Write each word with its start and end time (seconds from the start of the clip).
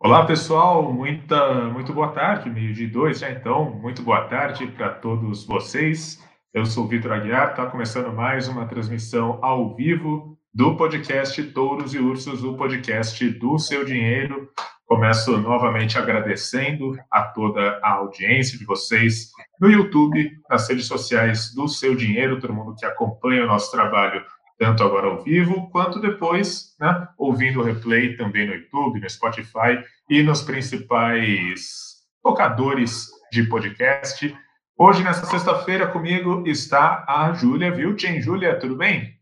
Olá, 0.00 0.24
pessoal, 0.24 0.92
muita, 0.92 1.64
muito 1.70 1.92
boa 1.92 2.12
tarde, 2.12 2.48
meio 2.48 2.72
de 2.72 2.86
dois 2.86 3.18
já 3.18 3.32
então, 3.32 3.68
muito 3.68 4.00
boa 4.00 4.28
tarde 4.28 4.64
para 4.68 4.90
todos 4.90 5.44
vocês. 5.44 6.24
Eu 6.54 6.64
sou 6.64 6.84
o 6.84 6.86
Vitor 6.86 7.10
Aguiar, 7.10 7.50
está 7.50 7.66
começando 7.66 8.14
mais 8.14 8.46
uma 8.46 8.64
transmissão 8.64 9.40
ao 9.42 9.74
vivo 9.74 10.38
do 10.54 10.76
podcast 10.76 11.42
Touros 11.52 11.94
e 11.94 11.98
Ursos, 11.98 12.44
o 12.44 12.56
podcast 12.56 13.28
do 13.40 13.58
seu 13.58 13.84
dinheiro. 13.84 14.48
Começo 14.86 15.36
novamente 15.36 15.98
agradecendo 15.98 16.96
a 17.10 17.22
toda 17.22 17.80
a 17.82 17.94
audiência 17.94 18.56
de 18.56 18.64
vocês 18.64 19.32
no 19.60 19.68
YouTube, 19.68 20.30
nas 20.48 20.68
redes 20.68 20.86
sociais 20.86 21.52
do 21.52 21.66
seu 21.66 21.96
dinheiro, 21.96 22.38
todo 22.38 22.54
mundo 22.54 22.76
que 22.76 22.86
acompanha 22.86 23.42
o 23.42 23.48
nosso 23.48 23.72
trabalho 23.72 24.24
tanto 24.58 24.82
agora 24.82 25.06
ao 25.06 25.22
vivo, 25.22 25.70
quanto 25.70 26.00
depois, 26.00 26.74
né, 26.80 27.08
ouvindo 27.16 27.60
o 27.60 27.62
replay 27.62 28.16
também 28.16 28.46
no 28.46 28.54
YouTube, 28.54 29.00
no 29.00 29.08
Spotify 29.08 29.82
e 30.10 30.22
nos 30.22 30.42
principais 30.42 31.98
tocadores 32.22 33.08
de 33.30 33.44
podcast. 33.44 34.36
Hoje, 34.76 35.04
nessa 35.04 35.26
sexta-feira, 35.26 35.86
comigo 35.86 36.42
está 36.46 37.04
a 37.08 37.32
Júlia 37.32 37.70
Vilchen. 37.70 38.20
Júlia, 38.20 38.58
tudo 38.58 38.76
bem? 38.76 39.16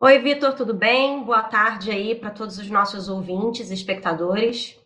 Oi, 0.00 0.18
Vitor, 0.20 0.54
tudo 0.54 0.74
bem? 0.74 1.24
Boa 1.24 1.42
tarde 1.42 1.90
aí 1.90 2.14
para 2.14 2.30
todos 2.30 2.58
os 2.58 2.70
nossos 2.70 3.08
ouvintes, 3.08 3.70
espectadores. 3.70 4.78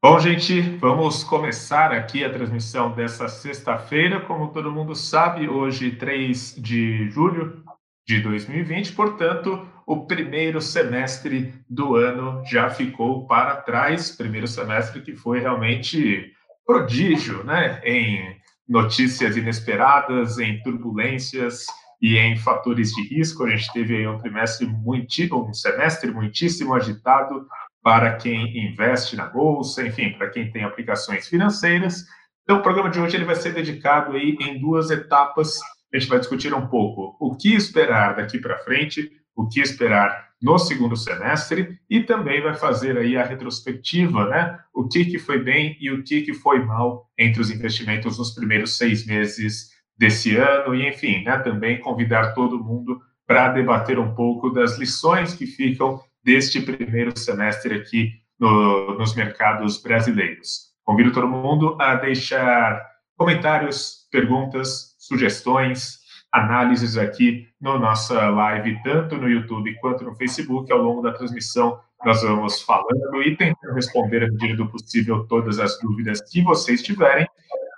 Bom, 0.00 0.18
gente, 0.20 0.60
vamos 0.78 1.24
começar 1.24 1.92
aqui 1.92 2.24
a 2.24 2.32
transmissão 2.32 2.92
dessa 2.92 3.28
sexta-feira. 3.28 4.20
Como 4.20 4.52
todo 4.52 4.70
mundo 4.70 4.94
sabe, 4.94 5.48
hoje, 5.48 5.90
3 5.96 6.54
de 6.56 7.10
julho, 7.10 7.64
de 8.08 8.20
2020, 8.22 8.94
portanto, 8.94 9.68
o 9.86 10.06
primeiro 10.06 10.62
semestre 10.62 11.52
do 11.68 11.94
ano 11.94 12.42
já 12.46 12.70
ficou 12.70 13.26
para 13.26 13.56
trás, 13.56 14.10
primeiro 14.10 14.48
semestre 14.48 15.02
que 15.02 15.14
foi 15.14 15.40
realmente 15.40 16.32
prodígio, 16.66 17.44
né, 17.44 17.82
em 17.84 18.34
notícias 18.66 19.36
inesperadas, 19.36 20.38
em 20.38 20.62
turbulências 20.62 21.66
e 22.00 22.16
em 22.16 22.34
fatores 22.38 22.92
de 22.92 23.14
risco. 23.14 23.44
A 23.44 23.50
gente 23.50 23.70
teve 23.74 23.96
aí 23.96 24.06
um 24.06 24.18
trimestre 24.18 24.66
muito, 24.66 25.46
um 25.46 25.52
semestre 25.52 26.10
muitíssimo 26.10 26.72
agitado 26.72 27.46
para 27.82 28.16
quem 28.16 28.70
investe 28.70 29.16
na 29.16 29.26
bolsa, 29.26 29.86
enfim, 29.86 30.12
para 30.16 30.30
quem 30.30 30.50
tem 30.50 30.64
aplicações 30.64 31.28
financeiras. 31.28 32.06
Então, 32.42 32.60
o 32.60 32.62
programa 32.62 32.88
de 32.88 33.00
hoje 33.00 33.16
ele 33.16 33.26
vai 33.26 33.36
ser 33.36 33.52
dedicado 33.52 34.12
aí 34.12 34.34
em 34.40 34.58
duas 34.58 34.90
etapas 34.90 35.60
a 35.92 35.98
gente 35.98 36.08
vai 36.08 36.18
discutir 36.18 36.52
um 36.54 36.66
pouco 36.66 37.16
o 37.20 37.36
que 37.36 37.54
esperar 37.54 38.16
daqui 38.16 38.38
para 38.38 38.58
frente, 38.58 39.10
o 39.34 39.48
que 39.48 39.60
esperar 39.60 40.28
no 40.40 40.58
segundo 40.58 40.96
semestre 40.96 41.78
e 41.90 42.02
também 42.02 42.40
vai 42.40 42.54
fazer 42.54 42.96
aí 42.96 43.16
a 43.16 43.24
retrospectiva, 43.24 44.28
né? 44.28 44.58
O 44.72 44.88
que, 44.88 45.04
que 45.04 45.18
foi 45.18 45.42
bem 45.42 45.76
e 45.80 45.90
o 45.90 46.02
que, 46.02 46.22
que 46.22 46.34
foi 46.34 46.64
mal 46.64 47.08
entre 47.18 47.40
os 47.40 47.50
investimentos 47.50 48.18
nos 48.18 48.32
primeiros 48.32 48.76
seis 48.76 49.04
meses 49.04 49.70
desse 49.96 50.36
ano 50.36 50.74
e, 50.74 50.88
enfim, 50.88 51.24
né? 51.24 51.38
Também 51.38 51.80
convidar 51.80 52.34
todo 52.34 52.62
mundo 52.62 53.00
para 53.26 53.52
debater 53.52 53.98
um 53.98 54.14
pouco 54.14 54.50
das 54.50 54.78
lições 54.78 55.34
que 55.34 55.46
ficam 55.46 56.00
deste 56.24 56.60
primeiro 56.60 57.18
semestre 57.18 57.74
aqui 57.74 58.12
no, 58.38 58.96
nos 58.96 59.14
mercados 59.14 59.80
brasileiros. 59.82 60.68
Convido 60.84 61.12
todo 61.12 61.28
mundo 61.28 61.76
a 61.80 61.96
deixar 61.96 62.80
comentários, 63.16 64.08
perguntas, 64.10 64.87
sugestões, 65.08 65.98
análises 66.30 66.98
aqui 66.98 67.48
no 67.60 67.78
nossa 67.78 68.28
live, 68.28 68.80
tanto 68.82 69.16
no 69.16 69.28
YouTube 69.28 69.74
quanto 69.80 70.04
no 70.04 70.14
Facebook. 70.14 70.70
Ao 70.70 70.78
longo 70.78 71.02
da 71.02 71.12
transmissão, 71.12 71.80
nós 72.04 72.22
vamos 72.22 72.62
falando 72.62 73.22
e 73.24 73.36
tentando 73.36 73.74
responder, 73.74 74.24
à 74.24 74.28
medida 74.28 74.56
do 74.56 74.70
possível, 74.70 75.26
todas 75.26 75.58
as 75.58 75.78
dúvidas 75.80 76.20
que 76.30 76.42
vocês 76.42 76.82
tiverem. 76.82 77.26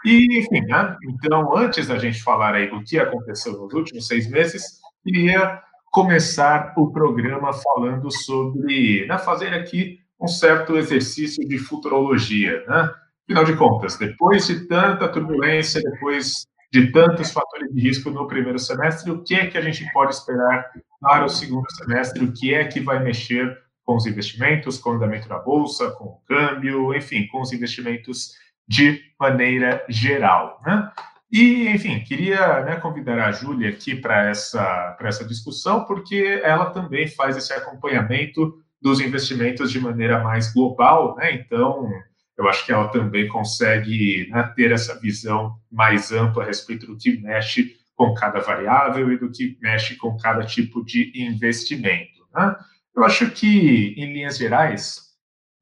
E, 0.04 0.40
enfim, 0.40 0.62
né? 0.66 0.96
então, 1.04 1.56
antes 1.56 1.86
da 1.86 1.98
gente 1.98 2.22
falar 2.22 2.54
aí 2.54 2.68
do 2.68 2.82
que 2.82 2.98
aconteceu 2.98 3.52
nos 3.52 3.72
últimos 3.72 4.06
seis 4.06 4.28
meses, 4.28 4.80
queria 5.04 5.62
começar 5.90 6.72
o 6.76 6.90
programa 6.90 7.52
falando 7.52 8.10
sobre, 8.10 9.06
né, 9.06 9.18
fazer 9.18 9.52
aqui 9.52 9.98
um 10.20 10.28
certo 10.28 10.76
exercício 10.76 11.46
de 11.46 11.58
futurologia, 11.58 12.64
né? 12.66 12.90
Afinal 13.24 13.44
de 13.44 13.56
contas, 13.56 13.96
depois 13.96 14.46
de 14.46 14.66
tanta 14.66 15.08
turbulência, 15.08 15.80
depois 15.80 16.46
de 16.72 16.92
tantos 16.92 17.32
fatores 17.32 17.72
de 17.72 17.80
risco 17.80 18.10
no 18.10 18.26
primeiro 18.26 18.58
semestre, 18.58 19.10
o 19.10 19.22
que 19.22 19.34
é 19.34 19.46
que 19.46 19.58
a 19.58 19.60
gente 19.60 19.84
pode 19.92 20.14
esperar 20.14 20.70
para 21.00 21.24
o 21.24 21.28
segundo 21.28 21.70
semestre, 21.72 22.24
o 22.24 22.32
que 22.32 22.54
é 22.54 22.64
que 22.64 22.80
vai 22.80 23.02
mexer 23.02 23.58
com 23.84 23.96
os 23.96 24.06
investimentos, 24.06 24.78
com 24.78 24.90
o 24.90 24.92
andamento 24.92 25.28
da 25.28 25.38
bolsa, 25.38 25.90
com 25.90 26.04
o 26.04 26.20
câmbio, 26.26 26.94
enfim, 26.94 27.26
com 27.26 27.40
os 27.40 27.52
investimentos 27.52 28.34
de 28.68 29.02
maneira 29.18 29.84
geral, 29.88 30.60
né? 30.64 30.92
E, 31.32 31.68
enfim, 31.68 32.00
queria 32.00 32.64
né, 32.64 32.76
convidar 32.76 33.18
a 33.20 33.30
Júlia 33.30 33.70
aqui 33.70 33.94
para 33.94 34.28
essa, 34.28 34.96
essa 35.00 35.24
discussão, 35.24 35.84
porque 35.84 36.40
ela 36.42 36.70
também 36.70 37.06
faz 37.06 37.36
esse 37.36 37.52
acompanhamento 37.52 38.60
dos 38.82 39.00
investimentos 39.00 39.70
de 39.70 39.78
maneira 39.78 40.22
mais 40.22 40.52
global, 40.52 41.16
né? 41.16 41.32
Então, 41.34 41.88
eu 42.36 42.48
acho 42.48 42.64
que 42.64 42.72
ela 42.72 42.88
também 42.88 43.28
consegue 43.28 44.28
né, 44.30 44.42
ter 44.56 44.72
essa 44.72 44.98
visão 44.98 45.56
mais 45.70 46.10
ampla 46.10 46.42
a 46.42 46.46
respeito 46.46 46.86
do 46.86 46.96
que 46.96 47.20
mexe 47.20 47.76
com 47.94 48.14
cada 48.14 48.40
variável 48.40 49.12
e 49.12 49.18
do 49.18 49.30
que 49.30 49.58
mexe 49.60 49.96
com 49.96 50.16
cada 50.16 50.44
tipo 50.44 50.84
de 50.84 51.12
investimento. 51.14 52.26
Né? 52.34 52.56
Eu 52.96 53.04
acho 53.04 53.30
que, 53.30 53.94
em 53.96 54.12
linhas 54.12 54.38
gerais, 54.38 55.10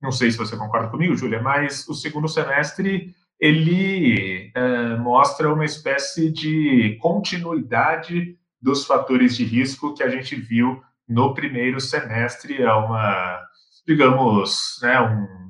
não 0.01 0.13
sei 0.13 0.31
se 0.31 0.39
você 0.39 0.57
concorda 0.57 0.89
comigo, 0.89 1.17
Júlia, 1.17 1.43
mas 1.43 1.87
o 1.89 1.95
segundo 1.95 2.29
semestre 2.29 3.13
ele 3.41 4.51
é, 4.55 4.97
mostra 4.97 5.53
uma 5.53 5.65
espécie 5.65 6.31
de 6.31 6.97
continuidade 7.01 8.37
dos 8.61 8.85
fatores 8.85 9.37
de 9.37 9.45
risco 9.45 9.95
que 9.95 10.03
a 10.03 10.09
gente 10.09 10.35
viu 10.35 10.83
no 11.09 11.35
primeiro 11.35 11.81
semestre. 11.81 12.61
É 12.61 12.73
uma, 12.73 13.41
digamos, 13.87 14.79
né, 14.83 15.01
um 15.01 15.48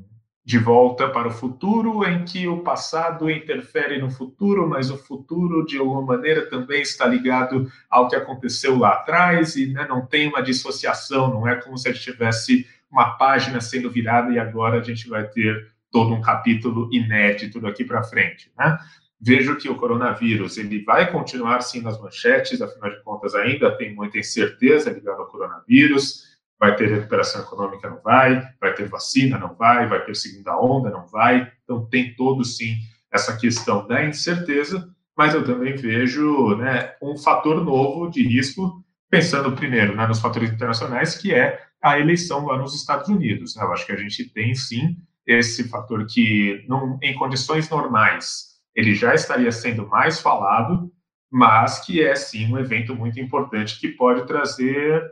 de 0.48 0.56
volta 0.56 1.06
para 1.06 1.28
o 1.28 1.30
futuro, 1.30 2.02
em 2.06 2.24
que 2.24 2.48
o 2.48 2.62
passado 2.62 3.30
interfere 3.30 4.00
no 4.00 4.10
futuro, 4.10 4.66
mas 4.66 4.90
o 4.90 4.96
futuro, 4.96 5.66
de 5.66 5.76
alguma 5.76 6.00
maneira, 6.00 6.48
também 6.48 6.80
está 6.80 7.04
ligado 7.04 7.70
ao 7.90 8.08
que 8.08 8.16
aconteceu 8.16 8.78
lá 8.78 8.94
atrás 8.94 9.56
e 9.56 9.66
né, 9.66 9.86
não 9.86 10.06
tem 10.06 10.26
uma 10.26 10.40
dissociação, 10.40 11.28
não 11.28 11.46
é 11.46 11.56
como 11.56 11.76
se 11.76 11.86
a 11.86 11.92
gente 11.92 12.02
tivesse 12.02 12.66
uma 12.90 13.10
página 13.18 13.60
sendo 13.60 13.90
virada 13.90 14.32
e 14.32 14.38
agora 14.38 14.80
a 14.80 14.82
gente 14.82 15.06
vai 15.06 15.28
ter 15.28 15.70
todo 15.92 16.14
um 16.14 16.22
capítulo 16.22 16.88
inédito 16.90 17.60
daqui 17.60 17.84
para 17.84 18.02
frente. 18.02 18.50
Né? 18.58 18.78
Vejo 19.20 19.54
que 19.56 19.68
o 19.68 19.74
coronavírus 19.74 20.56
ele 20.56 20.82
vai 20.82 21.12
continuar 21.12 21.60
sim 21.60 21.82
nas 21.82 22.00
manchetes, 22.00 22.62
afinal 22.62 22.88
de 22.88 23.02
contas 23.02 23.34
ainda 23.34 23.70
tem 23.76 23.94
muita 23.94 24.16
incerteza 24.16 24.90
ligada 24.90 25.18
ao 25.18 25.26
coronavírus 25.26 26.37
Vai 26.58 26.74
ter 26.74 26.88
recuperação 26.88 27.42
econômica? 27.42 27.88
Não 27.88 28.00
vai. 28.02 28.42
Vai 28.60 28.74
ter 28.74 28.88
vacina? 28.88 29.38
Não 29.38 29.54
vai. 29.54 29.86
Vai 29.88 30.04
ter 30.04 30.14
segunda 30.14 30.60
onda? 30.60 30.90
Não 30.90 31.06
vai. 31.06 31.50
Então, 31.64 31.86
tem 31.86 32.14
todo, 32.14 32.44
sim, 32.44 32.76
essa 33.12 33.36
questão 33.36 33.86
da 33.86 34.04
incerteza, 34.04 34.88
mas 35.16 35.34
eu 35.34 35.44
também 35.44 35.74
vejo 35.76 36.56
né, 36.56 36.94
um 37.02 37.16
fator 37.16 37.64
novo 37.64 38.10
de 38.10 38.22
risco, 38.22 38.84
pensando 39.10 39.52
primeiro 39.52 39.96
né, 39.96 40.06
nos 40.06 40.20
fatores 40.20 40.50
internacionais, 40.50 41.16
que 41.16 41.34
é 41.34 41.60
a 41.82 41.98
eleição 41.98 42.46
lá 42.46 42.58
nos 42.58 42.74
Estados 42.74 43.08
Unidos. 43.08 43.56
Né? 43.56 43.62
Eu 43.62 43.72
acho 43.72 43.86
que 43.86 43.92
a 43.92 43.96
gente 43.96 44.24
tem, 44.32 44.54
sim, 44.54 44.96
esse 45.26 45.68
fator 45.68 46.06
que, 46.06 46.64
não, 46.68 46.98
em 47.02 47.14
condições 47.14 47.68
normais, 47.68 48.58
ele 48.74 48.94
já 48.94 49.14
estaria 49.14 49.50
sendo 49.52 49.86
mais 49.88 50.20
falado, 50.20 50.90
mas 51.30 51.80
que 51.84 52.02
é, 52.02 52.14
sim, 52.14 52.52
um 52.52 52.58
evento 52.58 52.94
muito 52.94 53.20
importante 53.20 53.78
que 53.78 53.88
pode 53.88 54.26
trazer 54.26 55.02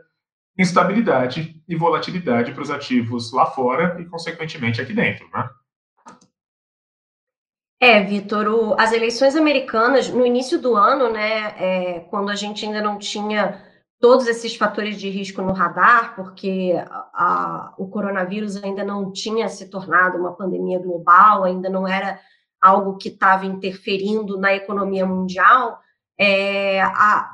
instabilidade 0.57 1.61
e 1.67 1.75
volatilidade 1.75 2.51
para 2.51 2.63
os 2.63 2.71
ativos 2.71 3.31
lá 3.31 3.45
fora 3.45 3.99
e, 4.01 4.05
consequentemente, 4.05 4.81
aqui 4.81 4.93
dentro, 4.93 5.29
né? 5.33 5.49
É, 7.79 8.01
Vitor, 8.01 8.75
as 8.79 8.91
eleições 8.91 9.35
americanas, 9.35 10.09
no 10.09 10.25
início 10.25 10.59
do 10.59 10.75
ano, 10.75 11.11
né, 11.11 11.53
é, 11.57 11.99
quando 12.09 12.31
a 12.31 12.35
gente 12.35 12.65
ainda 12.65 12.81
não 12.81 12.97
tinha 12.97 13.63
todos 13.99 14.27
esses 14.27 14.55
fatores 14.55 14.99
de 14.99 15.09
risco 15.09 15.43
no 15.43 15.53
radar, 15.53 16.15
porque 16.15 16.73
a, 16.89 17.09
a, 17.13 17.73
o 17.77 17.87
coronavírus 17.87 18.55
ainda 18.63 18.83
não 18.83 19.11
tinha 19.11 19.47
se 19.47 19.69
tornado 19.69 20.17
uma 20.17 20.33
pandemia 20.33 20.79
global, 20.79 21.43
ainda 21.43 21.69
não 21.69 21.87
era 21.87 22.19
algo 22.59 22.97
que 22.97 23.09
estava 23.09 23.45
interferindo 23.45 24.39
na 24.39 24.55
economia 24.55 25.05
mundial, 25.05 25.79
é, 26.19 26.81
a, 26.81 27.29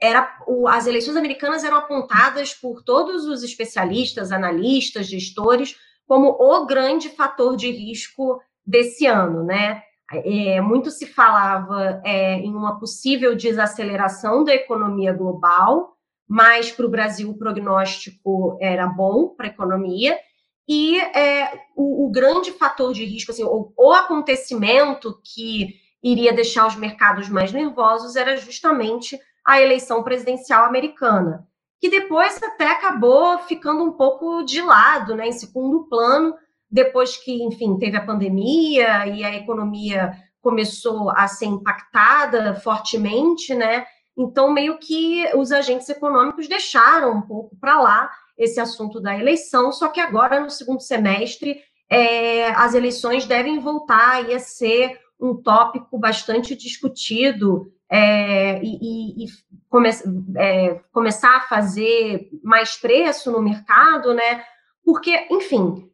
era, 0.00 0.38
o, 0.46 0.68
as 0.68 0.86
eleições 0.86 1.16
americanas 1.16 1.64
eram 1.64 1.78
apontadas 1.78 2.54
por 2.54 2.82
todos 2.82 3.26
os 3.26 3.42
especialistas, 3.42 4.30
analistas, 4.30 5.06
gestores, 5.06 5.76
como 6.06 6.28
o 6.28 6.66
grande 6.66 7.08
fator 7.08 7.56
de 7.56 7.70
risco 7.70 8.40
desse 8.64 9.06
ano, 9.06 9.44
né? 9.44 9.82
É, 10.10 10.58
muito 10.60 10.90
se 10.90 11.06
falava 11.06 12.00
é, 12.04 12.36
em 12.36 12.54
uma 12.54 12.78
possível 12.78 13.36
desaceleração 13.36 14.42
da 14.42 14.54
economia 14.54 15.12
global, 15.12 15.96
mas 16.26 16.70
para 16.70 16.86
o 16.86 16.90
Brasil 16.90 17.30
o 17.30 17.36
prognóstico 17.36 18.56
era 18.60 18.86
bom 18.86 19.28
para 19.28 19.46
a 19.46 19.50
economia, 19.50 20.18
e 20.66 20.98
é, 20.98 21.62
o, 21.74 22.06
o, 22.06 22.10
grande 22.10 22.52
fator 22.52 22.92
de 22.92 23.04
risco, 23.04 23.32
assim, 23.32 23.44
o, 23.44 23.72
o 23.76 23.92
acontecimento 23.92 25.18
que 25.24 25.74
iria 26.02 26.32
deixar 26.32 26.66
os 26.66 26.76
mercados 26.76 27.28
mais 27.28 27.52
nervosos 27.52 28.16
era 28.16 28.36
justamente 28.36 29.18
a 29.44 29.60
eleição 29.60 30.02
presidencial 30.02 30.64
americana, 30.64 31.46
que 31.80 31.88
depois 31.88 32.40
até 32.42 32.66
acabou 32.66 33.38
ficando 33.40 33.82
um 33.82 33.92
pouco 33.92 34.42
de 34.42 34.60
lado, 34.60 35.14
né, 35.14 35.28
em 35.28 35.32
segundo 35.32 35.88
plano, 35.88 36.34
depois 36.70 37.16
que, 37.16 37.42
enfim, 37.42 37.78
teve 37.78 37.96
a 37.96 38.04
pandemia 38.04 39.06
e 39.06 39.24
a 39.24 39.34
economia 39.34 40.12
começou 40.40 41.10
a 41.10 41.26
ser 41.26 41.46
impactada 41.46 42.54
fortemente, 42.56 43.54
né? 43.54 43.86
Então, 44.16 44.52
meio 44.52 44.78
que 44.78 45.24
os 45.34 45.50
agentes 45.52 45.88
econômicos 45.88 46.48
deixaram 46.48 47.12
um 47.12 47.22
pouco 47.22 47.56
para 47.56 47.80
lá 47.80 48.10
esse 48.36 48.60
assunto 48.60 49.00
da 49.00 49.18
eleição, 49.18 49.72
só 49.72 49.88
que 49.88 50.00
agora, 50.00 50.40
no 50.40 50.50
segundo 50.50 50.80
semestre, 50.80 51.60
é, 51.90 52.50
as 52.50 52.74
eleições 52.74 53.24
devem 53.24 53.58
voltar 53.60 54.24
a 54.30 54.38
ser 54.38 54.98
um 55.20 55.34
tópico 55.34 55.98
bastante 55.98 56.54
discutido 56.54 57.72
é, 57.90 58.60
e, 58.62 59.24
e, 59.24 59.26
come, 59.68 59.90
é, 60.36 60.80
começar 60.92 61.36
a 61.36 61.40
fazer 61.40 62.28
mais 62.42 62.76
preço 62.76 63.32
no 63.32 63.42
mercado, 63.42 64.14
né? 64.14 64.44
Porque, 64.84 65.26
enfim, 65.30 65.90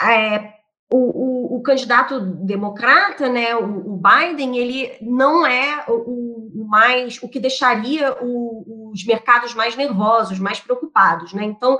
é, 0.00 0.52
o, 0.90 0.96
o, 0.96 1.56
o, 1.56 1.62
candidato 1.62 2.20
democrata, 2.20 3.28
né, 3.28 3.54
o, 3.56 3.94
o, 3.94 4.00
Biden, 4.00 4.56
ele 4.56 4.96
não 5.02 5.46
é 5.46 5.84
o, 5.88 6.62
o 6.62 6.66
mais 6.68 7.18
o 7.22 7.28
que 7.28 7.40
deixaria 7.40 8.16
os 8.22 9.04
mercados 9.04 9.54
mais 9.54 9.76
nervosos, 9.76 10.38
mais 10.38 10.60
preocupados, 10.60 11.32
né? 11.32 11.44
Então, 11.44 11.78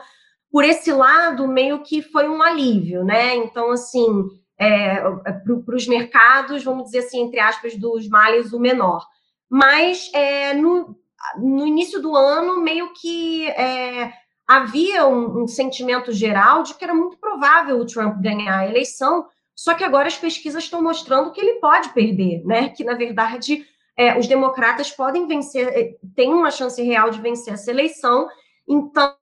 por 0.51 0.65
esse 0.65 0.93
lado, 0.93 1.47
meio 1.47 1.83
que 1.83 2.03
foi 2.03 2.29
um 2.29 2.43
alívio, 2.43 3.05
né? 3.05 3.37
Então, 3.37 3.71
assim, 3.71 4.27
é, 4.59 4.97
é 5.25 5.33
para 5.33 5.77
os 5.77 5.87
mercados, 5.87 6.65
vamos 6.65 6.85
dizer 6.85 6.99
assim, 6.99 7.21
entre 7.21 7.39
aspas, 7.39 7.77
dos 7.77 8.09
males, 8.09 8.53
o 8.53 8.59
menor. 8.59 9.07
Mas 9.49 10.11
é, 10.13 10.53
no, 10.55 10.97
no 11.39 11.67
início 11.67 12.03
do 12.03 12.17
ano, 12.17 12.61
meio 12.61 12.93
que 12.93 13.47
é, 13.51 14.13
havia 14.47 15.07
um, 15.07 15.43
um, 15.43 15.47
sentimento 15.47 16.13
geral 16.13 16.63
de 16.63 16.75
que 16.75 16.85
era 16.85 16.95
muito 16.95 17.17
provável 17.19 17.79
o 17.79 17.87
Trump 17.87 18.21
ganhar 18.21 18.59
a 18.59 18.67
eleição, 18.67 19.27
só 19.55 19.75
que 19.75 19.85
agora 19.85 20.09
as 20.09 20.19
pesquisas 20.19 20.65
estão 20.65 20.83
mostrando 20.83 21.33
que 21.33 21.41
ele 21.41 21.61
pode 21.61 21.89
perder, 21.91 22.45
né? 22.45 22.69
Que, 22.69 22.85
na 22.85 22.95
verdade, 22.95 23.67
é, 23.97 24.19
os 24.19 24.27
democratas 24.27 24.91
podem 24.91 25.27
vencer, 25.27 25.69
é, 25.69 25.97
têm 26.15 26.33
uma 26.33 26.51
chance 26.51 26.81
real 26.83 27.11
de 27.11 27.21
vencer 27.21 27.55
essa 27.55 27.71
eleição. 27.71 28.29
Então, 28.69 29.15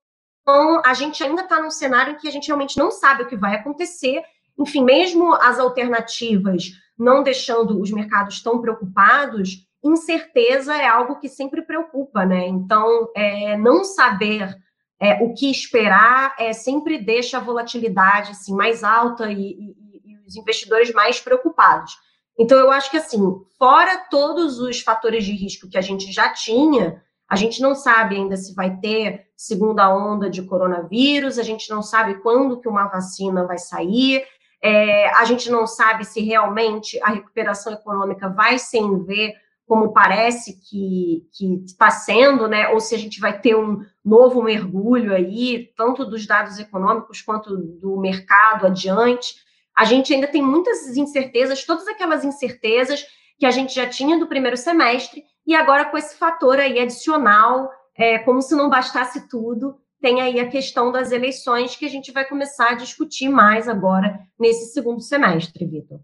a 0.84 0.92
gente 0.92 1.22
ainda 1.24 1.42
está 1.42 1.60
num 1.60 1.70
cenário 1.70 2.12
em 2.12 2.16
que 2.16 2.28
a 2.28 2.30
gente 2.30 2.46
realmente 2.46 2.78
não 2.78 2.90
sabe 2.90 3.22
o 3.22 3.26
que 3.26 3.36
vai 3.36 3.54
acontecer 3.54 4.22
enfim, 4.58 4.85
mesmo 4.85 5.35
as 5.35 5.58
alternativas 5.58 6.73
não 6.99 7.23
deixando 7.23 7.81
os 7.81 7.91
mercados 7.91 8.43
tão 8.43 8.61
preocupados, 8.61 9.67
incerteza 9.85 10.75
é 10.75 10.87
algo 10.87 11.19
que 11.19 11.29
sempre 11.29 11.62
preocupa, 11.62 12.25
né? 12.25 12.47
Então, 12.47 13.08
é, 13.14 13.56
não 13.56 13.85
saber 13.85 14.56
é, 15.00 15.23
o 15.23 15.35
que 15.35 15.50
esperar 15.50 16.35
é, 16.38 16.53
sempre 16.53 16.99
deixa 16.99 17.37
a 17.37 17.41
volatilidade 17.41 18.31
assim, 18.31 18.55
mais 18.55 18.82
alta 18.82 19.31
e, 19.31 19.53
e, 19.53 19.76
e 20.05 20.19
os 20.26 20.37
investidores 20.37 20.93
mais 20.93 21.20
preocupados. 21.20 21.93
Então, 22.38 22.58
eu 22.58 22.70
acho 22.70 22.91
que, 22.91 22.97
assim, 22.97 23.20
fora 23.58 23.99
todos 24.11 24.58
os 24.58 24.81
fatores 24.81 25.25
de 25.25 25.32
risco 25.32 25.69
que 25.69 25.79
a 25.79 25.82
gente 25.82 26.12
já 26.12 26.31
tinha, 26.31 27.03
a 27.29 27.35
gente 27.35 27.61
não 27.61 27.75
sabe 27.75 28.17
ainda 28.17 28.37
se 28.37 28.55
vai 28.55 28.76
ter 28.76 29.26
segunda 29.37 29.93
onda 29.94 30.31
de 30.31 30.43
coronavírus, 30.43 31.38
a 31.38 31.43
gente 31.43 31.69
não 31.70 31.82
sabe 31.82 32.20
quando 32.23 32.61
que 32.61 32.69
uma 32.69 32.87
vacina 32.87 33.47
vai 33.47 33.58
sair, 33.58 34.23
é, 34.62 35.08
a 35.17 35.25
gente 35.25 35.50
não 35.50 35.67
sabe 35.67 36.05
se 36.05 36.20
realmente 36.20 37.00
a 37.03 37.11
recuperação 37.11 37.73
econômica 37.73 38.29
vai 38.29 38.58
ser 38.58 38.79
em 38.79 39.05
V, 39.05 39.35
como 39.67 39.93
parece 39.93 40.61
que 40.61 41.26
está 41.64 41.91
sendo, 41.91 42.47
né? 42.47 42.69
ou 42.69 42.81
se 42.81 42.94
a 42.94 42.99
gente 42.99 43.19
vai 43.20 43.38
ter 43.38 43.56
um 43.56 43.85
novo 44.05 44.43
mergulho 44.43 45.12
aí, 45.12 45.73
tanto 45.76 46.05
dos 46.05 46.25
dados 46.25 46.58
econômicos 46.58 47.20
quanto 47.20 47.56
do 47.56 47.99
mercado 47.99 48.67
adiante. 48.67 49.35
A 49.76 49.85
gente 49.85 50.14
ainda 50.14 50.29
tem 50.29 50.41
muitas 50.41 50.97
incertezas, 50.97 51.64
todas 51.64 51.87
aquelas 51.88 52.25
incertezas 52.25 53.05
que 53.38 53.44
a 53.44 53.50
gente 53.50 53.75
já 53.75 53.87
tinha 53.87 54.19
do 54.19 54.29
primeiro 54.29 54.56
semestre, 54.56 55.25
e 55.47 55.55
agora 55.55 55.85
com 55.85 55.99
esse 55.99 56.17
fator 56.17 56.58
aí 56.58 56.79
adicional, 56.79 57.70
é, 57.94 58.19
como 58.19 58.41
se 58.41 58.55
não 58.55 58.70
bastasse 58.70 59.29
tudo, 59.29 59.76
tem 60.06 60.20
aí 60.20 60.38
a 60.38 60.49
questão 60.49 60.93
das 60.93 61.11
eleições 61.11 61.75
que 61.75 61.85
a 61.85 61.88
gente 61.88 62.12
vai 62.12 62.25
começar 62.25 62.70
a 62.70 62.75
discutir 62.75 63.29
mais 63.29 63.67
agora 63.67 64.20
nesse 64.38 64.73
segundo 64.73 65.00
semestre, 65.00 65.67
Vitor. 65.67 65.99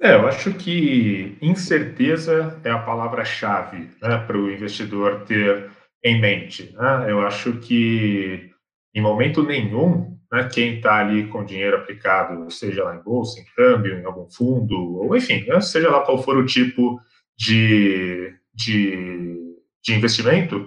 É, 0.00 0.14
eu 0.14 0.26
acho 0.26 0.54
que 0.54 1.36
incerteza 1.42 2.58
é 2.64 2.70
a 2.70 2.78
palavra-chave 2.78 3.90
né, 4.00 4.16
para 4.26 4.38
o 4.38 4.50
investidor 4.50 5.22
ter 5.26 5.70
em 6.02 6.18
mente. 6.18 6.72
Né? 6.72 7.10
Eu 7.10 7.20
acho 7.20 7.58
que 7.58 8.50
em 8.94 9.02
momento 9.02 9.42
nenhum, 9.42 10.16
né, 10.32 10.48
quem 10.50 10.76
está 10.76 10.94
ali 10.94 11.26
com 11.26 11.44
dinheiro 11.44 11.76
aplicado, 11.76 12.50
seja 12.50 12.84
lá 12.84 12.96
em 12.96 13.02
bolsa, 13.02 13.38
em 13.38 13.44
câmbio, 13.54 13.98
em 13.98 14.06
algum 14.06 14.30
fundo, 14.30 14.96
ou 14.96 15.14
enfim, 15.14 15.44
né, 15.44 15.60
seja 15.60 15.90
lá 15.90 16.00
qual 16.06 16.22
for 16.22 16.38
o 16.38 16.46
tipo 16.46 16.98
de, 17.36 18.34
de, 18.54 19.36
de 19.82 19.94
investimento, 19.94 20.66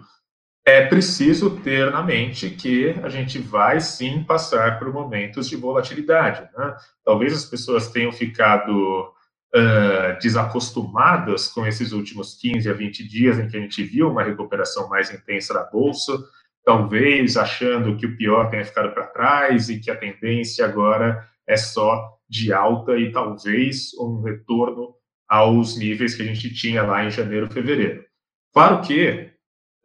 é 0.65 0.83
preciso 0.87 1.59
ter 1.59 1.91
na 1.91 2.01
mente 2.01 2.49
que 2.49 2.89
a 3.03 3.07
gente 3.07 3.37
vai 3.37 3.79
sim 3.79 4.23
passar 4.23 4.79
por 4.79 4.91
momentos 4.91 5.47
de 5.47 5.55
volatilidade. 5.55 6.49
Né? 6.57 6.75
Talvez 7.03 7.33
as 7.33 7.45
pessoas 7.45 7.91
tenham 7.91 8.11
ficado 8.11 9.13
uh, 9.55 10.19
desacostumadas 10.19 11.47
com 11.47 11.67
esses 11.67 11.91
últimos 11.91 12.33
15 12.41 12.67
a 12.67 12.73
20 12.73 13.07
dias 13.07 13.37
em 13.37 13.47
que 13.47 13.55
a 13.55 13.59
gente 13.59 13.83
viu 13.83 14.09
uma 14.09 14.23
recuperação 14.23 14.89
mais 14.89 15.13
intensa 15.13 15.53
da 15.53 15.63
bolsa, 15.63 16.17
talvez 16.63 17.37
achando 17.37 17.95
que 17.95 18.07
o 18.07 18.17
pior 18.17 18.49
tenha 18.49 18.65
ficado 18.65 18.91
para 18.91 19.05
trás 19.05 19.69
e 19.69 19.79
que 19.79 19.91
a 19.91 19.95
tendência 19.95 20.65
agora 20.65 21.29
é 21.47 21.55
só 21.55 22.17
de 22.27 22.51
alta 22.51 22.97
e 22.97 23.11
talvez 23.11 23.93
um 23.99 24.23
retorno 24.23 24.95
aos 25.29 25.77
níveis 25.77 26.15
que 26.15 26.23
a 26.23 26.25
gente 26.25 26.51
tinha 26.55 26.81
lá 26.81 27.05
em 27.05 27.11
janeiro, 27.11 27.51
fevereiro. 27.51 28.03
Claro 28.51 28.81
que 28.81 29.35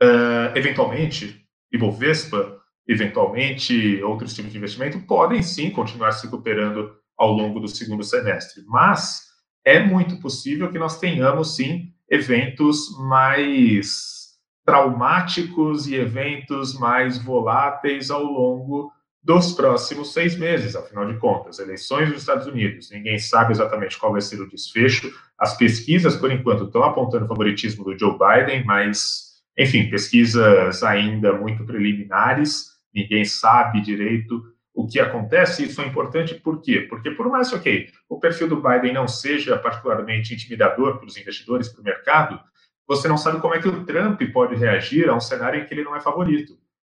Uh, 0.02 0.39
eventualmente, 0.56 1.44
Ibovespa, 1.72 2.58
eventualmente 2.86 4.02
outros 4.02 4.34
tipos 4.34 4.52
de 4.52 4.58
investimento 4.58 5.00
podem 5.00 5.42
sim 5.42 5.70
continuar 5.70 6.12
se 6.12 6.26
recuperando 6.26 6.94
ao 7.16 7.32
longo 7.32 7.60
do 7.60 7.68
segundo 7.68 8.02
semestre, 8.02 8.64
mas 8.66 9.26
é 9.64 9.78
muito 9.78 10.16
possível 10.20 10.70
que 10.70 10.78
nós 10.78 10.98
tenhamos 10.98 11.54
sim 11.54 11.92
eventos 12.08 12.96
mais 12.98 14.30
traumáticos 14.64 15.86
e 15.86 15.94
eventos 15.94 16.78
mais 16.78 17.22
voláteis 17.22 18.10
ao 18.10 18.24
longo 18.24 18.92
dos 19.22 19.52
próximos 19.52 20.12
seis 20.14 20.36
meses, 20.36 20.74
afinal 20.74 21.06
de 21.06 21.18
contas, 21.18 21.58
eleições 21.58 22.08
dos 22.08 22.22
Estados 22.22 22.46
Unidos, 22.46 22.90
ninguém 22.90 23.18
sabe 23.18 23.52
exatamente 23.52 23.98
qual 23.98 24.12
vai 24.12 24.20
ser 24.20 24.40
o 24.40 24.48
desfecho. 24.48 25.12
As 25.38 25.56
pesquisas, 25.56 26.16
por 26.16 26.32
enquanto, 26.32 26.64
estão 26.64 26.82
apontando 26.82 27.26
o 27.26 27.28
favoritismo 27.28 27.84
do 27.84 27.98
Joe 27.98 28.16
Biden, 28.18 28.64
mas 28.64 29.29
enfim, 29.58 29.90
pesquisas 29.90 30.82
ainda 30.82 31.32
muito 31.32 31.64
preliminares, 31.64 32.70
ninguém 32.94 33.24
sabe 33.24 33.80
direito 33.80 34.42
o 34.74 34.86
que 34.86 34.98
acontece. 34.98 35.64
Isso 35.64 35.80
é 35.82 35.86
importante 35.86 36.34
por 36.34 36.60
quê? 36.62 36.86
Porque, 36.88 37.10
por 37.10 37.28
mais, 37.28 37.52
ok, 37.52 37.88
o 38.08 38.18
perfil 38.18 38.48
do 38.48 38.62
Biden 38.62 38.94
não 38.94 39.06
seja 39.06 39.58
particularmente 39.58 40.34
intimidador 40.34 40.98
para 40.98 41.06
os 41.06 41.16
investidores, 41.16 41.68
para 41.68 41.80
o 41.80 41.84
mercado, 41.84 42.40
você 42.86 43.06
não 43.06 43.16
sabe 43.16 43.40
como 43.40 43.54
é 43.54 43.60
que 43.60 43.68
o 43.68 43.84
Trump 43.84 44.20
pode 44.32 44.56
reagir 44.56 45.08
a 45.08 45.14
um 45.14 45.20
cenário 45.20 45.60
em 45.60 45.64
que 45.64 45.72
ele 45.72 45.84
não 45.84 45.94
é 45.94 46.00
favorito. 46.00 46.58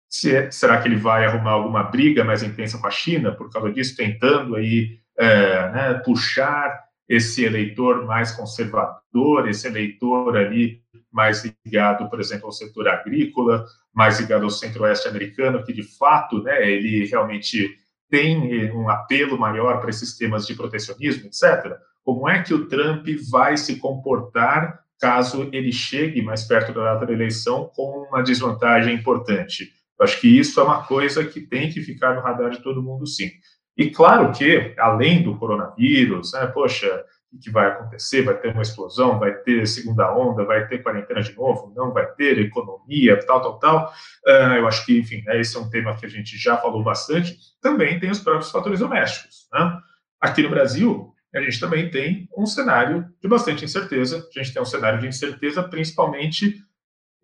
Se, 0.08 0.50
será 0.52 0.80
que 0.80 0.86
ele 0.88 0.96
vai 0.96 1.24
arrumar 1.24 1.52
alguma 1.52 1.82
briga 1.82 2.24
mais 2.24 2.42
intensa 2.42 2.78
com 2.78 2.86
a 2.86 2.90
China, 2.90 3.32
por 3.32 3.50
causa 3.50 3.72
disso, 3.72 3.96
tentando 3.96 4.56
aí 4.56 5.00
é, 5.18 5.70
né, 5.72 5.94
puxar 6.04 6.89
esse 7.10 7.44
eleitor 7.44 8.06
mais 8.06 8.30
conservador, 8.30 9.48
esse 9.48 9.66
eleitor 9.66 10.36
ali 10.36 10.80
mais 11.12 11.44
ligado, 11.66 12.08
por 12.08 12.20
exemplo, 12.20 12.46
ao 12.46 12.52
setor 12.52 12.86
agrícola, 12.86 13.66
mais 13.92 14.20
ligado 14.20 14.44
ao 14.44 14.50
centro-oeste 14.50 15.08
americano, 15.08 15.64
que 15.64 15.72
de 15.72 15.82
fato, 15.82 16.40
né, 16.40 16.70
ele 16.70 17.04
realmente 17.06 17.68
tem 18.08 18.70
um 18.72 18.88
apelo 18.88 19.36
maior 19.36 19.80
para 19.80 19.90
esses 19.90 20.16
temas 20.16 20.46
de 20.46 20.54
protecionismo, 20.54 21.26
etc. 21.26 21.76
Como 22.04 22.28
é 22.28 22.44
que 22.44 22.54
o 22.54 22.68
Trump 22.68 23.04
vai 23.28 23.56
se 23.56 23.80
comportar 23.80 24.78
caso 25.00 25.48
ele 25.52 25.72
chegue 25.72 26.22
mais 26.22 26.44
perto 26.44 26.72
da 26.72 26.94
data 26.94 27.06
da 27.06 27.12
eleição 27.12 27.72
com 27.74 28.06
uma 28.08 28.22
desvantagem 28.22 28.94
importante? 28.94 29.72
Acho 30.00 30.20
que 30.20 30.28
isso 30.28 30.60
é 30.60 30.62
uma 30.62 30.84
coisa 30.84 31.24
que 31.24 31.40
tem 31.40 31.70
que 31.70 31.82
ficar 31.82 32.14
no 32.14 32.20
radar 32.20 32.50
de 32.50 32.62
todo 32.62 32.82
mundo, 32.82 33.04
sim. 33.04 33.30
E 33.76 33.90
claro 33.90 34.32
que, 34.32 34.74
além 34.78 35.22
do 35.22 35.36
coronavírus, 35.38 36.32
né, 36.32 36.46
poxa, 36.46 37.04
o 37.32 37.38
que 37.38 37.50
vai 37.50 37.68
acontecer, 37.68 38.22
vai 38.22 38.36
ter 38.36 38.52
uma 38.52 38.62
explosão, 38.62 39.18
vai 39.18 39.32
ter 39.32 39.66
segunda 39.66 40.12
onda, 40.14 40.44
vai 40.44 40.66
ter 40.66 40.82
quarentena 40.82 41.22
de 41.22 41.34
novo, 41.34 41.72
não 41.76 41.92
vai 41.92 42.06
ter 42.12 42.38
economia, 42.38 43.18
tal, 43.24 43.40
tal, 43.40 43.58
tal. 43.58 43.94
Uh, 44.26 44.54
eu 44.56 44.66
acho 44.66 44.84
que, 44.84 44.98
enfim, 44.98 45.22
né, 45.24 45.40
esse 45.40 45.56
é 45.56 45.60
um 45.60 45.70
tema 45.70 45.96
que 45.96 46.04
a 46.04 46.08
gente 46.08 46.36
já 46.36 46.56
falou 46.56 46.82
bastante. 46.82 47.36
Também 47.60 48.00
tem 48.00 48.10
os 48.10 48.20
próprios 48.20 48.50
fatores 48.50 48.80
domésticos. 48.80 49.48
Né? 49.52 49.78
Aqui 50.20 50.42
no 50.42 50.50
Brasil, 50.50 51.14
a 51.32 51.40
gente 51.40 51.60
também 51.60 51.88
tem 51.88 52.28
um 52.36 52.46
cenário 52.46 53.06
de 53.22 53.28
bastante 53.28 53.64
incerteza. 53.64 54.28
A 54.28 54.38
gente 54.38 54.52
tem 54.52 54.60
um 54.60 54.66
cenário 54.66 54.98
de 54.98 55.06
incerteza, 55.06 55.62
principalmente 55.62 56.56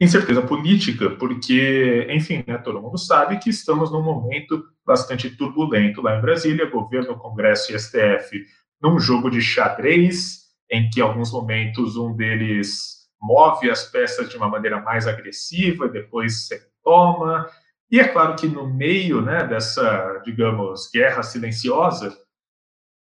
incerteza 0.00 0.42
política, 0.42 1.10
porque, 1.10 2.06
enfim, 2.10 2.44
né, 2.46 2.58
todo 2.58 2.80
mundo 2.80 2.98
sabe 2.98 3.38
que 3.38 3.48
estamos 3.48 3.90
num 3.90 4.02
momento 4.02 4.62
bastante 4.84 5.30
turbulento 5.30 6.02
lá 6.02 6.16
em 6.16 6.20
Brasília, 6.20 6.70
governo, 6.70 7.18
Congresso 7.18 7.72
e 7.72 7.78
STF 7.78 8.44
num 8.80 8.98
jogo 8.98 9.30
de 9.30 9.40
xadrez, 9.40 10.44
em 10.70 10.88
que, 10.90 11.00
alguns 11.00 11.32
momentos, 11.32 11.96
um 11.96 12.14
deles 12.14 12.96
move 13.20 13.70
as 13.70 13.84
peças 13.84 14.28
de 14.28 14.36
uma 14.36 14.48
maneira 14.48 14.80
mais 14.80 15.06
agressiva, 15.06 15.88
depois 15.88 16.46
se 16.46 16.60
toma. 16.84 17.48
E 17.90 17.98
é 17.98 18.06
claro 18.06 18.36
que 18.36 18.46
no 18.46 18.68
meio 18.68 19.22
né, 19.22 19.44
dessa, 19.44 20.20
digamos, 20.24 20.90
guerra 20.92 21.22
silenciosa, 21.22 22.16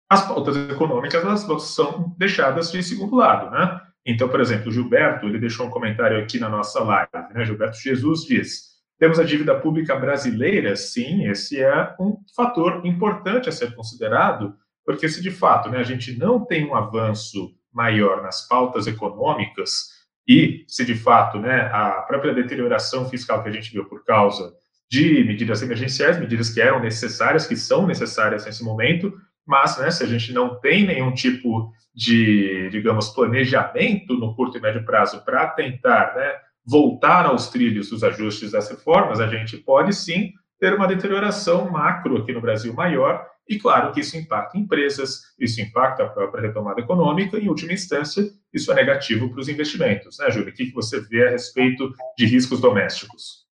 as 0.09 0.27
pautas 0.27 0.55
econômicas 0.69 1.23
elas 1.23 1.63
são 1.63 2.13
deixadas 2.17 2.71
de 2.71 2.83
segundo 2.83 3.15
lado, 3.15 3.49
né? 3.49 3.81
Então, 4.05 4.29
por 4.29 4.39
exemplo, 4.39 4.69
o 4.69 4.71
Gilberto, 4.71 5.25
ele 5.25 5.39
deixou 5.39 5.65
um 5.65 5.71
comentário 5.71 6.17
aqui 6.17 6.39
na 6.39 6.49
nossa 6.49 6.83
live, 6.83 7.33
né? 7.33 7.43
Gilberto 7.45 7.77
Jesus 7.77 8.21
diz: 8.21 8.75
temos 8.97 9.19
a 9.19 9.23
dívida 9.23 9.59
pública 9.59 9.95
brasileira, 9.95 10.75
sim, 10.75 11.27
esse 11.27 11.61
é 11.61 11.95
um 11.99 12.17
fator 12.35 12.85
importante 12.85 13.49
a 13.49 13.51
ser 13.51 13.75
considerado, 13.75 14.55
porque 14.85 15.09
se 15.09 15.21
de 15.21 15.31
fato 15.31 15.69
né, 15.69 15.79
a 15.79 15.83
gente 15.83 16.17
não 16.17 16.45
tem 16.45 16.65
um 16.65 16.75
avanço 16.75 17.53
maior 17.73 18.23
nas 18.23 18.47
pautas 18.47 18.87
econômicas 18.87 19.89
e 20.25 20.63
se 20.67 20.85
de 20.85 20.95
fato 20.95 21.39
né, 21.39 21.69
a 21.73 22.03
própria 22.07 22.33
deterioração 22.33 23.09
fiscal 23.09 23.43
que 23.43 23.49
a 23.49 23.51
gente 23.51 23.71
viu 23.71 23.83
por 23.85 24.03
causa 24.05 24.53
de 24.89 25.23
medidas 25.25 25.61
emergenciais, 25.61 26.17
medidas 26.17 26.49
que 26.49 26.61
eram 26.61 26.79
necessárias, 26.79 27.45
que 27.45 27.57
são 27.57 27.85
necessárias 27.85 28.45
nesse 28.45 28.63
momento, 28.63 29.11
mas 29.45 29.77
né, 29.77 29.91
se 29.91 30.03
a 30.03 30.07
gente 30.07 30.33
não 30.33 30.59
tem 30.59 30.85
nenhum 30.85 31.13
tipo 31.13 31.71
de, 31.93 32.69
digamos, 32.69 33.09
planejamento 33.09 34.15
no 34.15 34.35
curto 34.35 34.57
e 34.57 34.61
médio 34.61 34.83
prazo 34.83 35.23
para 35.23 35.47
tentar 35.47 36.15
né, 36.15 36.33
voltar 36.65 37.25
aos 37.25 37.49
trilhos 37.49 37.89
dos 37.89 38.03
ajustes 38.03 38.51
das 38.51 38.69
reformas, 38.69 39.19
a 39.19 39.27
gente 39.27 39.57
pode 39.57 39.93
sim 39.93 40.33
ter 40.59 40.73
uma 40.73 40.87
deterioração 40.87 41.69
macro 41.69 42.17
aqui 42.17 42.33
no 42.33 42.41
Brasil 42.41 42.73
maior 42.73 43.25
e 43.47 43.59
claro 43.59 43.93
que 43.93 43.99
isso 43.99 44.17
impacta 44.17 44.57
empresas, 44.57 45.21
isso 45.39 45.61
impacta 45.61 46.03
a 46.03 46.09
própria 46.09 46.47
retomada 46.47 46.81
econômica, 46.81 47.37
e, 47.37 47.45
em 47.45 47.49
última 47.49 47.73
instância, 47.73 48.23
isso 48.51 48.71
é 48.71 48.75
negativo 48.75 49.29
para 49.29 49.39
os 49.39 49.47
investimentos. 49.47 50.17
Né, 50.17 50.31
Júlia? 50.31 50.49
O 50.49 50.53
que 50.53 50.71
você 50.71 50.99
vê 50.99 51.27
a 51.27 51.31
respeito 51.31 51.93
de 52.17 52.25
riscos 52.25 52.59
domésticos? 52.59 53.45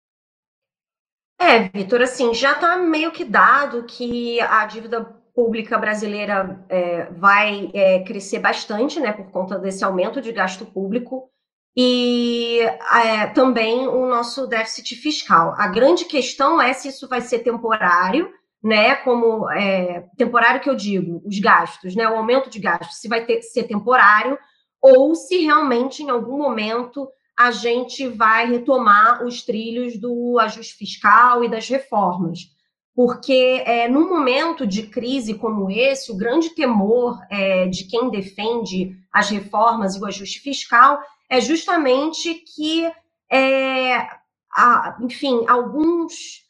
É, 1.40 1.70
Vitor, 1.70 2.02
assim, 2.02 2.34
já 2.34 2.54
está 2.54 2.78
meio 2.78 3.12
que 3.12 3.24
dado 3.24 3.84
que 3.84 4.40
a 4.42 4.66
dívida 4.66 5.14
pública 5.34 5.78
brasileira 5.78 6.64
é, 6.70 7.06
vai 7.12 7.72
é, 7.74 8.04
crescer 8.04 8.40
bastante, 8.40 9.00
né, 9.00 9.12
por 9.12 9.32
conta 9.32 9.58
desse 9.58 9.84
aumento 9.84 10.22
de 10.22 10.32
gasto 10.32 10.66
público 10.66 11.30
e 11.76 12.60
é, 12.60 13.28
também 13.28 13.88
o 13.88 14.06
nosso 14.06 14.46
déficit 14.46 14.96
fiscal. 14.96 15.56
A 15.58 15.68
grande 15.68 16.06
questão 16.06 16.62
é 16.62 16.72
se 16.74 16.90
isso 16.90 17.08
vai 17.08 17.22
ser 17.22 17.40
temporário 17.40 18.30
né? 18.64 18.96
Como 18.96 19.52
é, 19.52 20.06
temporário 20.18 20.62
que 20.62 20.70
eu 20.70 20.76
digo, 20.76 21.22
os 21.26 21.38
gastos, 21.40 21.96
né? 21.96 22.08
O 22.08 22.16
aumento 22.16 22.50
de 22.50 22.60
gastos, 22.60 23.00
se 23.00 23.10
vai 23.10 23.26
ter, 23.26 23.42
ser 23.42 23.64
temporário 23.64 24.40
ou 24.82 25.14
se 25.16 25.38
realmente 25.38 26.02
em 26.02 26.10
algum 26.10 26.38
momento 26.38 27.10
a 27.38 27.52
gente 27.52 28.08
vai 28.08 28.48
retomar 28.48 29.26
os 29.26 29.42
trilhos 29.44 30.00
do 30.00 30.38
ajuste 30.40 30.76
fiscal 30.76 31.44
e 31.44 31.50
das 31.50 31.68
reformas. 31.68 32.40
Porque 32.96 33.64
é, 33.66 33.88
num 33.88 34.08
momento 34.08 34.68
de 34.68 34.84
crise 34.84 35.34
como 35.34 35.70
esse, 35.70 36.12
o 36.12 36.18
grande 36.18 36.52
temor 36.52 37.20
é, 37.30 37.68
de 37.68 37.86
quem 37.86 38.10
defende 38.10 38.96
as 39.12 39.30
reformas 39.30 39.96
e 39.96 40.00
o 40.00 40.06
ajuste 40.06 40.40
fiscal 40.40 41.02
é 41.30 41.42
justamente 41.42 42.36
que, 42.56 42.92
é, 43.32 43.98
a, 44.56 44.98
enfim, 45.02 45.44
alguns 45.48 46.44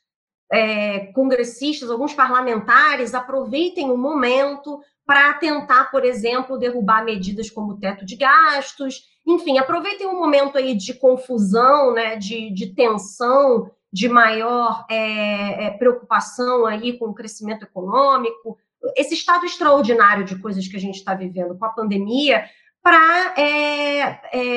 é, 0.52 1.08
congressistas, 1.14 1.90
alguns 1.90 2.14
parlamentares 2.14 3.14
aproveitem 3.14 3.90
o 3.90 3.98
momento 3.98 4.82
para 5.06 5.34
tentar, 5.36 5.90
por 5.92 6.06
exemplo, 6.06 6.58
derrubar 6.58 7.04
medidas 7.04 7.50
como 7.50 7.74
o 7.74 7.80
teto 7.80 8.06
de 8.06 8.16
gastos, 8.16 9.02
enfim, 9.26 9.58
aproveitem 9.58 10.08
o 10.08 10.20
momento 10.20 10.58
aí 10.58 10.76
de 10.76 10.94
confusão, 10.94 11.94
né, 11.94 12.18
de, 12.18 12.54
de 12.54 12.74
tensão, 12.74 13.70
de 13.94 14.10
maior 14.10 14.86
é, 14.90 15.68
é, 15.68 15.70
preocupação 15.70 16.66
aí 16.66 16.98
com 16.98 17.10
o 17.10 17.14
crescimento 17.14 17.64
econômico, 17.64 18.58
esse 18.98 19.14
estado 19.14 19.46
extraordinário 19.46 20.26
de 20.26 20.36
coisas 20.40 20.68
que 20.68 20.76
a 20.76 20.80
gente 20.80 20.96
está 20.96 21.14
vivendo 21.14 21.56
com 21.56 21.64
a 21.64 21.70
pandemia, 21.70 22.44
para 22.82 23.36
é, 23.38 24.00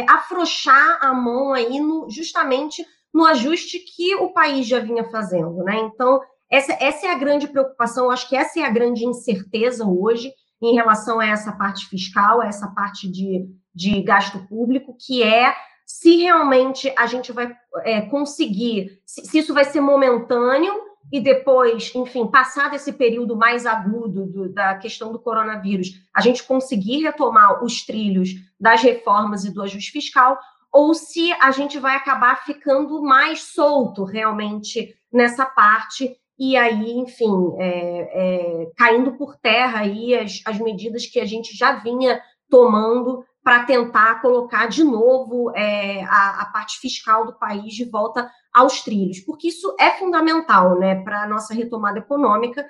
é, 0.00 0.11
afrouxar 0.11 0.99
a 1.02 1.12
mão 1.12 1.52
aí 1.52 1.78
no, 1.78 2.09
justamente 2.11 2.85
no 3.12 3.26
ajuste 3.26 3.78
que 3.78 4.14
o 4.16 4.33
país 4.33 4.66
já 4.66 4.81
vinha 4.81 5.05
fazendo, 5.05 5.62
né? 5.62 5.76
Então, 5.81 6.21
essa, 6.50 6.73
essa 6.81 7.07
é 7.07 7.11
a 7.11 7.19
grande 7.19 7.47
preocupação, 7.47 8.11
acho 8.11 8.28
que 8.28 8.37
essa 8.37 8.59
é 8.59 8.64
a 8.64 8.71
grande 8.71 9.05
incerteza 9.05 9.85
hoje 9.87 10.33
em 10.62 10.75
relação 10.75 11.21
a 11.21 11.26
essa 11.26 11.52
parte 11.52 11.87
fiscal, 11.88 12.40
a 12.40 12.47
essa 12.47 12.69
parte 12.69 13.07
de, 13.09 13.47
de 13.75 14.02
gasto 14.02 14.47
público, 14.49 14.97
que 14.99 15.23
é 15.23 15.55
se 15.87 16.16
realmente 16.16 16.93
a 16.99 17.07
gente 17.07 17.31
vai 17.31 17.57
é, 17.85 18.02
conseguir, 18.02 19.00
se, 19.07 19.25
se, 19.25 19.38
isso 19.38 19.55
vai 19.55 19.64
ser 19.64 19.81
momentâneo 19.81 20.75
e 21.12 21.21
depois, 21.21 21.95
enfim, 21.95 22.26
passado 22.26 22.75
esse 22.75 22.93
período 22.93 23.37
mais 23.37 23.64
agudo 23.64 24.26
do, 24.26 24.52
da 24.52 24.75
questão 24.75 25.12
do 25.12 25.21
coronavírus, 25.21 25.90
a 26.12 26.21
gente 26.21 26.43
conseguir 26.43 27.02
retomar 27.02 27.62
os 27.62 27.87
trilhos 27.87 28.31
das 28.59 28.83
reformas 28.83 29.45
e 29.45 29.55
do 29.55 29.62
ajuste 29.62 29.93
fiscal, 29.93 30.37
ou 30.73 30.93
se 30.93 31.33
a 31.35 31.52
gente 31.52 31.78
vai 31.78 31.95
acabar 31.95 32.45
ficando 32.45 33.00
mais 33.00 33.43
solto 33.43 34.02
realmente 34.02 34.93
nessa 35.12 35.47
parte 35.47 36.19
e 36.38 36.57
aí, 36.57 36.90
enfim, 36.93 37.55
é, 37.59 38.64
é, 38.64 38.73
caindo 38.76 39.12
por 39.12 39.37
terra 39.37 39.81
aí 39.81 40.14
as, 40.14 40.43
as 40.45 40.59
medidas 40.59 41.07
que 41.07 41.19
a 41.19 41.25
gente 41.25 41.57
já 41.57 41.76
vinha 41.76 42.21
tomando 42.50 43.25
para 43.46 43.62
tentar 43.62 44.20
colocar 44.20 44.66
de 44.66 44.82
novo 44.82 45.52
é, 45.54 46.02
a, 46.06 46.42
a, 46.42 46.46
parte 46.46 46.80
fiscal 46.80 47.24
do 47.24 47.38
país 47.38 47.74
de 47.74 47.84
volta 47.84 48.28
aos 48.52 48.80
trilhos, 48.80 49.20
porque 49.20 49.46
isso 49.46 49.72
é 49.78 49.92
fundamental 49.92 50.76
né, 50.80 50.96
para 51.04 51.22
a 51.22 51.28
nossa 51.28 51.54
retomada 51.54 52.00
econômica. 52.00 52.66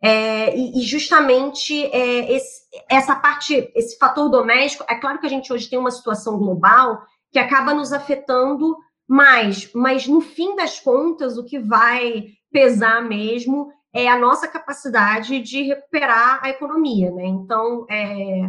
É, 0.00 0.56
e, 0.56 0.78
e, 0.78 0.82
justamente 0.82 1.84
é, 1.86 2.32
esse, 2.32 2.60
essa 2.88 3.16
parte, 3.16 3.72
esse 3.74 3.98
fator 3.98 4.28
doméstico, 4.28 4.84
é 4.88 4.94
claro 4.94 5.18
que 5.18 5.26
a 5.26 5.28
gente 5.28 5.52
hoje 5.52 5.68
tem 5.68 5.80
uma 5.80 5.90
situação 5.90 6.38
global 6.38 7.02
que 7.32 7.38
acaba 7.40 7.74
nos 7.74 7.92
afetando 7.92 8.76
mais, 9.08 9.68
mas 9.74 10.06
no 10.06 10.20
fim 10.20 10.54
das 10.54 10.78
contas, 10.78 11.36
o 11.38 11.44
que 11.44 11.58
vai 11.58 12.26
pesar 12.52 13.02
mesmo 13.02 13.68
é 13.92 14.06
a 14.06 14.16
nossa 14.16 14.46
capacidade 14.46 15.40
de 15.40 15.62
recuperar 15.64 16.38
a 16.40 16.50
economia, 16.50 17.10
né? 17.10 17.26
Então, 17.26 17.84
é, 17.90 18.48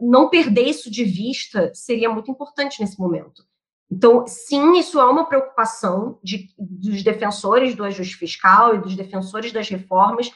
não 0.00 0.28
perder 0.28 0.68
isso 0.68 0.90
de 0.90 1.04
vista 1.04 1.70
seria 1.74 2.10
muito 2.10 2.30
importante 2.30 2.80
nesse 2.80 2.98
momento. 2.98 3.42
Então, 3.90 4.26
sim, 4.26 4.78
isso 4.78 4.98
é 4.98 5.04
uma 5.04 5.26
preocupação 5.26 6.18
de, 6.22 6.48
dos 6.58 7.02
defensores 7.02 7.74
do 7.74 7.84
ajuste 7.84 8.16
fiscal 8.16 8.74
e 8.74 8.78
dos 8.78 8.96
defensores 8.96 9.52
das 9.52 9.68
reformas. 9.68 10.32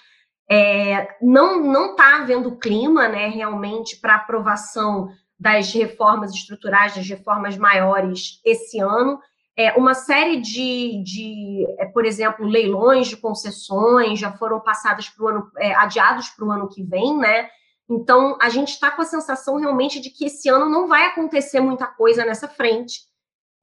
É, 0.51 1.17
não 1.23 1.63
não 1.63 1.93
está 1.93 2.19
havendo 2.19 2.59
clima, 2.59 3.09
né, 3.09 3.29
realmente 3.29 3.97
para 3.97 4.17
aprovação 4.17 5.09
das 5.39 5.73
reformas 5.73 6.33
estruturais, 6.35 6.95
das 6.95 7.09
reformas 7.09 7.57
maiores 7.57 8.41
esse 8.45 8.79
ano. 8.79 9.19
É, 9.57 9.73
uma 9.73 9.95
série 9.95 10.39
de, 10.39 11.03
de 11.03 11.67
é, 11.79 11.87
por 11.87 12.05
exemplo, 12.05 12.47
leilões 12.47 13.09
de 13.09 13.17
concessões 13.17 14.19
já 14.19 14.33
foram 14.33 14.61
passadas 14.61 15.09
para 15.09 15.25
o 15.25 15.29
ano, 15.29 15.51
é, 15.57 15.75
adiados 15.75 16.29
para 16.29 16.45
o 16.45 16.51
ano 16.51 16.69
que 16.69 16.83
vem, 16.83 17.17
né? 17.17 17.49
Então, 17.89 18.37
a 18.41 18.49
gente 18.49 18.71
está 18.71 18.91
com 18.91 19.03
a 19.03 19.07
sensação 19.07 19.57
realmente 19.57 20.01
de 20.01 20.11
que 20.11 20.27
esse 20.27 20.49
ano 20.49 20.69
não 20.69 20.89
vai 20.89 21.07
acontecer 21.07 21.61
muita 21.61 21.87
coisa 21.87 22.25
nessa 22.25 22.49
frente, 22.49 23.01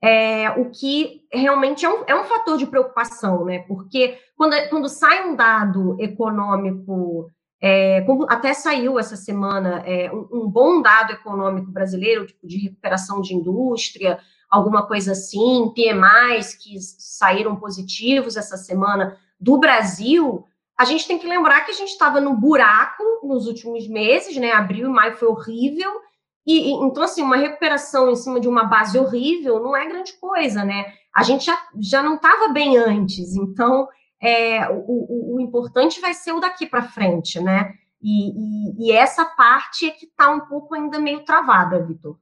é, 0.01 0.49
o 0.51 0.69
que 0.69 1.21
realmente 1.31 1.85
é 1.85 1.89
um, 1.89 2.03
é 2.07 2.15
um 2.15 2.25
fator 2.25 2.57
de 2.57 2.67
preocupação, 2.67 3.45
né? 3.45 3.59
Porque 3.59 4.17
quando, 4.35 4.53
quando 4.69 4.89
sai 4.89 5.29
um 5.29 5.35
dado 5.35 5.95
econômico 5.99 7.29
é, 7.65 8.01
como 8.01 8.25
até 8.29 8.53
saiu 8.53 8.99
essa 8.99 9.15
semana 9.15 9.81
é, 9.85 10.11
um, 10.11 10.27
um, 10.33 10.49
bom 10.49 10.81
dado 10.81 11.13
econômico 11.13 11.71
brasileiro, 11.71 12.27
tipo 12.27 12.45
de 12.45 12.57
recuperação 12.57 13.21
de 13.21 13.33
indústria, 13.33 14.19
alguma 14.49 14.85
coisa 14.85 15.13
assim, 15.13 15.71
PMIs 15.73 16.55
que 16.55 16.77
saíram 16.81 17.55
positivos 17.55 18.35
essa 18.35 18.57
semana 18.57 19.17
do 19.39 19.57
Brasil, 19.57 20.45
a 20.83 20.85
gente 20.85 21.07
tem 21.07 21.17
que 21.17 21.25
lembrar 21.25 21.61
que 21.61 21.71
a 21.71 21.73
gente 21.73 21.89
estava 21.89 22.19
no 22.19 22.35
buraco 22.35 23.03
nos 23.23 23.47
últimos 23.47 23.87
meses, 23.87 24.35
né? 24.35 24.51
Abril 24.51 24.89
e 24.89 24.91
maio 24.91 25.15
foi 25.15 25.29
horrível. 25.29 25.91
E, 26.45 26.71
e, 26.71 26.73
então, 26.73 27.03
assim, 27.03 27.21
uma 27.21 27.37
recuperação 27.37 28.11
em 28.11 28.15
cima 28.17 28.37
de 28.37 28.49
uma 28.49 28.65
base 28.65 28.99
horrível 28.99 29.63
não 29.63 29.75
é 29.75 29.87
grande 29.87 30.11
coisa, 30.19 30.65
né? 30.65 30.93
A 31.15 31.23
gente 31.23 31.45
já, 31.45 31.57
já 31.79 32.03
não 32.03 32.15
estava 32.15 32.49
bem 32.49 32.75
antes, 32.75 33.33
então 33.37 33.87
é, 34.21 34.69
o, 34.69 34.75
o, 34.75 35.35
o, 35.35 35.39
importante 35.39 36.01
vai 36.01 36.13
ser 36.13 36.33
o 36.33 36.41
daqui 36.41 36.65
para 36.65 36.81
frente, 36.83 37.39
né? 37.39 37.73
E, 38.01 38.31
e, 38.31 38.87
e, 38.87 38.91
essa 38.91 39.23
parte 39.23 39.87
é 39.87 39.91
que 39.91 40.05
está 40.05 40.29
um 40.29 40.41
pouco 40.41 40.75
ainda 40.75 40.99
meio 40.99 41.23
travada, 41.23 41.81
Vitor. 41.81 42.17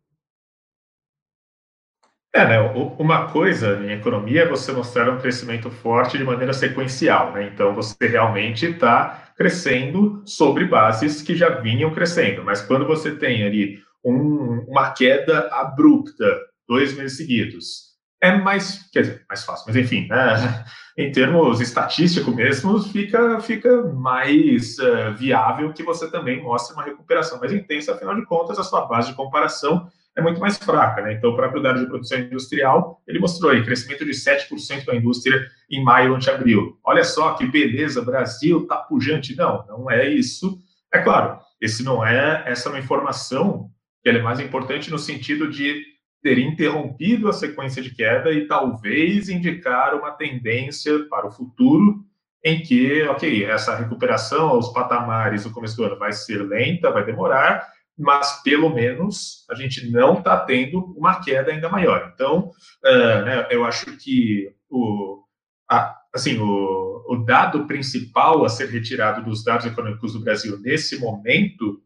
É, 2.33 2.47
né? 2.47 2.59
Uma 2.97 3.27
coisa 3.27 3.77
em 3.83 3.91
economia 3.91 4.43
é 4.43 4.47
você 4.47 4.71
mostrar 4.71 5.09
um 5.09 5.19
crescimento 5.19 5.69
forte 5.69 6.17
de 6.17 6.23
maneira 6.23 6.53
sequencial, 6.53 7.33
né? 7.33 7.51
Então 7.53 7.75
você 7.75 8.07
realmente 8.07 8.65
está 8.67 9.33
crescendo 9.35 10.21
sobre 10.25 10.63
bases 10.63 11.21
que 11.21 11.35
já 11.35 11.49
vinham 11.49 11.93
crescendo, 11.93 12.41
mas 12.43 12.61
quando 12.61 12.87
você 12.87 13.15
tem 13.15 13.43
ali 13.43 13.79
um, 14.03 14.63
uma 14.67 14.91
queda 14.91 15.49
abrupta 15.51 16.25
dois 16.67 16.95
meses 16.95 17.17
seguidos, 17.17 17.91
é 18.21 18.31
mais, 18.37 18.89
quer 18.93 19.01
dizer, 19.01 19.25
mais 19.27 19.43
fácil, 19.43 19.65
mas 19.67 19.75
enfim, 19.75 20.07
né? 20.07 20.63
em 20.97 21.11
termos 21.11 21.59
estatísticos 21.59 22.33
mesmo, 22.33 22.79
fica, 22.81 23.41
fica 23.41 23.83
mais 23.83 24.77
uh, 24.79 25.13
viável 25.17 25.73
que 25.73 25.83
você 25.83 26.09
também 26.09 26.41
mostre 26.41 26.73
uma 26.75 26.83
recuperação 26.83 27.39
mais 27.39 27.51
intensa, 27.51 27.93
afinal 27.93 28.15
de 28.15 28.25
contas, 28.25 28.57
a 28.57 28.63
sua 28.63 28.85
base 28.85 29.09
de 29.09 29.15
comparação 29.15 29.89
é 30.17 30.21
muito 30.21 30.39
mais 30.39 30.57
fraca, 30.57 31.01
né? 31.01 31.13
Então, 31.13 31.31
o 31.31 31.35
próprio 31.35 31.61
dado 31.61 31.79
de 31.79 31.87
produção 31.87 32.19
industrial, 32.19 33.01
ele 33.07 33.19
mostrou 33.19 33.51
aí 33.51 33.63
crescimento 33.63 34.05
de 34.05 34.11
7% 34.11 34.85
da 34.85 34.95
indústria 34.95 35.47
em 35.69 35.83
maio 35.83 36.13
ante 36.13 36.29
abril. 36.29 36.77
Olha 36.83 37.03
só 37.03 37.33
que 37.33 37.45
beleza, 37.45 38.01
Brasil 38.01 38.67
tá 38.67 38.77
pujante. 38.77 39.35
Não, 39.35 39.65
não 39.67 39.89
é 39.89 40.09
isso. 40.09 40.59
É 40.93 40.99
claro, 40.99 41.39
esse 41.61 41.83
não 41.83 42.05
é, 42.05 42.43
essa 42.45 42.67
é 42.67 42.71
uma 42.71 42.79
informação 42.79 43.69
que 44.03 44.09
é 44.09 44.21
mais 44.21 44.39
importante 44.39 44.91
no 44.91 44.99
sentido 44.99 45.49
de 45.49 45.81
ter 46.21 46.37
interrompido 46.37 47.29
a 47.29 47.33
sequência 47.33 47.81
de 47.81 47.95
queda 47.95 48.31
e 48.31 48.47
talvez 48.47 49.29
indicar 49.29 49.95
uma 49.95 50.11
tendência 50.11 51.07
para 51.09 51.27
o 51.27 51.31
futuro 51.31 52.03
em 52.43 52.61
que, 52.61 53.03
ok, 53.03 53.45
essa 53.45 53.75
recuperação 53.75 54.49
aos 54.49 54.73
patamares 54.73 55.43
do 55.43 55.51
começo 55.51 55.77
do 55.77 55.83
ano 55.83 55.97
vai 55.97 56.11
ser 56.11 56.41
lenta, 56.43 56.91
vai 56.91 57.05
demorar, 57.05 57.67
mas 57.97 58.41
pelo 58.43 58.69
menos 58.69 59.45
a 59.49 59.55
gente 59.55 59.89
não 59.91 60.19
está 60.19 60.37
tendo 60.39 60.79
uma 60.97 61.21
queda 61.21 61.51
ainda 61.51 61.69
maior. 61.69 62.11
Então, 62.13 62.51
uh, 62.83 63.25
né, 63.25 63.47
eu 63.51 63.63
acho 63.65 63.85
que 63.97 64.51
o, 64.69 65.23
a, 65.69 65.95
assim, 66.13 66.39
o, 66.39 67.05
o 67.07 67.17
dado 67.17 67.65
principal 67.65 68.43
a 68.43 68.49
ser 68.49 68.69
retirado 68.69 69.23
dos 69.23 69.43
dados 69.43 69.65
econômicos 69.65 70.13
do 70.13 70.21
Brasil 70.21 70.59
nesse 70.59 70.99
momento 70.99 71.81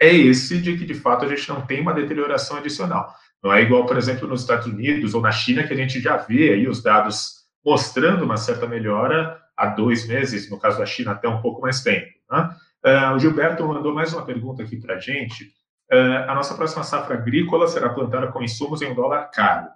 é 0.00 0.14
esse 0.14 0.60
de 0.60 0.76
que, 0.78 0.86
de 0.86 0.94
fato, 0.94 1.24
a 1.24 1.28
gente 1.28 1.48
não 1.48 1.60
tem 1.66 1.80
uma 1.80 1.92
deterioração 1.92 2.56
adicional. 2.56 3.14
Não 3.42 3.52
é 3.52 3.62
igual, 3.62 3.86
por 3.86 3.96
exemplo, 3.96 4.26
nos 4.26 4.40
Estados 4.42 4.66
Unidos 4.66 5.14
ou 5.14 5.20
na 5.20 5.30
China, 5.30 5.66
que 5.66 5.72
a 5.72 5.76
gente 5.76 6.00
já 6.00 6.16
vê 6.16 6.52
aí 6.52 6.66
os 6.66 6.82
dados 6.82 7.40
mostrando 7.64 8.24
uma 8.24 8.36
certa 8.36 8.66
melhora 8.66 9.38
há 9.56 9.66
dois 9.66 10.08
meses, 10.08 10.50
no 10.50 10.58
caso 10.58 10.78
da 10.78 10.86
China, 10.86 11.12
até 11.12 11.28
um 11.28 11.42
pouco 11.42 11.60
mais 11.60 11.82
tempo. 11.82 12.08
Né? 12.30 12.50
Uh, 12.84 13.14
o 13.14 13.18
Gilberto 13.18 13.66
mandou 13.66 13.94
mais 13.94 14.12
uma 14.12 14.24
pergunta 14.24 14.62
aqui 14.62 14.76
para 14.76 14.94
a 14.94 14.98
gente. 14.98 15.44
Uh, 15.92 16.28
a 16.28 16.34
nossa 16.34 16.54
próxima 16.54 16.82
safra 16.82 17.16
agrícola 17.16 17.68
será 17.68 17.90
plantada 17.90 18.28
com 18.28 18.42
insumos 18.42 18.80
em 18.80 18.90
um 18.90 18.94
dólar 18.94 19.30
caro. 19.30 19.68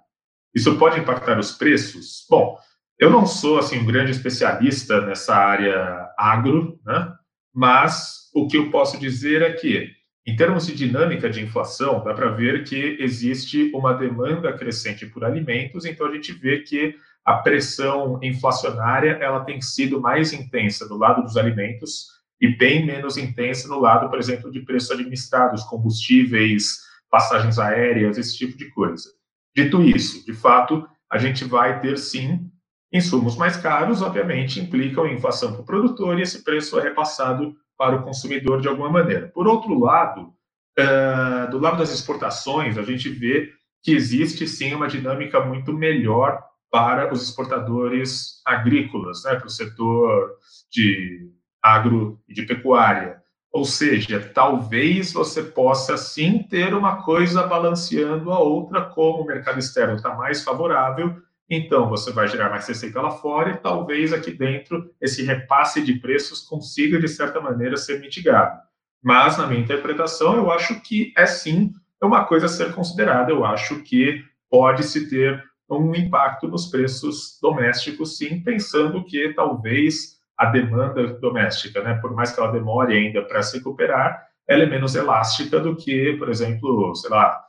Isso 0.53 0.77
pode 0.77 0.99
impactar 0.99 1.37
os 1.37 1.51
preços? 1.51 2.25
Bom, 2.29 2.57
eu 2.97 3.09
não 3.09 3.25
sou 3.25 3.59
assim 3.59 3.79
um 3.79 3.85
grande 3.85 4.11
especialista 4.11 5.01
nessa 5.01 5.35
área 5.35 6.09
agro, 6.17 6.79
né? 6.85 7.13
mas 7.53 8.29
o 8.33 8.47
que 8.47 8.57
eu 8.57 8.71
posso 8.71 8.97
dizer 8.97 9.41
é 9.41 9.51
que 9.53 9.93
em 10.27 10.35
termos 10.35 10.65
de 10.65 10.73
dinâmica 10.73 11.29
de 11.29 11.43
inflação, 11.43 12.03
dá 12.03 12.11
para 12.11 12.31
ver 12.31 12.63
que 12.63 12.97
existe 12.99 13.71
uma 13.75 13.93
demanda 13.93 14.51
crescente 14.53 15.05
por 15.05 15.23
alimentos, 15.23 15.85
então 15.85 16.07
a 16.07 16.11
gente 16.11 16.33
vê 16.33 16.61
que 16.61 16.95
a 17.23 17.35
pressão 17.35 18.19
inflacionária 18.23 19.19
ela 19.21 19.45
tem 19.45 19.61
sido 19.61 20.01
mais 20.01 20.33
intensa 20.33 20.87
do 20.87 20.97
lado 20.97 21.21
dos 21.21 21.37
alimentos 21.37 22.07
e 22.39 22.47
bem 22.47 22.85
menos 22.85 23.17
intensa 23.17 23.67
no 23.67 23.79
lado, 23.79 24.09
por 24.09 24.19
exemplo, 24.19 24.51
de 24.51 24.59
preços 24.61 24.91
administrados, 24.91 25.63
combustíveis, 25.63 26.79
passagens 27.09 27.57
aéreas, 27.57 28.17
esse 28.17 28.37
tipo 28.37 28.57
de 28.57 28.69
coisa. 28.71 29.09
Dito 29.55 29.81
isso, 29.81 30.25
de 30.25 30.33
fato, 30.33 30.87
a 31.09 31.17
gente 31.17 31.45
vai 31.45 31.79
ter 31.79 31.97
sim 31.97 32.51
insumos 32.91 33.35
mais 33.35 33.57
caros, 33.57 34.01
obviamente, 34.01 34.59
implicam 34.59 35.07
inflação 35.07 35.53
para 35.53 35.61
o 35.61 35.65
produtor 35.65 36.17
e 36.17 36.21
esse 36.21 36.43
preço 36.43 36.79
é 36.79 36.83
repassado 36.83 37.55
para 37.77 37.95
o 37.95 38.03
consumidor 38.03 38.61
de 38.61 38.67
alguma 38.67 38.89
maneira. 38.89 39.27
Por 39.33 39.47
outro 39.47 39.77
lado, 39.77 40.33
uh, 40.79 41.49
do 41.51 41.59
lado 41.59 41.77
das 41.77 41.93
exportações, 41.93 42.77
a 42.77 42.83
gente 42.83 43.09
vê 43.09 43.51
que 43.83 43.93
existe 43.93 44.47
sim 44.47 44.73
uma 44.73 44.87
dinâmica 44.87 45.39
muito 45.39 45.73
melhor 45.73 46.41
para 46.71 47.13
os 47.13 47.21
exportadores 47.23 48.41
agrícolas, 48.45 49.23
né, 49.23 49.35
para 49.35 49.47
o 49.47 49.49
setor 49.49 50.37
de 50.71 51.31
agro 51.65 52.19
e 52.27 52.33
de 52.33 52.43
pecuária. 52.43 53.21
Ou 53.51 53.63
seja, 53.63 54.19
talvez 54.33 55.13
você 55.13 55.41
possa 55.41 55.97
sim 55.97 56.43
ter 56.43 56.73
uma 56.73 57.03
coisa 57.03 57.47
balanceando 57.47 58.31
a 58.31 58.39
outra, 58.39 58.81
como 58.81 59.23
o 59.23 59.25
mercado 59.25 59.59
externo 59.59 59.95
está 59.95 60.13
mais 60.13 60.43
favorável, 60.43 61.15
então, 61.49 61.87
você 61.87 62.11
vai 62.11 62.27
gerar 62.27 62.49
mais 62.49 62.67
receita 62.67 63.01
lá 63.01 63.11
fora 63.11 63.51
e 63.51 63.57
talvez 63.57 64.11
aqui 64.11 64.31
dentro 64.31 64.91
esse 64.99 65.23
repasse 65.23 65.81
de 65.81 65.93
preços 65.93 66.41
consiga, 66.41 66.99
de 66.99 67.07
certa 67.07 67.39
maneira, 67.39 67.77
ser 67.77 67.99
mitigado. 67.99 68.59
Mas, 69.01 69.37
na 69.37 69.45
minha 69.45 69.61
interpretação, 69.61 70.35
eu 70.35 70.51
acho 70.51 70.81
que 70.81 71.13
é 71.15 71.25
sim 71.25 71.71
uma 72.01 72.25
coisa 72.25 72.47
a 72.47 72.49
ser 72.49 72.73
considerada. 72.73 73.31
Eu 73.31 73.45
acho 73.45 73.83
que 73.83 74.23
pode-se 74.49 75.07
ter 75.09 75.43
um 75.69 75.93
impacto 75.95 76.47
nos 76.47 76.67
preços 76.67 77.37
domésticos, 77.41 78.17
sim, 78.17 78.41
pensando 78.41 79.03
que 79.03 79.33
talvez 79.33 80.14
a 80.37 80.45
demanda 80.47 81.07
doméstica, 81.19 81.81
né, 81.81 81.95
por 81.95 82.13
mais 82.13 82.31
que 82.31 82.39
ela 82.39 82.51
demore 82.51 82.95
ainda 82.95 83.21
para 83.21 83.41
se 83.41 83.57
recuperar, 83.57 84.21
ela 84.47 84.63
é 84.63 84.65
menos 84.65 84.95
elástica 84.95 85.59
do 85.59 85.75
que, 85.75 86.13
por 86.13 86.29
exemplo, 86.29 86.93
sei 86.95 87.09
lá, 87.09 87.41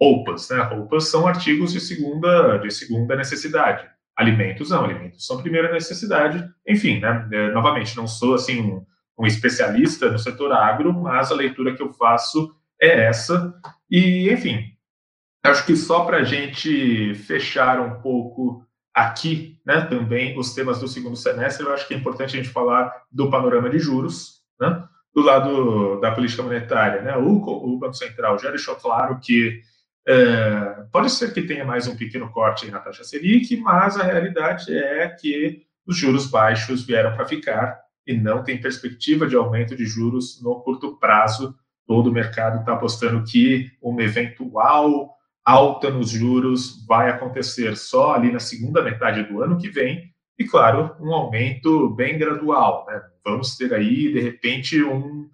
roupas, 0.00 0.50
né? 0.50 0.60
Roupas 0.62 1.08
são 1.08 1.26
artigos 1.26 1.72
de 1.72 1.80
segunda, 1.80 2.58
de 2.58 2.70
segunda 2.70 3.16
necessidade. 3.16 3.88
Alimentos 4.16 4.70
não, 4.70 4.84
alimentos 4.84 5.24
são 5.26 5.40
primeira 5.40 5.72
necessidade. 5.72 6.46
Enfim, 6.68 7.00
né? 7.00 7.28
É, 7.32 7.50
novamente, 7.52 7.96
não 7.96 8.06
sou 8.06 8.34
assim 8.34 8.60
um, 8.60 8.84
um 9.18 9.26
especialista 9.26 10.10
no 10.10 10.18
setor 10.18 10.52
agro, 10.52 10.92
mas 10.92 11.30
a 11.30 11.34
leitura 11.34 11.74
que 11.74 11.82
eu 11.82 11.92
faço 11.92 12.54
é 12.80 13.06
essa. 13.06 13.54
E, 13.90 14.30
enfim, 14.30 14.64
acho 15.44 15.64
que 15.64 15.76
só 15.76 16.04
para 16.04 16.18
a 16.18 16.24
gente 16.24 17.14
fechar 17.14 17.80
um 17.80 18.00
pouco 18.02 18.66
aqui, 18.94 19.58
né, 19.64 19.82
também 19.82 20.38
os 20.38 20.54
temas 20.54 20.78
do 20.78 20.88
segundo 20.88 21.16
semestre, 21.16 21.64
eu 21.64 21.72
acho 21.72 21.86
que 21.88 21.94
é 21.94 21.96
importante 21.96 22.36
a 22.36 22.42
gente 22.42 22.52
falar 22.52 22.92
do 23.10 23.30
panorama 23.30 23.70
de 23.70 23.78
juros, 23.78 24.42
né? 24.60 24.84
Do 25.14 25.22
lado 25.22 26.00
da 26.00 26.10
política 26.12 26.42
monetária, 26.42 27.02
né? 27.02 27.16
O, 27.16 27.28
o 27.36 27.78
Banco 27.78 27.94
Central 27.94 28.38
já 28.38 28.50
deixou 28.50 28.74
claro 28.76 29.18
que 29.20 29.62
é, 30.06 30.84
pode 30.90 31.10
ser 31.10 31.32
que 31.32 31.42
tenha 31.42 31.64
mais 31.64 31.86
um 31.86 31.96
pequeno 31.96 32.30
corte 32.30 32.70
na 32.70 32.80
taxa 32.80 33.04
Selic, 33.04 33.56
mas 33.58 33.96
a 33.96 34.02
realidade 34.02 34.76
é 34.76 35.08
que 35.08 35.62
os 35.86 35.96
juros 35.96 36.26
baixos 36.26 36.84
vieram 36.84 37.14
para 37.14 37.26
ficar 37.26 37.80
e 38.06 38.16
não 38.16 38.42
tem 38.42 38.60
perspectiva 38.60 39.26
de 39.26 39.36
aumento 39.36 39.76
de 39.76 39.84
juros 39.86 40.42
no 40.42 40.60
curto 40.60 40.98
prazo. 40.98 41.54
Todo 41.86 42.10
o 42.10 42.12
mercado 42.12 42.60
está 42.60 42.72
apostando 42.72 43.22
que 43.24 43.70
uma 43.80 44.02
eventual 44.02 45.14
alta 45.44 45.90
nos 45.90 46.10
juros 46.10 46.84
vai 46.86 47.10
acontecer 47.10 47.76
só 47.76 48.14
ali 48.14 48.32
na 48.32 48.38
segunda 48.38 48.82
metade 48.82 49.22
do 49.24 49.42
ano 49.42 49.58
que 49.58 49.68
vem, 49.68 50.12
e 50.38 50.44
claro, 50.44 50.94
um 51.00 51.12
aumento 51.12 51.90
bem 51.90 52.18
gradual. 52.18 52.86
Né? 52.88 53.00
Vamos 53.24 53.56
ter 53.56 53.72
aí, 53.74 54.12
de 54.12 54.20
repente, 54.20 54.82
um, 54.82 55.28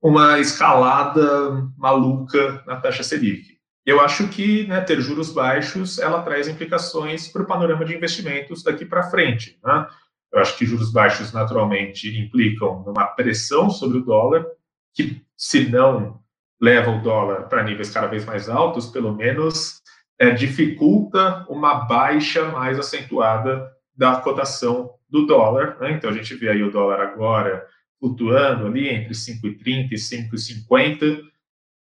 uma 0.00 0.38
escalada 0.38 1.68
maluca 1.76 2.62
na 2.66 2.76
taxa 2.76 3.02
Selic. 3.02 3.56
Eu 3.84 4.00
acho 4.00 4.28
que 4.28 4.66
né, 4.66 4.80
ter 4.80 5.00
juros 5.00 5.32
baixos 5.32 5.98
ela 5.98 6.22
traz 6.22 6.48
implicações 6.48 7.28
para 7.28 7.42
o 7.42 7.46
panorama 7.46 7.84
de 7.84 7.94
investimentos 7.94 8.62
daqui 8.62 8.84
para 8.84 9.10
frente. 9.10 9.58
Né? 9.64 9.86
Eu 10.32 10.40
acho 10.40 10.56
que 10.58 10.66
juros 10.66 10.92
baixos 10.92 11.32
naturalmente 11.32 12.18
implicam 12.18 12.82
numa 12.84 13.06
pressão 13.06 13.70
sobre 13.70 13.98
o 13.98 14.04
dólar, 14.04 14.44
que 14.92 15.22
se 15.36 15.68
não 15.68 16.20
leva 16.60 16.90
o 16.90 17.02
dólar 17.02 17.48
para 17.48 17.62
níveis 17.62 17.90
cada 17.90 18.06
vez 18.06 18.24
mais 18.24 18.48
altos, 18.48 18.86
pelo 18.86 19.14
menos 19.14 19.80
é, 20.18 20.30
dificulta 20.30 21.44
uma 21.48 21.86
baixa 21.86 22.44
mais 22.46 22.78
acentuada 22.78 23.70
da 23.94 24.16
cotação 24.16 24.90
do 25.08 25.26
dólar. 25.26 25.76
Né? 25.80 25.92
Então 25.92 26.10
a 26.10 26.12
gente 26.12 26.34
vê 26.34 26.48
aí 26.48 26.62
o 26.62 26.70
dólar 26.70 27.00
agora 27.00 27.66
flutuando 28.00 28.66
ali 28.66 28.88
entre 28.88 29.14
5,30 29.14 29.92
e 29.92 29.96
5,50 29.96 31.22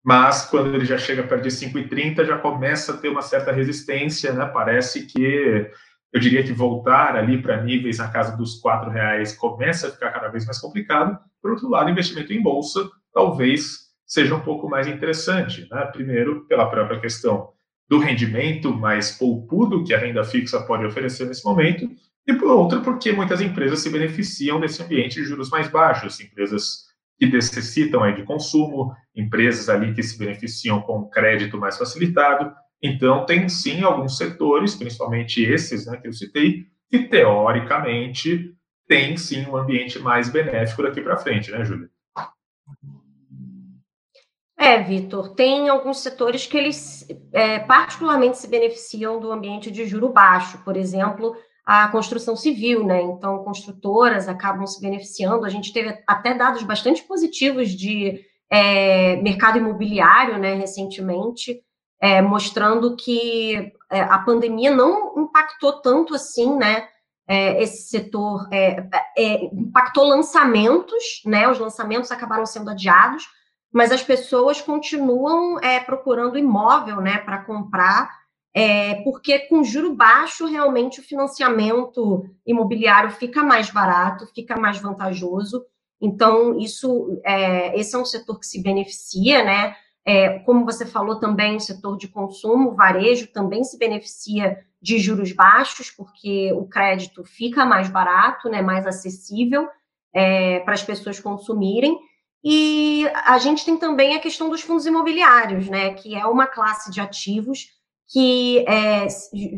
mas 0.04 0.46
quando 0.46 0.74
ele 0.74 0.86
já 0.86 0.98
chega 0.98 1.24
perto 1.24 1.44
de 1.44 1.50
5,30 1.50 2.26
já 2.26 2.38
começa 2.38 2.94
a 2.94 2.98
ter 2.98 3.10
uma 3.10 3.22
certa 3.22 3.52
resistência, 3.52 4.34
né? 4.34 4.46
Parece 4.46 5.06
que 5.06 5.70
eu 6.12 6.20
diria 6.20 6.44
que 6.44 6.54
voltar 6.54 7.16
ali 7.16 7.42
para 7.42 7.62
níveis 7.62 7.98
na 7.98 8.08
casa 8.08 8.36
dos 8.36 8.60
quatro 8.60 8.90
reais 8.90 9.36
começa 9.36 9.88
a 9.88 9.92
ficar 9.92 10.12
cada 10.12 10.30
vez 10.30 10.46
mais 10.46 10.58
complicado. 10.58 11.20
Por 11.42 11.52
outro 11.52 11.70
lado, 11.70 11.90
investimento 11.90 12.34
em 12.34 12.42
bolsa 12.42 12.90
talvez 13.14 13.89
seja 14.10 14.36
um 14.36 14.42
pouco 14.42 14.68
mais 14.68 14.88
interessante. 14.88 15.68
Né? 15.70 15.86
Primeiro, 15.94 16.46
pela 16.48 16.70
própria 16.70 17.00
questão 17.00 17.52
do 17.88 18.00
rendimento 18.00 18.74
mais 18.74 19.12
poupudo 19.12 19.84
que 19.84 19.94
a 19.94 20.00
renda 20.00 20.24
fixa 20.24 20.62
pode 20.62 20.86
oferecer 20.86 21.26
nesse 21.26 21.46
momento, 21.46 21.90
e 22.28 22.34
por 22.34 22.50
outro, 22.50 22.82
porque 22.82 23.12
muitas 23.12 23.42
empresas 23.42 23.80
se 23.80 23.90
beneficiam 23.90 24.60
desse 24.60 24.84
ambiente 24.84 25.16
de 25.16 25.24
juros 25.24 25.50
mais 25.50 25.68
baixos, 25.68 26.20
empresas 26.20 26.90
que 27.18 27.26
necessitam 27.26 28.04
aí 28.04 28.16
de 28.16 28.24
consumo, 28.24 28.94
empresas 29.16 29.68
ali 29.68 29.94
que 29.94 30.04
se 30.04 30.18
beneficiam 30.18 30.82
com 30.82 31.10
crédito 31.10 31.58
mais 31.58 31.78
facilitado. 31.78 32.54
Então, 32.82 33.26
tem 33.26 33.50
sim 33.50 33.82
alguns 33.82 34.18
setores, 34.18 34.76
principalmente 34.76 35.42
esses 35.42 35.88
né, 35.88 35.98
que 35.98 36.08
eu 36.08 36.14
citei, 36.14 36.68
que 36.90 37.00
teoricamente 37.00 38.54
tem 38.88 39.18
sim 39.18 39.46
um 39.48 39.58
ambiente 39.58 40.00
mais 40.00 40.30
benéfico 40.30 40.84
daqui 40.84 41.02
para 41.02 41.18
frente, 41.18 41.52
né, 41.52 41.66
Júlia? 41.66 41.90
É, 44.62 44.78
Vitor, 44.84 45.36
tem 45.36 45.70
alguns 45.70 46.02
setores 46.02 46.46
que 46.46 46.58
eles 46.58 47.08
é, 47.32 47.60
particularmente 47.60 48.38
se 48.38 48.46
beneficiam 48.46 49.18
do 49.18 49.32
ambiente 49.32 49.72
de 49.72 49.86
juro 49.86 50.10
baixo, 50.10 50.62
por 50.66 50.76
exemplo, 50.76 51.34
a 51.66 51.88
construção 51.88 52.36
civil, 52.36 52.84
né? 52.86 53.02
Então, 53.02 53.42
construtoras 53.46 54.28
acabam 54.28 54.68
se 54.68 54.82
beneficiando. 54.82 55.46
A 55.46 55.50
gente 55.50 55.72
teve 55.72 55.98
até 56.06 56.34
dados 56.34 56.62
bastante 56.64 57.04
positivos 57.04 57.70
de 57.70 58.20
é, 58.52 59.16
mercado 59.22 59.60
imobiliário, 59.60 60.38
né, 60.38 60.56
recentemente, 60.56 61.62
é, 62.02 62.22
mostrando 62.22 62.98
que 62.98 63.72
é, 63.90 64.02
a 64.02 64.18
pandemia 64.20 64.76
não 64.76 65.18
impactou 65.20 65.80
tanto 65.80 66.14
assim, 66.14 66.58
né? 66.58 66.86
É, 67.26 67.64
esse 67.64 67.88
setor 67.88 68.46
é, 68.52 68.90
impactou 69.54 70.04
lançamentos, 70.04 71.22
né? 71.26 71.48
Os 71.48 71.60
lançamentos 71.60 72.12
acabaram 72.12 72.46
sendo 72.46 72.72
adiados, 72.72 73.26
mas 73.72 73.92
as 73.92 74.02
pessoas 74.02 74.62
continuam 74.62 75.60
procurando 75.86 76.38
imóvel, 76.38 77.02
né, 77.02 77.18
para 77.20 77.44
comprar 77.44 78.20
é, 78.54 78.96
porque 79.04 79.40
com 79.40 79.64
juro 79.64 79.94
baixo, 79.94 80.46
realmente 80.46 81.00
o 81.00 81.04
financiamento 81.04 82.26
imobiliário 82.46 83.12
fica 83.12 83.44
mais 83.44 83.70
barato, 83.70 84.28
fica 84.34 84.58
mais 84.58 84.80
vantajoso. 84.80 85.64
Então, 86.02 86.58
isso, 86.58 87.22
é, 87.24 87.78
esse 87.80 87.96
é 87.96 88.00
um 88.00 88.06
setor 88.06 88.40
que 88.40 88.48
se 88.48 88.62
beneficia, 88.62 89.44
né? 89.44 89.76
É, 90.06 90.40
como 90.40 90.66
você 90.66 90.86
falou 90.86 91.20
também, 91.20 91.58
o 91.58 91.60
setor 91.60 91.98
de 91.98 92.08
consumo, 92.08 92.74
varejo, 92.74 93.32
também 93.32 93.64
se 93.64 93.78
beneficia 93.78 94.58
de 94.82 94.98
juros 94.98 95.32
baixos, 95.34 95.92
porque 95.92 96.52
o 96.54 96.66
crédito 96.66 97.24
fica 97.26 97.66
mais 97.66 97.90
barato, 97.90 98.50
né, 98.50 98.62
mais 98.62 98.88
acessível 98.88 99.68
é, 100.14 100.62
para 100.62 100.74
as 100.74 100.82
pessoas 100.82 101.20
consumirem. 101.20 102.00
E 102.44 103.06
a 103.26 103.38
gente 103.38 103.66
tem 103.66 103.78
também 103.78 104.16
a 104.16 104.20
questão 104.20 104.50
dos 104.50 104.62
fundos 104.62 104.86
imobiliários, 104.86 105.68
né, 105.68 105.94
que 105.94 106.16
é 106.16 106.26
uma 106.26 106.48
classe 106.48 106.90
de 106.92 107.02
ativos 107.02 107.68
que 108.12 108.66
é, 108.68 109.08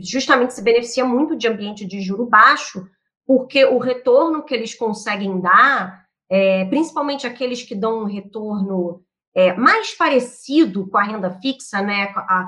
justamente 0.02 0.54
se 0.54 0.62
beneficia 0.62 1.06
muito 1.06 1.38
de 1.38 1.48
ambiente 1.48 1.86
de 1.86 2.02
juro 2.02 2.26
baixo, 2.26 2.86
porque 3.26 3.64
o 3.64 3.78
retorno 3.78 4.44
que 4.44 4.54
eles 4.54 4.76
conseguem 4.76 5.40
dar, 5.40 6.06
é, 6.30 6.66
principalmente 6.66 7.26
aqueles 7.26 7.64
que 7.64 7.74
dão 7.74 8.02
um 8.02 8.06
retorno 8.06 9.02
é, 9.34 9.54
mais 9.54 9.96
parecido 9.96 10.90
com 10.90 10.98
a 10.98 11.04
renda 11.04 11.32
fixa, 11.42 11.82
né, 11.82 12.12
a, 12.16 12.48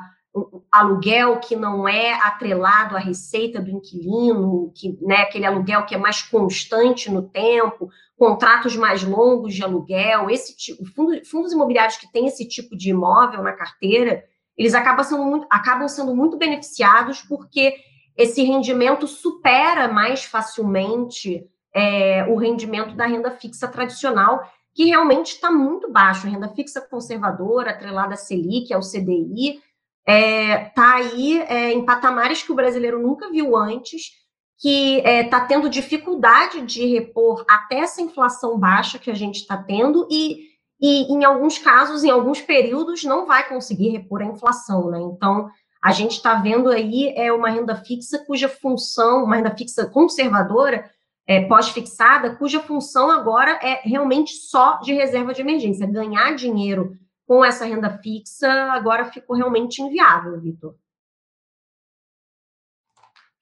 aluguel 0.72 1.40
que 1.40 1.56
não 1.56 1.88
é 1.88 2.14
atrelado 2.14 2.96
à 2.96 3.00
receita 3.00 3.62
do 3.62 3.70
inquilino, 3.70 4.72
que, 4.76 4.98
né, 5.02 5.18
aquele 5.18 5.46
aluguel 5.46 5.86
que 5.86 5.94
é 5.94 5.98
mais 5.98 6.24
constante 6.24 7.12
no 7.12 7.22
tempo, 7.22 7.90
contratos 8.18 8.76
mais 8.76 9.04
longos 9.04 9.54
de 9.54 9.64
aluguel, 9.64 10.30
esse 10.30 10.58
tipo, 10.58 10.84
fundos, 11.26 11.54
imobiliários 11.54 11.98
que 11.98 12.12
têm 12.12 12.26
esse 12.26 12.48
tipo 12.48 12.76
de 12.76 12.90
imóvel 12.90 13.44
na 13.44 13.54
carteira, 13.54 14.24
eles 14.58 14.74
acabam 14.74 15.04
sendo 15.04 15.24
muito, 15.24 15.48
acabam 15.50 15.88
sendo 15.88 16.16
muito 16.16 16.38
beneficiados 16.38 17.22
porque 17.22 17.76
esse 18.18 18.44
rendimento 18.44 19.08
supera 19.08 19.88
mais 19.88 20.24
facilmente 20.24 21.46
é, 21.74 22.24
o 22.26 22.36
rendimento 22.36 22.96
da 22.96 23.06
renda 23.06 23.32
fixa 23.32 23.68
tradicional, 23.68 24.42
que 24.74 24.86
realmente 24.86 25.34
está 25.34 25.52
muito 25.52 25.92
baixo. 25.92 26.28
A 26.28 26.30
renda 26.30 26.50
fixa 26.50 26.82
conservadora, 26.82 27.72
atrelada 27.72 28.14
à 28.14 28.18
Selic, 28.18 28.74
ao 28.74 28.82
CDI, 28.82 29.60
está 30.06 31.00
é, 31.00 31.04
aí 31.04 31.42
é, 31.42 31.72
em 31.72 31.86
patamares 31.86 32.44
que 32.44 32.52
o 32.52 32.56
brasileiro 32.56 33.02
nunca 33.02 33.30
viu 33.30 33.56
antes, 33.56 34.12
que 34.60 34.98
está 35.00 35.38
é, 35.38 35.48
tendo 35.48 35.70
dificuldade 35.70 36.62
de 36.62 36.86
repor 36.86 37.46
até 37.50 37.80
essa 37.80 38.02
inflação 38.02 38.58
baixa 38.58 39.00
que 39.00 39.12
a 39.12 39.16
gente 39.16 39.38
está 39.42 39.58
tendo 39.58 40.08
e 40.10 40.54
e 40.82 41.04
em 41.14 41.24
alguns 41.24 41.58
casos, 41.58 42.04
em 42.04 42.10
alguns 42.10 42.42
períodos, 42.42 43.06
não 43.06 43.26
vai 43.26 43.48
conseguir 43.48 43.88
repor 43.88 44.22
a 44.22 44.26
inflação, 44.26 44.90
né? 44.90 45.00
Então, 45.00 45.50
a 45.82 45.94
gente 45.94 46.12
está 46.12 46.36
vendo 46.36 46.68
aí 46.68 47.14
é 47.16 47.32
uma 47.32 47.50
renda 47.50 47.74
fixa 47.76 48.20
cuja 48.26 48.50
função, 48.50 49.24
uma 49.24 49.38
renda 49.38 49.56
fixa 49.56 49.86
conservadora, 49.86 50.90
é, 51.26 51.46
pós-fixada, 51.46 52.36
cuja 52.36 52.60
função 52.60 53.10
agora 53.10 53.52
é 53.64 53.80
realmente 53.88 54.34
só 54.34 54.80
de 54.80 54.94
reserva 54.94 55.34
de 55.34 55.42
emergência. 55.42 55.88
Ganhar 55.88 56.36
dinheiro 56.36 56.98
com 57.26 57.44
essa 57.44 57.66
renda 57.66 57.90
fixa 57.98 58.52
agora 58.72 59.06
ficou 59.06 59.36
realmente 59.36 59.82
inviável, 59.82 60.40
Vitor. 60.40 60.76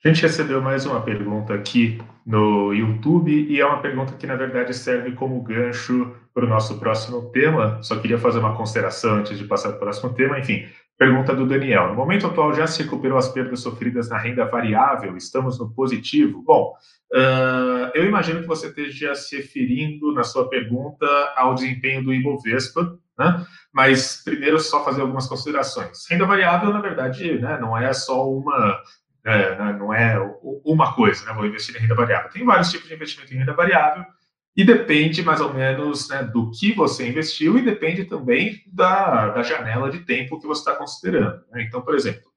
A 0.03 0.07
gente 0.07 0.23
recebeu 0.23 0.59
mais 0.59 0.83
uma 0.87 0.99
pergunta 0.99 1.53
aqui 1.53 2.01
no 2.25 2.73
YouTube 2.73 3.31
e 3.31 3.59
é 3.59 3.65
uma 3.65 3.81
pergunta 3.83 4.13
que, 4.13 4.25
na 4.25 4.35
verdade, 4.35 4.73
serve 4.73 5.11
como 5.11 5.43
gancho 5.43 6.15
para 6.33 6.43
o 6.43 6.49
nosso 6.49 6.79
próximo 6.79 7.29
tema. 7.29 7.81
Só 7.83 7.99
queria 7.99 8.17
fazer 8.17 8.39
uma 8.39 8.57
consideração 8.57 9.17
antes 9.17 9.37
de 9.37 9.45
passar 9.45 9.69
para 9.69 9.77
o 9.77 9.79
próximo 9.81 10.11
tema. 10.15 10.39
Enfim, 10.39 10.65
pergunta 10.97 11.35
do 11.35 11.45
Daniel. 11.45 11.89
No 11.89 11.95
momento 11.95 12.25
atual, 12.25 12.51
já 12.51 12.65
se 12.65 12.81
recuperou 12.81 13.15
as 13.15 13.29
perdas 13.29 13.59
sofridas 13.59 14.09
na 14.09 14.17
renda 14.17 14.45
variável? 14.45 15.15
Estamos 15.15 15.59
no 15.59 15.71
positivo? 15.71 16.41
Bom, 16.41 16.73
uh, 17.13 17.91
eu 17.93 18.03
imagino 18.03 18.41
que 18.41 18.47
você 18.47 18.69
esteja 18.69 19.13
se 19.13 19.37
referindo 19.37 20.11
na 20.13 20.23
sua 20.23 20.49
pergunta 20.49 21.05
ao 21.35 21.53
desempenho 21.53 22.03
do 22.03 22.11
Ibovespa, 22.11 22.97
né? 23.17 23.45
mas 23.73 24.21
primeiro 24.23 24.59
só 24.59 24.83
fazer 24.83 25.01
algumas 25.01 25.27
considerações. 25.27 26.05
Renda 26.09 26.25
variável, 26.25 26.73
na 26.73 26.81
verdade, 26.81 27.39
né, 27.39 27.57
não 27.59 27.77
é 27.77 27.93
só 27.93 28.29
uma 28.29 28.81
é, 29.23 29.55
né, 29.55 29.75
não 29.77 29.93
é 29.93 30.17
uma 30.65 30.93
coisa, 30.93 31.25
né, 31.25 31.33
vou 31.33 31.45
investir 31.45 31.75
em 31.75 31.79
renda 31.79 31.95
variável. 31.95 32.29
Tem 32.31 32.45
vários 32.45 32.71
tipos 32.71 32.87
de 32.87 32.95
investimento 32.95 33.33
em 33.33 33.37
renda 33.37 33.53
variável 33.53 34.05
e 34.55 34.63
depende 34.63 35.23
mais 35.23 35.39
ou 35.39 35.53
menos 35.53 36.09
né, 36.09 36.23
do 36.23 36.51
que 36.51 36.73
você 36.73 37.07
investiu 37.07 37.57
e 37.57 37.61
depende 37.61 38.05
também 38.05 38.61
da, 38.67 39.29
da 39.29 39.43
janela 39.43 39.89
de 39.89 39.99
tempo 39.99 40.39
que 40.39 40.47
você 40.47 40.61
está 40.61 40.75
considerando. 40.75 41.41
Né? 41.51 41.63
Então, 41.63 41.81
por 41.81 41.95
exemplo, 41.95 42.31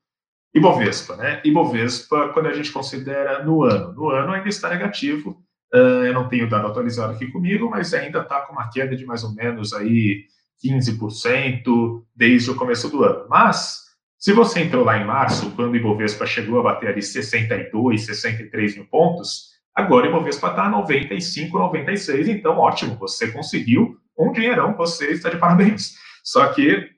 Ibovespa, 0.55 1.17
né? 1.17 1.41
Ibovespa, 1.45 2.29
quando 2.29 2.47
a 2.47 2.53
gente 2.53 2.71
considera 2.71 3.43
no 3.43 3.65
ano, 3.65 3.93
no 3.93 4.09
ano 4.09 4.33
ainda 4.33 4.49
está 4.49 4.71
negativo. 4.71 5.43
Uh, 5.75 6.07
eu 6.07 6.15
não 6.15 6.29
tenho 6.29 6.49
dado 6.49 6.69
atualizado 6.69 7.13
aqui 7.13 7.27
comigo, 7.27 7.69
mas 7.69 7.93
ainda 7.93 8.21
está 8.21 8.43
com 8.43 8.53
uma 8.53 8.71
queda 8.71 8.95
de 8.95 9.05
mais 9.05 9.25
ou 9.25 9.35
menos 9.35 9.73
aí 9.73 10.27
15% 10.63 12.03
desde 12.15 12.51
o 12.51 12.55
começo 12.55 12.89
do 12.89 13.05
ano. 13.05 13.27
Mas 13.29 13.85
se 14.19 14.33
você 14.33 14.61
entrou 14.61 14.85
lá 14.85 14.99
em 14.99 15.05
março, 15.05 15.51
quando 15.53 15.73
o 15.73 15.77
Ibovespa 15.77 16.27
chegou 16.27 16.61
a 16.61 16.63
bater 16.63 16.89
ali 16.89 17.03
62, 17.03 18.07
63 18.07 18.77
mil 18.77 18.87
pontos, 18.87 19.51
agora 19.75 20.07
o 20.07 20.09
Ibovespa 20.09 20.49
está 20.49 20.69
95, 20.69 21.59
96, 21.59 22.29
então 22.29 22.59
ótimo, 22.59 22.97
você 22.97 23.31
conseguiu 23.31 23.99
um 24.19 24.33
dinheirão, 24.33 24.75
você 24.77 25.11
está 25.13 25.29
de 25.29 25.37
parabéns. 25.37 25.95
Só 26.23 26.47
que, 26.55 26.89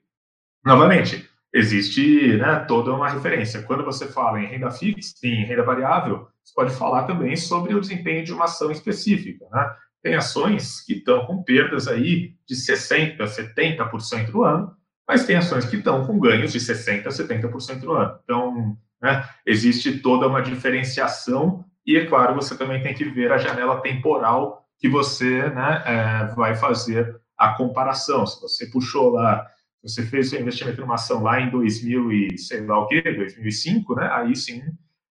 novamente, 0.63 1.27
existe 1.53 2.37
né, 2.37 2.63
toda 2.67 2.93
uma 2.93 3.09
referência. 3.09 3.63
Quando 3.63 3.83
você 3.83 4.07
fala 4.07 4.39
em 4.39 4.47
renda 4.47 4.71
fixa, 4.71 5.15
em 5.23 5.43
renda 5.43 5.63
variável, 5.63 6.27
você 6.43 6.53
pode 6.55 6.73
falar 6.75 7.03
também 7.03 7.35
sobre 7.35 7.73
o 7.73 7.81
desempenho 7.81 8.23
de 8.23 8.31
uma 8.31 8.45
ação 8.45 8.71
específica. 8.71 9.45
Né? 9.51 9.69
Tem 10.03 10.15
ações 10.15 10.81
que 10.81 10.93
estão 10.93 11.25
com 11.25 11.43
perdas 11.43 11.87
aí 11.87 12.33
de 12.47 12.55
60%, 12.55 13.17
70% 13.17 14.29
no 14.29 14.43
ano, 14.43 14.75
mas 15.07 15.25
tem 15.25 15.35
ações 15.35 15.65
que 15.65 15.77
estão 15.77 16.05
com 16.05 16.19
ganhos 16.19 16.51
de 16.51 16.59
60% 16.59 17.07
a 17.07 17.09
70% 17.09 17.83
no 17.83 17.93
ano. 17.93 18.19
Então, 18.23 18.77
né, 19.01 19.27
existe 19.45 19.99
toda 19.99 20.27
uma 20.27 20.41
diferenciação 20.41 21.65
e, 21.85 21.95
é 21.97 22.05
claro, 22.05 22.35
você 22.35 22.57
também 22.57 22.83
tem 22.83 22.93
que 22.93 23.05
ver 23.05 23.31
a 23.31 23.37
janela 23.37 23.81
temporal 23.81 24.65
que 24.77 24.89
você 24.89 25.49
né, 25.49 25.83
é, 25.85 26.35
vai 26.35 26.55
fazer 26.55 27.19
a 27.37 27.53
comparação. 27.53 28.25
Se 28.25 28.41
você 28.41 28.65
puxou 28.67 29.11
lá, 29.11 29.47
você 29.81 30.05
fez 30.05 30.29
seu 30.29 30.41
investimento 30.41 30.81
numa 30.81 30.95
ação 30.95 31.23
lá 31.23 31.39
em 31.39 31.49
2000 31.49 32.11
e 32.11 32.37
sei 32.37 32.65
lá 32.65 32.79
o 32.79 32.87
quê, 32.87 33.01
2005, 33.01 33.95
né, 33.95 34.09
aí 34.11 34.35
sim 34.35 34.59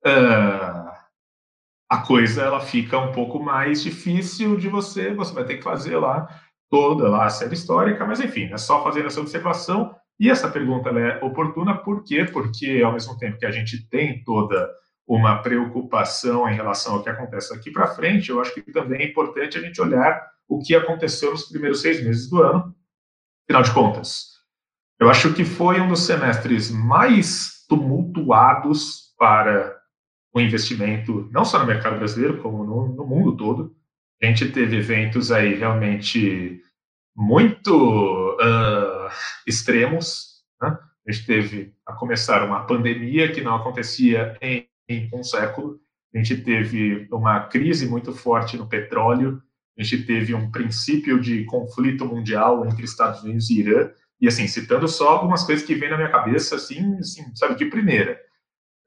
uh, 0.05 0.82
a 1.89 1.97
coisa 1.97 2.41
ela 2.41 2.59
fica 2.59 2.97
um 2.97 3.11
pouco 3.11 3.39
mais 3.39 3.83
difícil 3.83 4.57
de 4.57 4.67
você, 4.67 5.13
você 5.13 5.33
vai 5.33 5.45
ter 5.45 5.57
que 5.57 5.63
fazer 5.63 5.97
lá 5.97 6.27
toda 6.69 7.07
lá 7.07 7.25
a 7.25 7.29
série 7.29 7.53
histórica, 7.53 8.05
mas 8.05 8.19
enfim, 8.19 8.51
é 8.51 8.57
só 8.57 8.83
fazer 8.83 9.05
essa 9.05 9.21
observação. 9.21 9.95
E 10.19 10.29
essa 10.29 10.49
pergunta 10.49 10.89
é 10.89 11.23
oportuna, 11.23 11.77
por 11.77 12.03
quê? 12.03 12.25
Porque 12.25 12.81
ao 12.83 12.93
mesmo 12.93 13.17
tempo 13.17 13.37
que 13.37 13.45
a 13.45 13.51
gente 13.51 13.87
tem 13.89 14.23
toda 14.23 14.71
uma 15.07 15.41
preocupação 15.41 16.47
em 16.49 16.55
relação 16.55 16.95
ao 16.95 17.03
que 17.03 17.09
acontece 17.09 17.53
aqui 17.53 17.69
para 17.69 17.87
frente, 17.87 18.29
eu 18.29 18.39
acho 18.39 18.53
que 18.53 18.61
também 18.71 19.01
é 19.01 19.05
importante 19.05 19.57
a 19.57 19.61
gente 19.61 19.81
olhar 19.81 20.19
o 20.47 20.59
que 20.59 20.75
aconteceu 20.75 21.31
nos 21.31 21.43
primeiros 21.43 21.81
seis 21.81 22.03
meses 22.03 22.29
do 22.29 22.41
ano. 22.41 22.73
Afinal 23.43 23.63
de 23.63 23.73
contas, 23.73 24.33
eu 24.99 25.09
acho 25.09 25.33
que 25.33 25.43
foi 25.43 25.81
um 25.81 25.87
dos 25.87 26.05
semestres 26.05 26.71
mais 26.71 27.65
tumultuados 27.67 29.13
para 29.17 29.75
o 30.33 30.39
investimento, 30.41 31.29
não 31.31 31.45
só 31.45 31.59
no 31.59 31.67
mercado 31.67 31.97
brasileiro, 31.97 32.41
como 32.41 32.63
no, 32.63 32.95
no 32.95 33.05
mundo 33.05 33.37
todo. 33.37 33.75
A 34.21 34.25
gente 34.25 34.49
teve 34.51 34.77
eventos 34.77 35.31
aí 35.31 35.53
realmente 35.53 36.61
muito 37.15 38.35
uh, 38.35 39.09
extremos. 39.45 40.43
Né? 40.61 40.75
A 41.07 41.11
gente 41.11 41.25
teve 41.25 41.73
a 41.85 41.93
começar 41.93 42.43
uma 42.43 42.65
pandemia 42.65 43.31
que 43.31 43.41
não 43.41 43.55
acontecia 43.55 44.35
em, 44.41 44.67
em 44.89 45.09
um 45.13 45.23
século. 45.23 45.79
A 46.13 46.17
gente 46.17 46.37
teve 46.37 47.07
uma 47.11 47.41
crise 47.41 47.87
muito 47.87 48.11
forte 48.13 48.57
no 48.57 48.67
petróleo. 48.67 49.41
A 49.77 49.83
gente 49.83 50.03
teve 50.03 50.33
um 50.33 50.49
princípio 50.49 51.19
de 51.19 51.43
conflito 51.45 52.05
mundial 52.05 52.65
entre 52.65 52.85
Estados 52.85 53.23
Unidos 53.23 53.49
e 53.49 53.59
Irã. 53.59 53.91
E 54.21 54.27
assim, 54.27 54.47
citando 54.47 54.87
só 54.87 55.09
algumas 55.09 55.43
coisas 55.43 55.65
que 55.65 55.75
vêm 55.75 55.89
na 55.89 55.97
minha 55.97 56.11
cabeça, 56.11 56.55
assim, 56.55 56.97
assim 56.97 57.35
sabe, 57.35 57.55
de 57.55 57.65
primeira. 57.65 58.19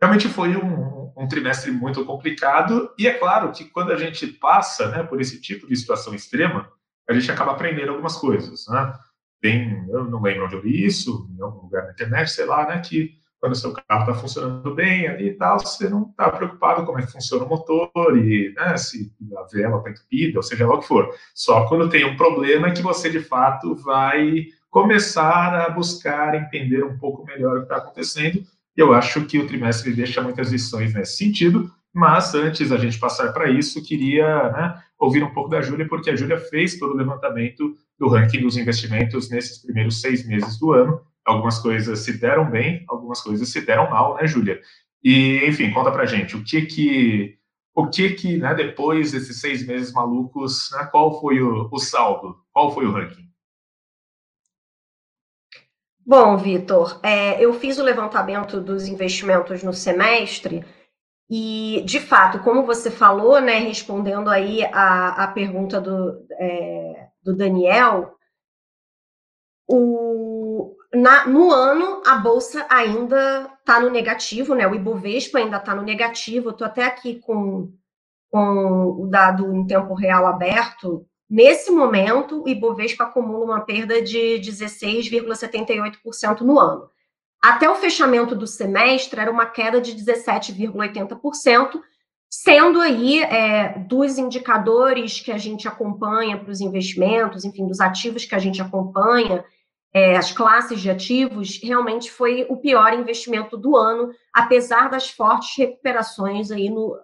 Realmente 0.01 0.29
foi 0.29 0.57
um, 0.57 1.06
um, 1.17 1.27
trimestre 1.27 1.71
muito 1.71 2.05
complicado, 2.05 2.91
e 2.99 3.07
é 3.07 3.15
claro 3.15 3.51
que 3.53 3.65
quando 3.65 3.93
a 3.93 3.97
gente 3.97 4.27
passa 4.27 4.89
né, 4.89 5.03
por 5.03 5.21
esse 5.21 5.41
tipo 5.41 5.67
de 5.67 5.77
situação 5.77 6.15
extrema, 6.15 6.71
a 7.09 7.13
gente 7.13 7.31
acaba 7.31 7.53
aprendendo 7.53 7.91
algumas 7.91 8.17
coisas, 8.17 8.67
né? 8.69 8.93
Tem, 9.41 9.87
eu 9.91 10.05
não 10.05 10.23
lembro 10.23 10.47
onde 10.47 10.57
eu 10.57 10.63
vi 10.63 10.85
isso, 10.85 11.31
em 11.37 11.43
algum 11.43 11.63
lugar 11.63 11.85
na 11.85 11.93
internet, 11.93 12.31
sei 12.31 12.47
lá, 12.47 12.67
né, 12.67 12.81
que 12.81 13.17
quando 13.39 13.53
o 13.53 13.57
seu 13.57 13.73
carro 13.73 14.01
está 14.01 14.15
funcionando 14.15 14.75
bem 14.75 15.07
ali 15.07 15.29
e 15.29 15.35
tal, 15.35 15.61
você 15.61 15.89
não 15.89 16.09
está 16.11 16.31
preocupado 16.31 16.85
como 16.85 16.99
é 16.99 17.03
que 17.03 17.13
funciona 17.13 17.45
o 17.45 17.49
motor 17.49 17.91
e 18.17 18.53
né, 18.57 18.77
se 18.77 19.13
a 19.37 19.43
vela 19.45 19.79
está 19.79 19.91
entupida, 19.91 20.39
ou 20.39 20.43
seja 20.43 20.67
lá 20.67 20.75
o 20.75 20.81
que 20.81 20.89
for. 20.89 21.15
Só 21.35 21.69
quando 21.69 21.89
tem 21.89 22.05
um 22.05 22.17
problema 22.17 22.69
é 22.69 22.73
que 22.73 22.83
você, 22.83 23.11
de 23.11 23.21
fato, 23.21 23.75
vai 23.77 24.47
começar 24.71 25.55
a 25.55 25.71
buscar 25.71 26.35
entender 26.35 26.83
um 26.83 26.99
pouco 26.99 27.25
melhor 27.25 27.57
o 27.57 27.59
que 27.61 27.65
está 27.65 27.77
acontecendo. 27.77 28.43
Eu 28.77 28.93
acho 28.93 29.25
que 29.25 29.39
o 29.39 29.47
trimestre 29.47 29.93
deixa 29.93 30.21
muitas 30.21 30.53
lições 30.53 30.93
nesse 30.93 31.17
sentido, 31.17 31.71
mas 31.95 32.35
antes 32.35 32.69
da 32.69 32.77
gente 32.77 32.99
passar 32.99 33.33
para 33.33 33.51
isso, 33.51 33.83
queria 33.83 34.51
né, 34.53 34.83
ouvir 34.99 35.23
um 35.23 35.33
pouco 35.33 35.49
da 35.49 35.63
Júlia, 35.63 35.89
porque 35.89 36.11
a 36.11 36.17
Júlia 36.17 36.39
fez 36.39 36.79
todo 36.79 36.93
o 36.93 36.97
levantamento 36.97 37.75
do 37.99 38.09
ranking 38.09 38.43
dos 38.43 38.59
investimentos 38.59 39.31
nesses 39.31 39.63
primeiros 39.63 40.01
seis 40.01 40.27
meses 40.27 40.59
do 40.59 40.73
ano. 40.73 41.01
Algumas 41.25 41.59
coisas 41.59 42.01
se 42.01 42.19
deram 42.19 42.51
bem, 42.51 42.85
algumas 42.87 43.23
coisas 43.23 43.49
se 43.49 43.63
deram 43.63 43.89
mal, 43.89 44.15
né, 44.17 44.27
Júlia? 44.27 44.61
E, 45.03 45.47
enfim, 45.47 45.71
conta 45.73 45.91
para 45.91 46.05
gente 46.05 46.37
o 46.37 46.45
que 46.45 46.67
que, 46.67 47.39
o 47.75 47.89
que 47.89 48.11
que, 48.11 48.37
né, 48.37 48.55
depois 48.55 49.13
desses 49.13 49.41
seis 49.41 49.67
meses 49.67 49.91
malucos, 49.91 50.69
né, 50.73 50.85
qual 50.93 51.19
foi 51.19 51.41
o, 51.41 51.69
o 51.73 51.79
saldo? 51.79 52.37
Qual 52.53 52.75
foi 52.75 52.85
o 52.85 52.93
ranking? 52.93 53.26
Bom, 56.09 56.37
Vitor, 56.37 57.01
é, 57.03 57.45
eu 57.45 57.53
fiz 57.53 57.79
o 57.79 57.83
levantamento 57.83 58.61
dos 58.61 58.87
investimentos 58.87 59.65
no 59.65 59.73
semestre 59.73 60.65
e, 61.29 61.83
de 61.85 61.99
fato, 61.99 62.39
como 62.45 62.65
você 62.65 62.93
falou, 62.93 63.41
né, 63.41 63.59
respondendo 63.59 64.31
aí 64.31 64.65
a, 64.67 65.25
a 65.25 65.29
pergunta 65.33 65.81
do, 65.81 66.25
é, 66.39 67.09
do 67.25 67.37
Daniel, 67.37 68.15
o, 69.69 70.77
na, 70.95 71.27
no 71.27 71.51
ano 71.51 72.01
a 72.07 72.15
Bolsa 72.19 72.65
ainda 72.71 73.51
está 73.59 73.81
no 73.81 73.91
negativo, 73.91 74.55
né, 74.55 74.65
o 74.65 74.77
Ibovespa 74.77 75.39
ainda 75.39 75.57
está 75.57 75.75
no 75.75 75.83
negativo, 75.83 76.51
estou 76.51 76.69
até 76.69 76.85
aqui 76.85 77.19
com, 77.19 77.73
com 78.31 79.03
o 79.03 79.09
dado 79.09 79.53
em 79.53 79.67
tempo 79.67 79.93
real 79.95 80.25
aberto, 80.25 81.05
Nesse 81.29 81.73
momento, 81.73 82.45
o 82.45 82.49
Ibovespa 82.49 83.05
acumula 83.05 83.45
uma 83.45 83.61
perda 83.61 84.01
de 84.01 84.41
16,78% 84.41 86.43
no 86.43 86.61
ano. 86.61 86.89
Até 87.43 87.69
o 87.69 87.75
fechamento 87.75 88.35
do 88.35 88.47
semestre, 88.47 89.21
era 89.21 89.31
uma 89.31 89.47
queda 89.47 89.81
de 89.81 89.95
17,80%, 89.95 91.81
sendo 92.31 92.81
aí 92.81 93.23
é, 93.23 93.79
dos 93.79 94.19
indicadores 94.19 95.21
que 95.21 95.33
a 95.33 95.39
gente 95.39 95.67
acompanha 95.67 96.39
para 96.39 96.51
os 96.51 96.61
investimentos, 96.61 97.45
enfim, 97.45 97.67
dos 97.67 97.81
ativos 97.81 98.25
que 98.25 98.35
a 98.35 98.39
gente 98.39 98.63
acompanha, 98.63 99.45
é, 99.93 100.17
as 100.17 100.31
classes 100.31 100.81
de 100.81 100.91
ativos, 100.91 101.61
realmente 101.63 102.11
foi 102.11 102.47
o 102.51 102.57
pior 102.57 102.93
investimento 102.93 103.57
do 103.57 103.77
ano, 103.77 104.13
apesar 104.33 104.91
das 104.91 105.11
fortes 105.11 105.57
recuperações 105.57 106.51
aí 106.51 106.69
no, 106.69 106.99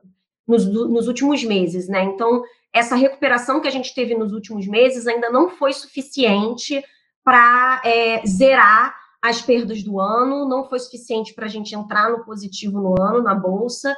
nos, 0.47 0.67
nos 0.67 1.09
últimos 1.09 1.43
meses, 1.43 1.89
né? 1.89 2.03
Então, 2.03 2.43
essa 2.73 2.97
recuperação 2.97 3.61
que 3.61 3.69
a 3.69 3.71
gente 3.73 3.95
teve 3.95 4.15
nos 4.15 4.33
últimos 4.33 4.67
meses 4.67 5.07
ainda 5.07 5.31
não 5.31 5.51
foi 5.51 5.73
suficiente 5.73 6.83
para 7.23 7.83
é, 7.85 8.27
zerar 8.27 8.95
as 9.21 9.41
perdas 9.41 9.83
do 9.83 10.01
ano, 10.01 10.49
não 10.49 10.69
foi 10.69 10.81
suficiente 10.81 11.33
para 11.35 11.47
a 11.47 11.49
gente 11.49 11.75
entrar 11.75 12.11
no 12.11 12.25
positivo 12.25 12.81
no 12.81 13.01
ano, 13.01 13.23
na 13.23 13.35
Bolsa, 13.35 13.95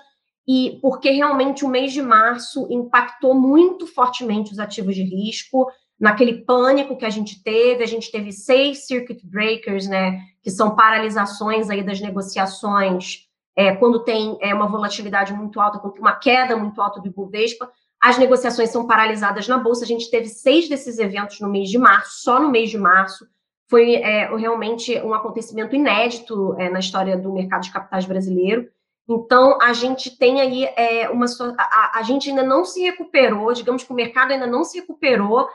e 0.47 0.79
porque 0.83 1.11
realmente 1.11 1.65
o 1.65 1.69
mês 1.69 1.93
de 1.93 2.03
março 2.03 2.67
impactou 2.71 3.35
muito 3.35 3.87
fortemente 3.87 4.53
os 4.53 4.59
ativos 4.59 4.95
de 4.95 5.03
risco, 5.03 5.71
naquele 5.99 6.45
pânico 6.45 6.97
que 6.97 7.07
a 7.07 7.11
gente 7.11 7.43
teve, 7.43 7.83
a 7.83 7.87
gente 7.87 8.11
teve 8.11 8.33
seis 8.33 8.87
circuit 8.87 9.27
breakers, 9.27 9.87
né, 9.87 10.21
que 10.43 10.51
são 10.51 10.77
paralisações 10.77 11.71
aí 11.71 11.83
das 11.83 12.01
negociações, 12.01 13.27
é, 13.57 13.75
quando 13.77 14.05
tem 14.05 14.37
é, 14.43 14.53
uma 14.53 14.67
volatilidade 14.67 15.33
muito 15.33 15.61
alta, 15.61 15.79
quando 15.79 15.95
tem 15.95 16.03
uma 16.03 16.17
queda 16.17 16.57
muito 16.57 16.83
alta 16.83 17.01
do 17.01 17.09
Ibovespa, 17.09 17.71
as 18.05 18.19
negociações 18.19 18.69
são 18.69 18.87
paralisadas 18.87 19.49
na 19.49 19.57
Bolsa. 19.57 19.83
A 19.83 19.89
gente 19.89 20.11
teve 20.11 20.29
seis 20.29 20.69
desses 20.69 20.99
eventos 20.99 21.41
no 21.41 21.49
mês 21.49 21.71
de 21.71 21.79
março, 21.79 22.23
só 22.23 22.39
no 22.39 22.51
mês 22.51 22.69
de 22.69 22.77
março. 22.77 23.27
Foi 23.67 23.95
é, 23.95 24.29
realmente 24.37 24.95
um 25.01 25.15
acontecimento 25.15 25.75
inédito 25.75 26.55
é, 26.59 26.69
na 26.69 26.81
história 26.81 27.17
do 27.17 27.33
mercado 27.33 27.63
de 27.63 27.73
capitais 27.73 28.05
brasileiro. 28.05 28.69
Então, 29.09 29.59
a 29.59 29.73
gente 29.73 30.19
tem 30.19 30.39
aí 30.39 30.65
é, 30.77 31.09
uma. 31.09 31.25
A, 31.59 31.99
a, 31.99 32.03
gente 32.03 32.29
ainda 32.29 32.43
não 32.43 32.63
se 32.67 32.83
recuperou, 32.83 33.55
digamos 33.55 33.83
que 33.83 33.91
o 33.91 33.97
mercado 33.97 34.33
ainda 34.33 34.47
não 34.47 34.65
se 34.65 34.81
recuperou 34.81 35.49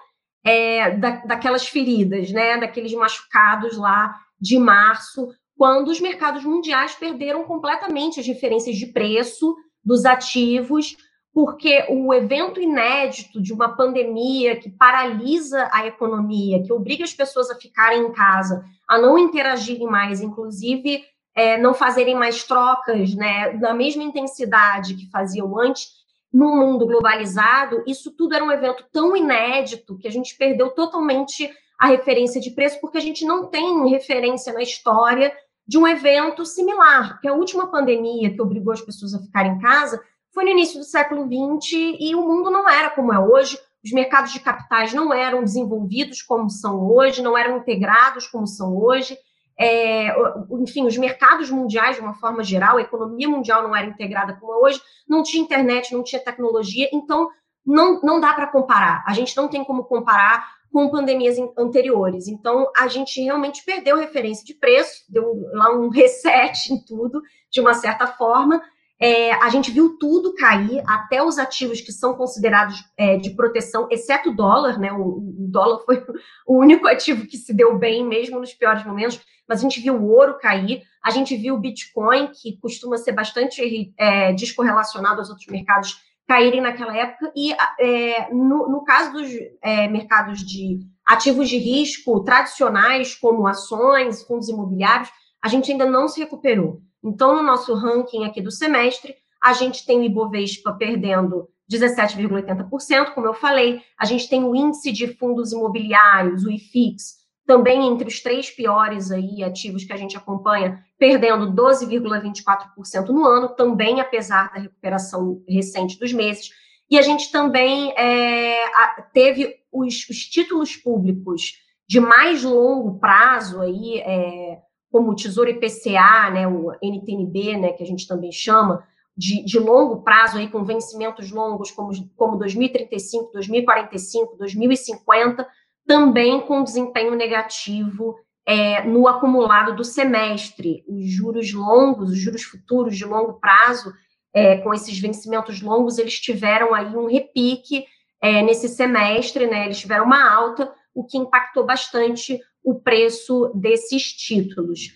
é, 0.43 0.89
da, 0.97 1.17
daquelas 1.17 1.67
feridas, 1.67 2.31
né, 2.31 2.57
daqueles 2.57 2.93
machucados 2.95 3.77
lá 3.77 4.15
de 4.41 4.57
março, 4.57 5.29
quando 5.55 5.89
os 5.89 6.01
mercados 6.01 6.43
mundiais 6.43 6.95
perderam 6.95 7.43
completamente 7.43 8.19
as 8.19 8.25
referências 8.25 8.75
de 8.75 8.87
preço 8.87 9.55
dos 9.85 10.03
ativos 10.03 10.97
porque 11.33 11.85
o 11.89 12.13
evento 12.13 12.59
inédito 12.59 13.41
de 13.41 13.53
uma 13.53 13.75
pandemia 13.75 14.55
que 14.55 14.69
paralisa 14.69 15.69
a 15.71 15.85
economia, 15.85 16.63
que 16.63 16.73
obriga 16.73 17.03
as 17.03 17.13
pessoas 17.13 17.49
a 17.49 17.55
ficarem 17.55 18.01
em 18.01 18.11
casa, 18.11 18.63
a 18.87 18.97
não 18.97 19.17
interagirem 19.17 19.87
mais, 19.87 20.21
inclusive 20.21 21.03
é, 21.35 21.57
não 21.57 21.73
fazerem 21.73 22.15
mais 22.15 22.43
trocas 22.43 23.13
né, 23.13 23.53
na 23.53 23.73
mesma 23.73 24.03
intensidade 24.03 24.95
que 24.95 25.09
faziam 25.09 25.57
antes, 25.59 25.99
num 26.31 26.57
mundo 26.57 26.85
globalizado, 26.85 27.83
isso 27.87 28.11
tudo 28.11 28.35
era 28.35 28.43
um 28.43 28.51
evento 28.51 28.85
tão 28.91 29.15
inédito 29.15 29.97
que 29.97 30.07
a 30.07 30.11
gente 30.11 30.37
perdeu 30.37 30.69
totalmente 30.71 31.49
a 31.79 31.87
referência 31.87 32.39
de 32.41 32.51
preço, 32.51 32.79
porque 32.81 32.97
a 32.97 33.01
gente 33.01 33.25
não 33.25 33.47
tem 33.47 33.89
referência 33.89 34.53
na 34.53 34.61
história 34.61 35.33
de 35.65 35.77
um 35.77 35.87
evento 35.87 36.45
similar, 36.45 37.13
porque 37.13 37.27
a 37.27 37.33
última 37.33 37.67
pandemia 37.67 38.33
que 38.33 38.41
obrigou 38.41 38.73
as 38.73 38.81
pessoas 38.81 39.13
a 39.13 39.19
ficarem 39.19 39.53
em 39.53 39.59
casa 39.59 40.01
foi 40.33 40.43
no 40.43 40.51
início 40.51 40.79
do 40.79 40.85
século 40.85 41.23
XX 41.23 41.97
e 41.99 42.15
o 42.15 42.21
mundo 42.21 42.49
não 42.49 42.69
era 42.69 42.89
como 42.89 43.13
é 43.13 43.19
hoje, 43.19 43.57
os 43.83 43.91
mercados 43.91 44.31
de 44.31 44.39
capitais 44.39 44.93
não 44.93 45.13
eram 45.13 45.43
desenvolvidos 45.43 46.21
como 46.21 46.49
são 46.49 46.85
hoje, 46.89 47.21
não 47.21 47.37
eram 47.37 47.57
integrados 47.57 48.27
como 48.27 48.45
são 48.45 48.77
hoje. 48.77 49.17
É, 49.57 50.13
enfim, 50.51 50.85
os 50.85 50.97
mercados 50.97 51.49
mundiais, 51.49 51.95
de 51.95 52.01
uma 52.01 52.13
forma 52.13 52.43
geral, 52.43 52.77
a 52.77 52.81
economia 52.81 53.27
mundial 53.27 53.63
não 53.63 53.75
era 53.75 53.87
integrada 53.87 54.33
como 54.33 54.53
é 54.53 54.57
hoje, 54.57 54.81
não 55.07 55.23
tinha 55.23 55.43
internet, 55.43 55.93
não 55.93 56.03
tinha 56.03 56.23
tecnologia, 56.23 56.89
então 56.93 57.29
não, 57.65 58.01
não 58.01 58.19
dá 58.19 58.33
para 58.33 58.47
comparar. 58.47 59.03
A 59.05 59.13
gente 59.13 59.35
não 59.35 59.47
tem 59.47 59.63
como 59.63 59.83
comparar 59.83 60.59
com 60.71 60.89
pandemias 60.89 61.37
anteriores. 61.57 62.27
Então, 62.27 62.71
a 62.77 62.87
gente 62.87 63.21
realmente 63.21 63.63
perdeu 63.65 63.97
referência 63.97 64.45
de 64.45 64.53
preço, 64.53 65.03
deu 65.09 65.49
lá 65.53 65.71
um 65.71 65.89
reset 65.89 66.71
em 66.71 66.83
tudo, 66.83 67.21
de 67.51 67.59
uma 67.59 67.73
certa 67.73 68.07
forma, 68.07 68.61
é, 69.01 69.31
a 69.31 69.49
gente 69.49 69.71
viu 69.71 69.97
tudo 69.97 70.35
cair, 70.35 70.83
até 70.85 71.23
os 71.23 71.39
ativos 71.39 71.79
que 71.79 71.91
são 71.91 72.15
considerados 72.15 72.83
é, 72.97 73.15
de 73.15 73.29
proteção, 73.29 73.87
exceto 73.89 74.29
o 74.29 74.35
dólar, 74.35 74.77
né? 74.77 74.91
O, 74.91 75.19
o, 75.19 75.47
dólar 75.49 75.79
foi 75.85 76.05
o 76.45 76.59
único 76.59 76.85
ativo 76.89 77.25
que 77.25 77.37
se 77.37 77.53
deu 77.53 77.77
bem, 77.77 78.05
mesmo 78.05 78.39
nos 78.39 78.53
piores 78.53 78.85
momentos, 78.85 79.21
mas 79.47 79.59
a 79.59 79.61
gente 79.61 79.79
viu 79.79 79.95
o 79.95 80.09
ouro 80.09 80.37
cair, 80.37 80.83
a 81.01 81.11
gente 81.11 81.35
viu 81.37 81.55
o 81.55 81.59
Bitcoin, 81.59 82.27
que 82.27 82.57
costuma 82.59 82.97
ser 82.97 83.13
bastante 83.13 83.93
é, 83.97 84.33
descorrelacionado 84.33 85.19
aos 85.19 85.29
outros 85.29 85.47
mercados, 85.47 85.97
caírem 86.27 86.61
naquela 86.61 86.95
época, 86.95 87.31
e 87.35 87.53
é, 87.79 88.31
no, 88.31 88.69
no, 88.69 88.83
caso 88.83 89.13
dos 89.13 89.31
é, 89.63 89.87
mercados 89.87 90.45
de 90.45 90.79
ativos 91.07 91.49
de 91.49 91.57
risco 91.57 92.23
tradicionais, 92.23 93.15
como 93.15 93.47
ações, 93.47 94.23
fundos 94.23 94.49
imobiliários, 94.49 95.09
a 95.41 95.47
gente 95.47 95.71
ainda 95.71 95.85
não 95.85 96.07
se 96.07 96.19
recuperou. 96.19 96.81
Então, 97.03 97.35
no 97.35 97.43
nosso 97.43 97.73
ranking 97.73 98.25
aqui 98.25 98.41
do 98.41 98.51
semestre, 98.51 99.15
a 99.41 99.53
gente 99.53 99.85
tem 99.85 99.99
o 99.99 100.03
Ibovespa 100.03 100.73
perdendo 100.73 101.47
17,80%, 101.71 103.13
como 103.13 103.27
eu 103.27 103.33
falei, 103.33 103.81
a 103.97 104.05
gente 104.05 104.27
tem 104.27 104.43
o 104.43 104.55
índice 104.55 104.91
de 104.91 105.07
fundos 105.07 105.51
imobiliários, 105.51 106.43
o 106.43 106.51
IFIX, 106.51 107.19
também 107.45 107.87
entre 107.87 108.07
os 108.07 108.21
três 108.21 108.49
piores 108.49 109.11
aí 109.11 109.43
ativos 109.43 109.83
que 109.83 109.93
a 109.93 109.97
gente 109.97 110.17
acompanha, 110.17 110.83
perdendo 110.97 111.51
12,24% 111.51 113.07
no 113.07 113.25
ano, 113.25 113.49
também 113.49 113.99
apesar 113.99 114.51
da 114.51 114.59
recuperação 114.59 115.41
recente 115.47 115.97
dos 115.97 116.11
meses. 116.11 116.51
E 116.89 116.97
a 116.97 117.01
gente 117.01 117.31
também 117.31 117.91
é, 117.97 118.65
teve 119.13 119.55
os, 119.71 120.07
os, 120.09 120.17
títulos 120.25 120.75
públicos 120.75 121.53
de 121.87 121.99
mais 121.99 122.43
longo 122.43 122.99
prazo 122.99 123.61
aí, 123.61 123.99
é, 123.99 124.59
como 124.91 125.11
o 125.11 125.15
Tesouro 125.15 125.49
IPCA, 125.49 126.29
né, 126.31 126.47
o 126.47 126.71
NTNB, 126.81 127.57
né, 127.57 127.73
que 127.73 127.83
a 127.83 127.85
gente 127.85 128.07
também 128.07 128.31
chama, 128.31 128.83
de, 129.15 129.43
de, 129.43 129.59
longo 129.59 130.01
prazo, 130.01 130.37
aí, 130.37 130.47
com 130.47 130.63
vencimentos 130.63 131.29
longos 131.29 131.71
como, 131.71 131.91
como 132.15 132.37
2035, 132.37 133.31
2045, 133.33 134.37
2050, 134.37 135.45
também 135.85 136.39
com 136.41 136.63
desempenho 136.63 137.15
negativo 137.15 138.15
é, 138.45 138.83
no 138.83 139.07
acumulado 139.07 139.75
do 139.75 139.83
semestre. 139.83 140.85
Os 140.87 141.11
juros 141.11 141.53
longos, 141.53 142.11
os 142.11 142.17
juros 142.17 142.43
futuros 142.43 142.97
de 142.97 143.03
longo 143.03 143.33
prazo, 143.33 143.93
é, 144.33 144.57
com 144.57 144.73
esses 144.73 144.97
vencimentos 144.99 145.61
longos, 145.61 145.97
eles 145.97 146.19
tiveram 146.19 146.73
aí 146.73 146.95
um 146.95 147.07
repique 147.07 147.85
é, 148.21 148.41
nesse 148.41 148.69
semestre, 148.69 149.47
né? 149.47 149.65
Eles 149.65 149.79
tiveram 149.79 150.05
uma 150.05 150.33
alta, 150.33 150.71
o 150.93 151.03
que 151.03 151.17
impactou 151.17 151.65
bastante 151.65 152.39
o 152.69 152.79
preço 152.79 153.51
desses 153.55 154.13
títulos. 154.13 154.93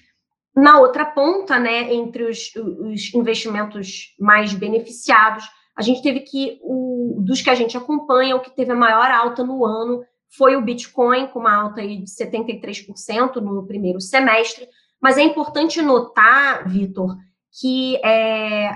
Na 0.55 0.79
outra 0.79 1.05
ponta, 1.05 1.57
né, 1.57 1.93
entre 1.93 2.23
os, 2.23 2.51
os 2.55 3.13
investimentos 3.13 4.13
mais 4.19 4.53
beneficiados, 4.53 5.45
a 5.75 5.81
gente 5.81 6.03
teve 6.03 6.19
que, 6.19 6.59
o, 6.61 7.17
dos 7.19 7.41
que 7.41 7.49
a 7.49 7.55
gente 7.55 7.75
acompanha, 7.75 8.35
o 8.35 8.41
que 8.41 8.55
teve 8.55 8.71
a 8.71 8.75
maior 8.75 9.09
alta 9.09 9.43
no 9.43 9.65
ano 9.65 10.03
foi 10.37 10.55
o 10.55 10.61
Bitcoin, 10.61 11.27
com 11.27 11.39
uma 11.39 11.55
alta 11.55 11.81
de 11.81 12.03
73% 12.03 13.35
no 13.35 13.65
primeiro 13.65 13.99
semestre. 13.99 14.67
Mas 15.01 15.17
é 15.17 15.23
importante 15.23 15.81
notar, 15.81 16.67
Vitor, 16.67 17.15
que 17.59 17.97
é, 18.05 18.69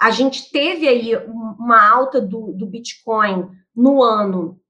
a 0.00 0.10
gente 0.10 0.50
teve 0.50 0.88
aí 0.88 1.16
uma 1.26 1.88
alta 1.88 2.20
do, 2.20 2.52
do 2.52 2.66
Bitcoin 2.66 3.48
no 3.74 4.02
ano. 4.02 4.60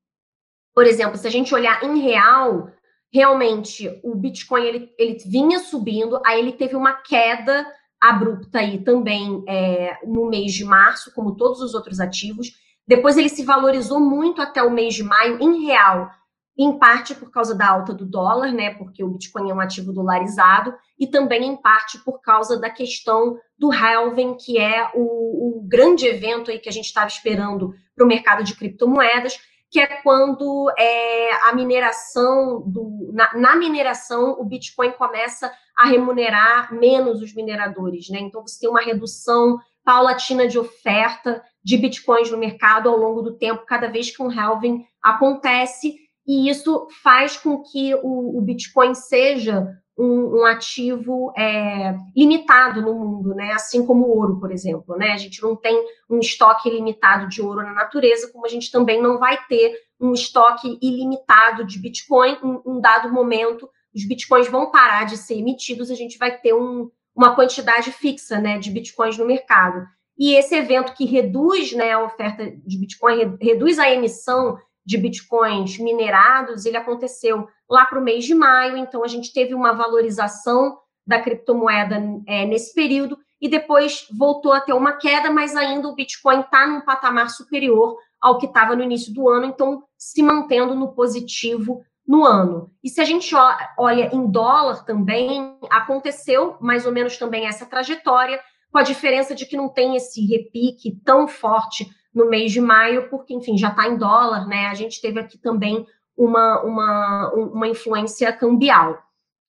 Por 0.75 0.87
exemplo, 0.87 1.17
se 1.17 1.27
a 1.27 1.31
gente 1.31 1.55
olhar 1.55 1.83
em 1.85 1.99
real, 1.99 2.69
realmente 3.15 3.89
o 4.03 4.17
Bitcoin 4.17 4.65
ele, 4.65 4.91
ele 4.99 5.17
vinha 5.25 5.61
subindo, 5.61 6.21
aí 6.27 6.41
ele 6.41 6.53
teve 6.53 6.75
uma 6.75 6.95
queda 6.95 7.65
abrupta 8.01 8.59
aí 8.59 8.83
também 8.83 9.45
é, 9.49 10.01
no 10.05 10.29
mês 10.29 10.53
de 10.53 10.65
março, 10.65 11.15
como 11.15 11.37
todos 11.37 11.61
os 11.61 11.75
outros 11.75 12.01
ativos. 12.01 12.49
Depois 12.87 13.17
ele 13.17 13.29
se 13.29 13.45
valorizou 13.45 14.01
muito 14.01 14.43
até 14.43 14.61
o 14.61 14.71
mês 14.71 14.95
de 14.95 15.05
maio, 15.05 15.39
em 15.41 15.65
real 15.65 16.11
em 16.57 16.79
parte 16.79 17.15
por 17.15 17.31
causa 17.31 17.55
da 17.55 17.69
alta 17.69 17.93
do 17.93 18.07
dólar, 18.07 18.53
né, 18.53 18.75
porque 18.75 19.03
o 19.03 19.09
Bitcoin 19.09 19.51
é 19.51 19.55
um 19.55 19.61
ativo 19.61 19.93
dolarizado, 19.93 20.73
e 20.99 21.07
também 21.07 21.45
em 21.45 21.57
parte 21.57 21.99
por 22.05 22.21
causa 22.21 22.59
da 22.59 22.71
questão 22.71 23.37
do 23.59 23.73
halving, 23.73 24.37
que 24.37 24.57
é 24.57 24.89
o, 24.95 25.59
o 25.59 25.63
grande 25.67 26.07
evento 26.07 26.51
aí 26.51 26.61
que 26.61 26.69
a 26.69 26.73
gente 26.73 26.87
estava 26.87 27.09
esperando 27.09 27.75
para 27.95 28.05
o 28.05 28.09
mercado 28.09 28.45
de 28.45 28.55
criptomoedas, 28.55 29.37
que 29.75 29.81
é 29.81 29.89
quando 30.03 30.73
é, 30.79 31.49
a 31.49 31.53
mineração 31.53 32.63
do, 32.65 33.11
na, 33.13 33.37
na, 33.37 33.57
mineração 33.57 34.37
o 34.39 34.45
Bitcoin 34.45 34.93
começa 34.93 35.53
a 35.77 35.87
remunerar 35.87 36.73
menos 36.73 37.21
os 37.21 37.35
mineradores, 37.35 38.09
né? 38.09 38.21
Então 38.21 38.41
você 38.43 38.61
tem 38.61 38.71
uma 38.71 38.81
redução 38.81 39.59
paulatina 39.85 40.47
de 40.47 40.61
oferta 40.61 41.43
de 41.65 41.77
bitcoins 41.77 42.31
no 42.31 42.39
mercado 42.39 42.89
ao 42.89 42.97
longo 42.97 43.21
do 43.21 43.37
tempo, 43.37 43.67
cada 43.67 43.89
vez 43.89 44.15
que 44.15 44.23
um 44.23 44.31
halving 44.31 44.87
acontece 45.03 45.97
e 46.25 46.49
isso 46.49 46.87
faz 47.03 47.37
com 47.37 47.61
que 47.61 47.97
o, 47.97 48.39
o 48.39 48.41
Bitcoin 48.43 48.95
seja 48.95 49.77
um, 49.97 50.41
um 50.41 50.47
ativo 50.47 51.33
é, 51.37 51.97
limitado 52.17 52.83
no 52.83 52.95
mundo, 52.95 53.35
né? 53.35 53.53
Assim 53.53 53.87
como 53.87 54.07
o 54.07 54.17
ouro, 54.17 54.41
por 54.41 54.51
exemplo, 54.51 54.97
né? 54.97 55.13
A 55.13 55.17
gente 55.17 55.43
não 55.43 55.55
tem 55.55 55.85
um 56.11 56.19
estoque 56.19 56.69
ilimitado 56.69 57.29
de 57.29 57.41
ouro 57.41 57.63
na 57.63 57.73
natureza, 57.73 58.31
como 58.33 58.45
a 58.45 58.49
gente 58.49 58.71
também 58.71 59.01
não 59.01 59.19
vai 59.19 59.39
ter 59.47 59.75
um 60.01 60.13
estoque 60.13 60.79
ilimitado 60.83 61.65
de 61.65 61.79
Bitcoin. 61.79 62.39
Em 62.43 62.61
um 62.67 62.81
dado 62.81 63.13
momento, 63.13 63.69
os 63.95 64.07
Bitcoins 64.07 64.49
vão 64.49 64.71
parar 64.71 65.05
de 65.05 65.17
ser 65.17 65.39
emitidos, 65.39 65.91
a 65.91 65.95
gente 65.95 66.19
vai 66.19 66.37
ter 66.37 66.53
um, 66.53 66.91
uma 67.15 67.35
quantidade 67.35 67.93
fixa, 67.93 68.41
né, 68.41 68.59
de 68.59 68.71
Bitcoins 68.71 69.17
no 69.17 69.27
mercado. 69.27 69.87
E 70.19 70.35
esse 70.35 70.55
evento 70.55 70.95
que 70.95 71.05
reduz 71.05 71.73
né, 71.73 71.93
a 71.93 72.03
oferta 72.03 72.45
de 72.45 72.79
Bitcoin, 72.79 73.37
reduz 73.41 73.79
a 73.79 73.91
emissão 73.91 74.59
de 74.85 74.99
bitcoins 74.99 75.79
minerados, 75.79 76.67
ele 76.67 76.77
aconteceu 76.77 77.49
lá 77.69 77.87
para 77.87 77.99
o 77.99 78.03
mês 78.03 78.25
de 78.25 78.35
maio, 78.35 78.77
então 78.77 79.03
a 79.03 79.09
gente 79.09 79.33
teve 79.33 79.55
uma 79.55 79.73
valorização 79.73 80.79
da 81.07 81.21
criptomoeda 81.21 82.03
é, 82.27 82.45
nesse 82.45 82.75
período 82.75 83.19
e 83.41 83.49
depois 83.49 84.07
voltou 84.11 84.53
a 84.53 84.61
ter 84.61 84.73
uma 84.73 84.93
queda, 84.93 85.31
mas 85.31 85.55
ainda 85.55 85.89
o 85.89 85.95
Bitcoin 85.95 86.41
está 86.41 86.67
num 86.67 86.81
patamar 86.81 87.29
superior 87.29 87.99
ao 88.21 88.39
que 88.39 88.47
estava 88.47 88.75
no 88.75 88.83
início 88.83 89.13
do 89.13 89.29
ano, 89.29 89.45
então 89.45 89.83
se 89.99 90.23
mantendo 90.23 90.75
no 90.75 90.93
positivo 90.93 91.83
no 92.07 92.25
ano. 92.25 92.71
E 92.83 92.89
se 92.89 93.01
a 93.01 93.05
gente 93.05 93.35
olha 93.79 94.15
em 94.15 94.31
dólar 94.31 94.85
também, 94.85 95.59
aconteceu 95.71 96.57
mais 96.61 96.87
ou 96.87 96.93
menos 96.93 97.19
também 97.19 97.47
essa 97.47 97.67
trajetória, 97.67 98.41
com 98.71 98.79
a 98.79 98.83
diferença 98.83 99.35
de 99.35 99.47
que 99.47 99.57
não 99.57 99.69
tem 99.69 99.95
esse 99.95 100.25
repique 100.27 100.99
tão 101.05 101.29
forte 101.29 101.89
no 102.15 102.29
mês 102.31 102.53
de 102.53 102.61
maio, 102.61 103.09
porque, 103.09 103.35
enfim, 103.35 103.59
já 103.59 103.69
está 103.69 103.89
em 103.89 103.97
dólar, 103.97 104.47
né? 104.47 104.67
A 104.67 104.75
gente 104.75 105.01
teve 105.01 105.19
aqui 105.19 105.37
também 105.37 105.87
uma, 106.17 106.63
uma, 106.63 107.33
uma 107.35 107.69
influência 107.69 108.33
cambial. 108.33 109.03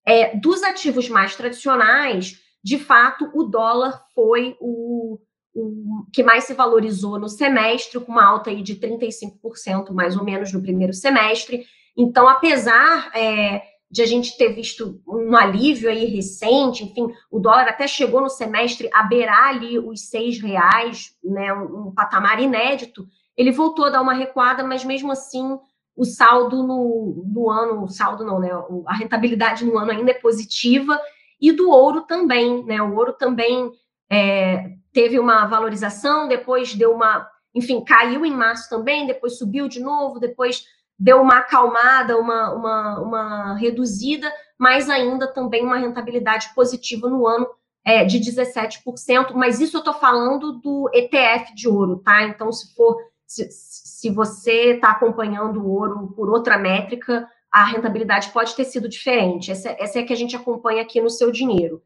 É, 0.06 0.36
dos 0.38 0.64
ativos 0.64 1.10
mais 1.10 1.36
tradicionais, 1.36 2.42
de 2.64 2.80
fato, 2.80 3.30
o 3.34 3.44
dólar 3.44 4.04
foi 4.14 4.58
o, 4.60 5.20
o 5.54 6.06
que 6.12 6.24
mais 6.24 6.46
se 6.46 6.54
valorizou 6.54 7.20
no 7.20 7.30
semestre, 7.30 8.00
com 8.00 8.12
uma 8.12 8.26
alta 8.26 8.50
aí 8.50 8.64
de 8.64 8.76
35%, 8.76 9.92
mais 9.92 10.18
ou 10.18 10.24
menos, 10.24 10.52
no 10.52 10.62
primeiro 10.62 10.94
semestre. 10.94 11.66
Então, 11.96 12.28
apesar 12.28 13.12
é, 13.16 13.62
de 13.96 14.02
a 14.02 14.06
gente 14.06 14.38
ter 14.38 14.50
visto 14.50 15.02
um 15.08 15.38
alívio 15.38 15.90
aí 15.90 16.04
recente, 16.04 16.84
enfim, 16.84 17.08
o 17.32 17.40
dólar 17.40 17.70
até 17.70 17.88
chegou 17.88 18.20
no 18.20 18.30
semestre 18.30 18.90
a 18.94 19.04
beirar 19.04 19.48
ali 19.48 19.80
os 19.80 20.10
seis 20.10 20.38
reais, 20.38 21.16
né, 21.24 21.54
um, 21.54 21.88
um 21.88 21.94
patamar 21.94 22.42
inédito, 22.42 23.08
ele 23.38 23.54
voltou 23.54 23.86
a 23.86 23.90
dar 23.90 24.02
uma 24.02 24.14
recuada, 24.14 24.66
mas 24.66 24.84
mesmo 24.84 25.14
assim 25.14 25.58
o 25.96 26.04
saldo 26.04 26.62
no, 26.62 27.24
no 27.26 27.50
ano, 27.50 27.86
o 27.86 27.88
saldo 27.88 28.26
não, 28.26 28.38
né, 28.38 28.50
a 28.86 28.94
rentabilidade 28.96 29.64
no 29.64 29.78
ano 29.78 29.92
ainda 29.92 30.12
é 30.12 30.20
positiva, 30.20 31.00
e 31.40 31.54
do 31.54 31.70
ouro 31.70 32.02
também, 32.02 32.66
né, 32.66 32.82
o 32.82 32.94
ouro 32.94 33.14
também 33.14 33.72
é, 34.12 34.72
teve 34.92 35.18
uma 35.18 35.46
valorização, 35.46 36.28
depois 36.28 36.76
deu 36.76 36.92
uma, 36.92 37.26
enfim, 37.54 37.82
caiu 37.82 38.26
em 38.26 38.36
março 38.36 38.70
também, 38.70 39.08
depois 39.08 39.38
subiu 39.38 39.70
de 39.70 39.80
novo, 39.80 40.20
depois 40.20 40.66
deu 40.98 41.22
uma 41.22 41.40
acalmada, 41.40 42.18
uma, 42.18 42.54
uma, 42.54 43.00
uma 43.00 43.54
reduzida, 43.56 44.32
mas 44.58 44.90
ainda 44.90 45.28
também 45.28 45.64
uma 45.64 45.78
rentabilidade 45.78 46.54
positiva 46.56 47.10
no 47.10 47.28
ano 47.28 47.48
é, 47.86 48.04
de 48.04 48.20
17%, 48.20 49.34
mas 49.34 49.60
isso 49.60 49.78
eu 49.78 49.80
estou 49.80 49.94
falando 49.94 50.54
do 50.54 50.90
ETF 50.94 51.54
de 51.54 51.68
ouro, 51.68 51.98
tá? 51.98 52.24
Então, 52.24 52.52
se 52.52 52.74
for, 52.74 52.98
se, 53.28 53.48
se 53.52 54.10
você 54.10 54.74
está 54.74 54.92
acompanhando 54.92 55.62
o 55.62 55.70
ouro 55.70 56.14
por 56.16 56.30
outra 56.30 56.58
métrica, 56.58 57.30
a 57.52 57.64
rentabilidade 57.66 58.32
pode 58.32 58.56
ter 58.56 58.66
sido 58.66 58.90
diferente. 58.90 59.52
Essa, 59.52 59.70
essa 59.80 60.00
é 60.00 60.02
a 60.02 60.06
que 60.06 60.14
a 60.14 60.18
gente 60.18 60.36
acompanha 60.36 60.82
aqui 60.82 61.00
no 61.00 61.10
seu 61.10 61.32
dinheiro. 61.32 61.82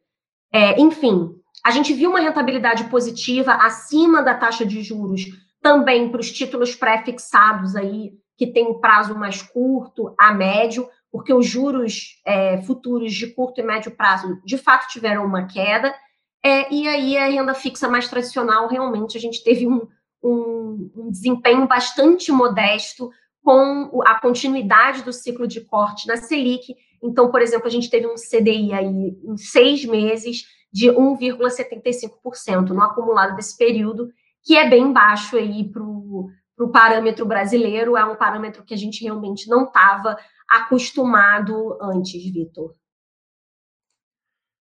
É, 0.51 0.79
enfim, 0.79 1.35
a 1.63 1.71
gente 1.71 1.93
viu 1.93 2.09
uma 2.09 2.21
rentabilidade 2.21 2.85
positiva 2.85 3.53
acima 3.53 4.23
da 4.23 4.33
taxa 4.33 4.65
de 4.65 4.81
juros 4.81 5.25
também 5.61 6.09
para 6.09 6.21
os 6.21 6.31
títulos 6.31 6.73
pré-fixados 6.73 7.75
aí 7.75 8.13
que 8.39 8.47
tem 8.47 8.65
um 8.65 8.79
prazo 8.79 9.13
mais 9.13 9.41
curto 9.41 10.15
a 10.17 10.33
médio, 10.33 10.89
porque 11.11 11.33
os 11.33 11.45
juros 11.45 12.21
é, 12.25 12.61
futuros 12.61 13.13
de 13.13 13.27
curto 13.27 13.59
e 13.59 13.63
médio 13.63 13.91
prazo 13.91 14.39
de 14.45 14.57
fato 14.57 14.87
tiveram 14.87 15.25
uma 15.25 15.45
queda, 15.45 15.93
é, 16.41 16.73
e 16.73 16.87
aí 16.87 17.17
a 17.17 17.25
renda 17.25 17.53
fixa 17.53 17.89
mais 17.89 18.07
tradicional 18.07 18.69
realmente 18.69 19.17
a 19.17 19.19
gente 19.19 19.43
teve 19.43 19.67
um, 19.67 19.85
um, 20.23 20.89
um 20.95 21.11
desempenho 21.11 21.67
bastante 21.67 22.31
modesto 22.31 23.11
com 23.43 24.01
a 24.05 24.17
continuidade 24.21 25.03
do 25.03 25.11
ciclo 25.11 25.45
de 25.45 25.59
corte 25.59 26.07
na 26.07 26.15
Selic. 26.15 26.73
Então, 27.03 27.29
por 27.29 27.41
exemplo, 27.41 27.67
a 27.67 27.71
gente 27.71 27.89
teve 27.89 28.07
um 28.07 28.15
CDI 28.15 28.71
aí 28.71 29.17
em 29.21 29.35
seis 29.35 29.83
meses 29.83 30.43
de 30.71 30.87
1,75% 30.89 32.69
no 32.69 32.81
acumulado 32.81 33.35
desse 33.35 33.57
período, 33.57 34.07
que 34.43 34.55
é 34.55 34.69
bem 34.69 34.93
baixo 34.93 35.35
aí 35.35 35.69
para 35.69 35.83
o 35.83 36.29
para 36.59 36.65
o 36.65 36.71
parâmetro 36.71 37.25
brasileiro, 37.25 37.95
é 37.95 38.03
um 38.03 38.17
parâmetro 38.17 38.65
que 38.65 38.73
a 38.73 38.77
gente 38.77 39.01
realmente 39.01 39.47
não 39.47 39.63
estava 39.63 40.17
acostumado 40.49 41.77
antes, 41.81 42.21
Vitor. 42.33 42.75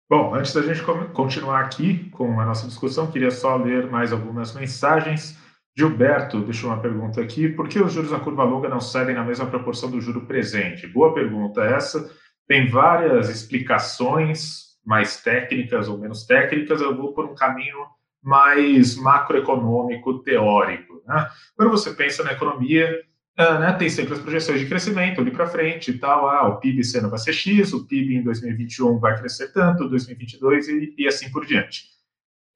Bom, 0.09 0.35
antes 0.35 0.53
da 0.53 0.61
gente 0.61 0.83
continuar 1.15 1.63
aqui 1.63 2.11
com 2.11 2.39
a 2.39 2.45
nossa 2.45 2.67
discussão, 2.67 3.11
queria 3.11 3.31
só 3.31 3.57
ler 3.57 3.91
mais 3.91 4.13
algumas 4.13 4.55
mensagens. 4.55 5.39
Gilberto 5.77 6.41
deixou 6.43 6.71
uma 6.71 6.81
pergunta 6.81 7.21
aqui: 7.21 7.49
por 7.49 7.67
que 7.67 7.81
os 7.81 7.93
juros 7.93 8.13
na 8.13 8.21
curva 8.21 8.45
longa 8.45 8.69
não 8.69 8.81
cedem 8.81 9.15
na 9.15 9.25
mesma 9.25 9.47
proporção 9.47 9.91
do 9.91 10.01
juro 10.01 10.27
presente? 10.27 10.87
Boa 10.87 11.15
pergunta 11.15 11.65
essa. 11.65 12.15
Tem 12.47 12.69
várias 12.69 13.31
explicações, 13.31 14.77
mais 14.85 15.23
técnicas 15.23 15.89
ou 15.89 15.99
menos 15.99 16.27
técnicas. 16.27 16.81
Eu 16.81 16.95
vou 16.95 17.15
por 17.15 17.25
um 17.25 17.35
caminho 17.35 17.79
mais 18.23 18.97
macroeconômico, 18.97 20.23
teórico. 20.23 20.96
Né? 21.07 21.31
Quando 21.57 21.71
você 21.71 21.93
pensa 21.93 22.25
na 22.25 22.33
economia, 22.33 23.03
uh, 23.39 23.59
né, 23.59 23.73
tem 23.75 23.89
sempre 23.89 24.15
as 24.15 24.21
projeções 24.21 24.61
de 24.61 24.67
crescimento 24.67 25.21
ali 25.21 25.31
para 25.31 25.47
frente 25.47 25.91
e 25.91 25.99
tal. 25.99 26.29
Ah, 26.29 26.49
o 26.49 26.59
PIB 26.59 26.83
sendo 26.85 27.11
vai 27.11 27.19
ser 27.19 27.33
X, 27.33 27.73
o 27.73 27.87
PIB 27.87 28.17
em 28.17 28.23
2021 28.23 28.99
vai 28.99 29.17
crescer 29.19 29.53
tanto, 29.53 29.89
2022 29.89 30.69
e, 30.69 30.95
e 30.99 31.07
assim 31.07 31.31
por 31.31 31.45
diante. 31.45 31.85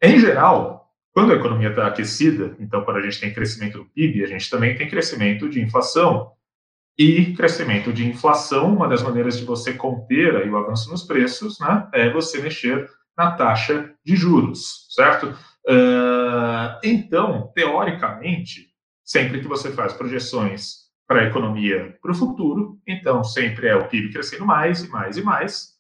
Em 0.03 0.19
geral, 0.19 0.91
quando 1.13 1.33
a 1.33 1.37
economia 1.37 1.71
está 1.71 1.87
aquecida, 1.87 2.57
então 2.59 2.85
quando 2.85 2.99
a 2.99 3.03
gente 3.03 3.21
tem 3.21 3.33
crescimento 3.33 3.79
do 3.79 3.85
PIB, 3.87 4.25
a 4.25 4.27
gente 4.27 4.49
também 4.49 4.77
tem 4.77 4.89
crescimento 4.89 5.49
de 5.49 5.61
inflação. 5.61 6.33
E 6.99 7.35
crescimento 7.35 7.93
de 7.93 8.07
inflação, 8.07 8.75
uma 8.75 8.87
das 8.87 9.03
maneiras 9.03 9.39
de 9.39 9.45
você 9.45 9.73
conter 9.73 10.37
aí 10.37 10.51
o 10.51 10.57
avanço 10.57 10.91
nos 10.91 11.03
preços, 11.03 11.59
né, 11.59 11.89
é 11.95 12.11
você 12.11 12.43
mexer 12.43 12.89
na 13.17 13.33
taxa 13.33 13.95
de 14.05 14.17
juros, 14.17 14.87
certo? 14.91 15.35
Uh, 15.71 16.81
então, 16.83 17.53
teoricamente, 17.55 18.71
sempre 19.05 19.41
que 19.41 19.47
você 19.47 19.71
faz 19.71 19.93
projeções 19.93 20.91
para 21.07 21.21
a 21.21 21.27
economia 21.27 21.97
para 22.03 22.11
o 22.11 22.15
futuro, 22.15 22.81
então 22.87 23.23
sempre 23.23 23.69
é 23.69 23.77
o 23.77 23.87
PIB 23.87 24.13
crescendo 24.13 24.45
mais 24.45 24.83
e 24.83 24.89
mais 24.89 25.17
e 25.17 25.23
mais, 25.23 25.75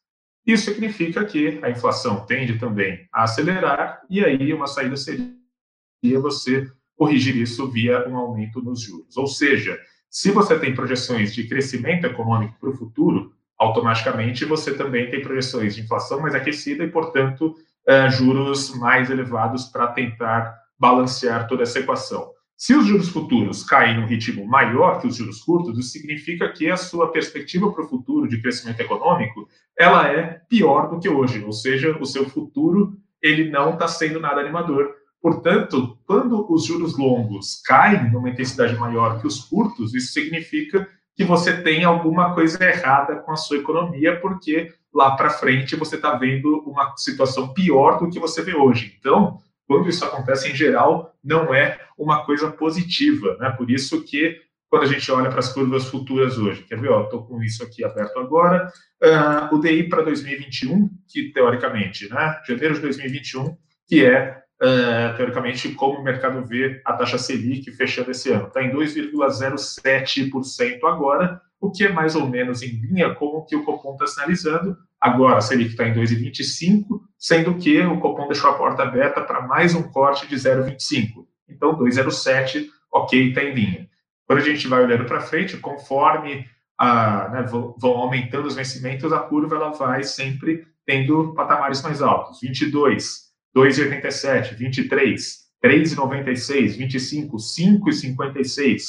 isso 0.46 0.64
significa 0.64 1.24
que 1.24 1.58
a 1.62 1.70
inflação 1.70 2.24
tende 2.24 2.58
também 2.58 3.08
a 3.12 3.24
acelerar, 3.24 4.00
e 4.08 4.24
aí 4.24 4.52
uma 4.52 4.66
saída 4.66 4.96
seria 4.96 6.20
você 6.20 6.70
corrigir 6.96 7.36
isso 7.36 7.70
via 7.70 8.08
um 8.08 8.16
aumento 8.16 8.62
nos 8.62 8.82
juros. 8.82 9.16
Ou 9.16 9.26
seja, 9.26 9.78
se 10.08 10.30
você 10.30 10.58
tem 10.58 10.74
projeções 10.74 11.34
de 11.34 11.48
crescimento 11.48 12.04
econômico 12.06 12.56
para 12.60 12.70
o 12.70 12.76
futuro, 12.76 13.32
automaticamente 13.58 14.44
você 14.44 14.74
também 14.74 15.10
tem 15.10 15.20
projeções 15.20 15.74
de 15.74 15.82
inflação 15.82 16.20
mais 16.20 16.34
aquecida 16.34 16.84
e, 16.84 16.90
portanto, 16.90 17.54
eh, 17.90 18.08
juros 18.08 18.72
mais 18.76 19.10
elevados 19.10 19.64
para 19.64 19.88
tentar 19.88 20.56
balancear 20.78 21.48
toda 21.48 21.64
essa 21.64 21.80
equação. 21.80 22.30
Se 22.56 22.72
os 22.72 22.86
juros 22.86 23.08
futuros 23.08 23.64
caem 23.64 23.98
num 23.98 24.06
ritmo 24.06 24.46
maior 24.46 25.00
que 25.00 25.08
os 25.08 25.16
juros 25.16 25.40
curtos, 25.40 25.76
isso 25.76 25.90
significa 25.90 26.48
que 26.52 26.70
a 26.70 26.76
sua 26.76 27.10
perspectiva 27.10 27.72
para 27.72 27.82
o 27.82 27.88
futuro 27.88 28.28
de 28.28 28.40
crescimento 28.40 28.78
econômico 28.78 29.48
ela 29.76 30.06
é 30.06 30.40
pior 30.48 30.88
do 30.88 31.00
que 31.00 31.08
hoje, 31.08 31.42
ou 31.42 31.52
seja, 31.52 31.98
o 31.98 32.06
seu 32.06 32.30
futuro 32.30 32.96
ele 33.20 33.50
não 33.50 33.70
está 33.70 33.88
sendo 33.88 34.20
nada 34.20 34.40
animador. 34.40 34.94
Portanto, 35.20 35.98
quando 36.06 36.46
os 36.48 36.66
juros 36.66 36.96
longos 36.96 37.60
caem 37.66 38.08
numa 38.08 38.30
intensidade 38.30 38.76
maior 38.76 39.20
que 39.20 39.26
os 39.26 39.40
curtos, 39.40 39.94
isso 39.94 40.12
significa 40.12 40.86
que 41.16 41.24
você 41.24 41.60
tem 41.60 41.82
alguma 41.82 42.34
coisa 42.34 42.62
errada 42.62 43.16
com 43.16 43.32
a 43.32 43.36
sua 43.36 43.56
economia, 43.56 44.20
porque 44.20 44.72
lá 44.92 45.16
para 45.16 45.30
frente 45.30 45.76
você 45.76 45.96
está 45.96 46.16
vendo 46.16 46.62
uma 46.66 46.96
situação 46.96 47.52
pior 47.52 47.98
do 47.98 48.10
que 48.10 48.18
você 48.18 48.42
vê 48.42 48.54
hoje. 48.54 48.96
Então, 48.98 49.38
quando 49.66 49.88
isso 49.88 50.04
acontece 50.04 50.50
em 50.50 50.54
geral, 50.54 51.14
não 51.22 51.54
é 51.54 51.78
uma 51.96 52.24
coisa 52.24 52.50
positiva, 52.50 53.36
né? 53.38 53.50
Por 53.50 53.70
isso 53.70 54.02
que 54.04 54.40
quando 54.68 54.84
a 54.84 54.86
gente 54.86 55.10
olha 55.10 55.28
para 55.28 55.40
as 55.40 55.52
curvas 55.52 55.86
futuras 55.86 56.38
hoje, 56.38 56.62
quer 56.62 56.80
ver? 56.80 56.90
Estou 56.90 57.26
com 57.26 57.42
isso 57.42 57.62
aqui 57.62 57.84
aberto 57.84 58.18
agora. 58.18 58.72
Uh, 59.02 59.54
o 59.54 59.58
DI 59.58 59.88
para 59.88 60.02
2021, 60.02 60.88
que 61.08 61.32
teoricamente, 61.32 62.08
né? 62.08 62.40
Janeiro 62.46 62.74
de 62.74 62.80
2021, 62.80 63.56
que 63.88 64.04
é 64.04 64.40
uh, 64.62 65.16
teoricamente 65.16 65.70
como 65.70 65.98
o 65.98 66.04
mercado 66.04 66.46
vê 66.46 66.80
a 66.84 66.92
taxa 66.92 67.18
Selic 67.18 67.68
fechando 67.72 68.12
esse 68.12 68.30
ano. 68.30 68.46
Está 68.46 68.62
em 68.62 68.70
2,07% 68.70 70.84
agora, 70.84 71.40
o 71.60 71.70
que 71.70 71.84
é 71.84 71.92
mais 71.92 72.16
ou 72.16 72.26
menos 72.26 72.62
em 72.62 72.68
linha 72.80 73.14
com 73.14 73.26
o 73.26 73.44
que 73.44 73.54
o 73.54 73.64
Copom 73.64 73.92
está 73.92 74.06
sinalizando. 74.06 74.76
Agora 75.00 75.36
a 75.36 75.40
Selic 75.40 75.70
está 75.70 75.86
em 75.86 75.94
2,25%, 75.94 76.84
sendo 77.18 77.54
que 77.56 77.80
o 77.82 78.00
Copom 78.00 78.26
deixou 78.26 78.50
a 78.50 78.54
porta 78.54 78.82
aberta 78.82 79.20
para 79.20 79.46
mais 79.46 79.74
um 79.74 79.82
corte 79.82 80.26
de 80.26 80.36
0,25%. 80.36 81.26
Então, 81.48 81.76
2,07%, 81.78 82.66
ok, 82.92 83.28
está 83.28 83.42
em 83.42 83.54
linha. 83.54 83.88
Quando 84.26 84.38
a 84.38 84.44
gente 84.44 84.66
vai 84.68 84.82
olhando 84.82 85.04
para 85.04 85.20
frente, 85.20 85.56
conforme 85.56 86.46
a, 86.78 87.28
né, 87.28 87.42
vão, 87.42 87.74
aumentando 87.82 88.46
os 88.46 88.54
vencimentos, 88.54 89.12
a 89.12 89.18
curva 89.18 89.56
ela 89.56 89.70
vai 89.70 90.02
sempre 90.02 90.64
tendo 90.86 91.34
patamares 91.34 91.82
mais 91.82 92.00
altos. 92.00 92.40
22, 92.40 93.30
2,87, 93.54 94.54
23, 94.54 95.38
3,96, 95.62 96.78
25, 96.78 97.36
5,56. 97.36 98.82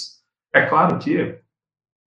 É 0.53 0.65
claro 0.67 0.99
que 0.99 1.41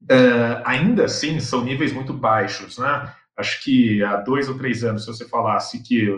Uh, 0.05 0.61
ainda 0.65 1.05
assim 1.05 1.41
são 1.41 1.65
níveis 1.65 1.93
muito 1.93 2.13
baixos, 2.13 2.79
né? 2.79 3.13
Acho 3.37 3.63
que 3.65 4.03
há 4.03 4.17
dois 4.17 4.49
ou 4.49 4.57
três 4.57 4.85
anos, 4.85 5.05
se 5.05 5.09
você 5.09 5.29
falasse 5.29 5.83
que 5.83 6.09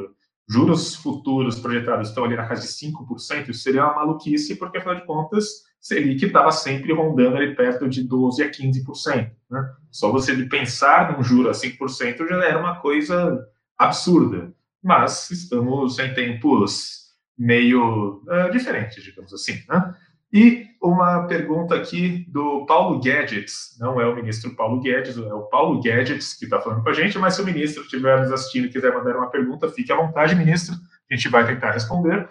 juros 0.49 0.95
futuros 0.95 1.59
projetados 1.59 2.09
estão 2.09 2.25
ali 2.25 2.37
na 2.37 2.47
casa 2.47 2.63
de 2.63 2.69
5%, 2.69 3.49
isso 3.49 3.61
seria 3.61 3.85
uma 3.85 3.95
maluquice, 3.95 4.57
porque 4.57 4.79
afinal 4.79 4.97
de 4.97 5.07
contas, 5.07 5.67
Selic 5.81 6.25
estava 6.25 6.51
sempre 6.51 6.93
rondando 6.93 7.37
ali 7.37 7.55
perto 7.55 7.89
de 7.89 8.07
12% 8.07 8.43
a 8.43 8.51
15%. 8.51 9.31
Né? 9.51 9.75
Só 9.91 10.11
você 10.11 10.35
de 10.35 10.47
pensar 10.47 11.17
num 11.17 11.23
juro 11.23 11.49
a 11.49 11.53
5% 11.53 12.29
já 12.29 12.45
era 12.45 12.59
uma 12.59 12.81
coisa 12.81 13.47
absurda. 13.79 14.53
Mas 14.83 15.31
estamos 15.31 15.99
em 15.99 16.13
tempos 16.13 17.07
meio 17.39 18.23
uh, 18.27 18.51
diferentes, 18.51 19.03
digamos 19.03 19.33
assim. 19.33 19.63
Né? 19.69 19.95
E 20.37 20.67
uma 20.83 21.27
pergunta 21.27 21.75
aqui 21.75 22.27
do 22.29 22.67
Paulo 22.67 23.01
Guedes, 23.01 23.75
não 23.81 23.99
é 23.99 24.07
o 24.07 24.15
ministro 24.15 24.55
Paulo 24.55 24.83
Guedes, 24.83 25.17
é 25.17 25.33
o 25.33 25.45
Paulo 25.45 25.81
Guedes 25.81 26.35
que 26.35 26.45
está 26.45 26.61
falando 26.61 26.83
com 26.83 26.91
a 26.91 26.93
gente, 26.93 27.19
mas 27.19 27.33
se 27.33 27.41
o 27.41 27.45
ministro 27.47 27.83
estiver 27.83 28.21
nos 28.21 28.31
assistindo 28.31 28.67
e 28.67 28.69
quiser 28.69 28.93
mandar 28.93 29.17
uma 29.17 29.31
pergunta, 29.31 29.67
fique 29.71 29.91
à 29.91 29.97
vontade, 29.97 30.35
ministro, 30.35 30.75
a 31.11 31.15
gente 31.15 31.31
vai 31.31 31.47
tentar 31.47 31.71
responder. 31.71 32.29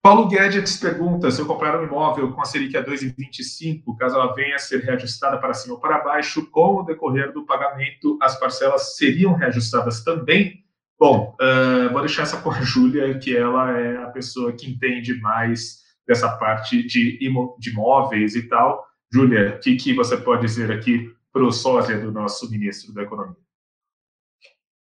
Paulo 0.00 0.28
Guedes 0.28 0.76
pergunta 0.76 1.28
se 1.32 1.40
eu 1.40 1.46
comprar 1.46 1.80
um 1.80 1.84
imóvel 1.84 2.30
com 2.30 2.40
a 2.40 2.44
Selic 2.44 2.76
a 2.76 2.84
2,25, 2.84 3.96
caso 3.98 4.14
ela 4.14 4.32
venha 4.32 4.54
a 4.54 4.60
ser 4.60 4.84
reajustada 4.84 5.38
para 5.38 5.54
cima 5.54 5.74
ou 5.74 5.80
para 5.80 5.98
baixo, 5.98 6.48
com 6.52 6.76
o 6.76 6.82
decorrer 6.84 7.32
do 7.32 7.44
pagamento, 7.44 8.16
as 8.22 8.38
parcelas 8.38 8.96
seriam 8.96 9.32
reajustadas 9.32 10.04
também? 10.04 10.62
Bom, 10.96 11.34
uh, 11.40 11.92
vou 11.92 12.02
deixar 12.02 12.22
essa 12.22 12.40
com 12.40 12.52
a 12.52 12.60
Júlia, 12.62 13.18
que 13.18 13.36
ela 13.36 13.76
é 13.76 13.96
a 13.96 14.06
pessoa 14.06 14.52
que 14.52 14.70
entende 14.70 15.20
mais 15.20 15.81
dessa 16.06 16.28
parte 16.36 16.82
de, 16.82 17.18
de 17.18 17.70
imóveis 17.70 18.34
e 18.34 18.48
tal. 18.48 18.86
Júlia, 19.12 19.56
o 19.56 19.60
que, 19.60 19.76
que 19.76 19.94
você 19.94 20.16
pode 20.16 20.42
dizer 20.42 20.70
aqui 20.72 21.14
para 21.32 21.44
o 21.44 21.52
sósia 21.52 21.98
do 21.98 22.10
nosso 22.10 22.50
ministro 22.50 22.92
da 22.92 23.02
Economia? 23.02 23.36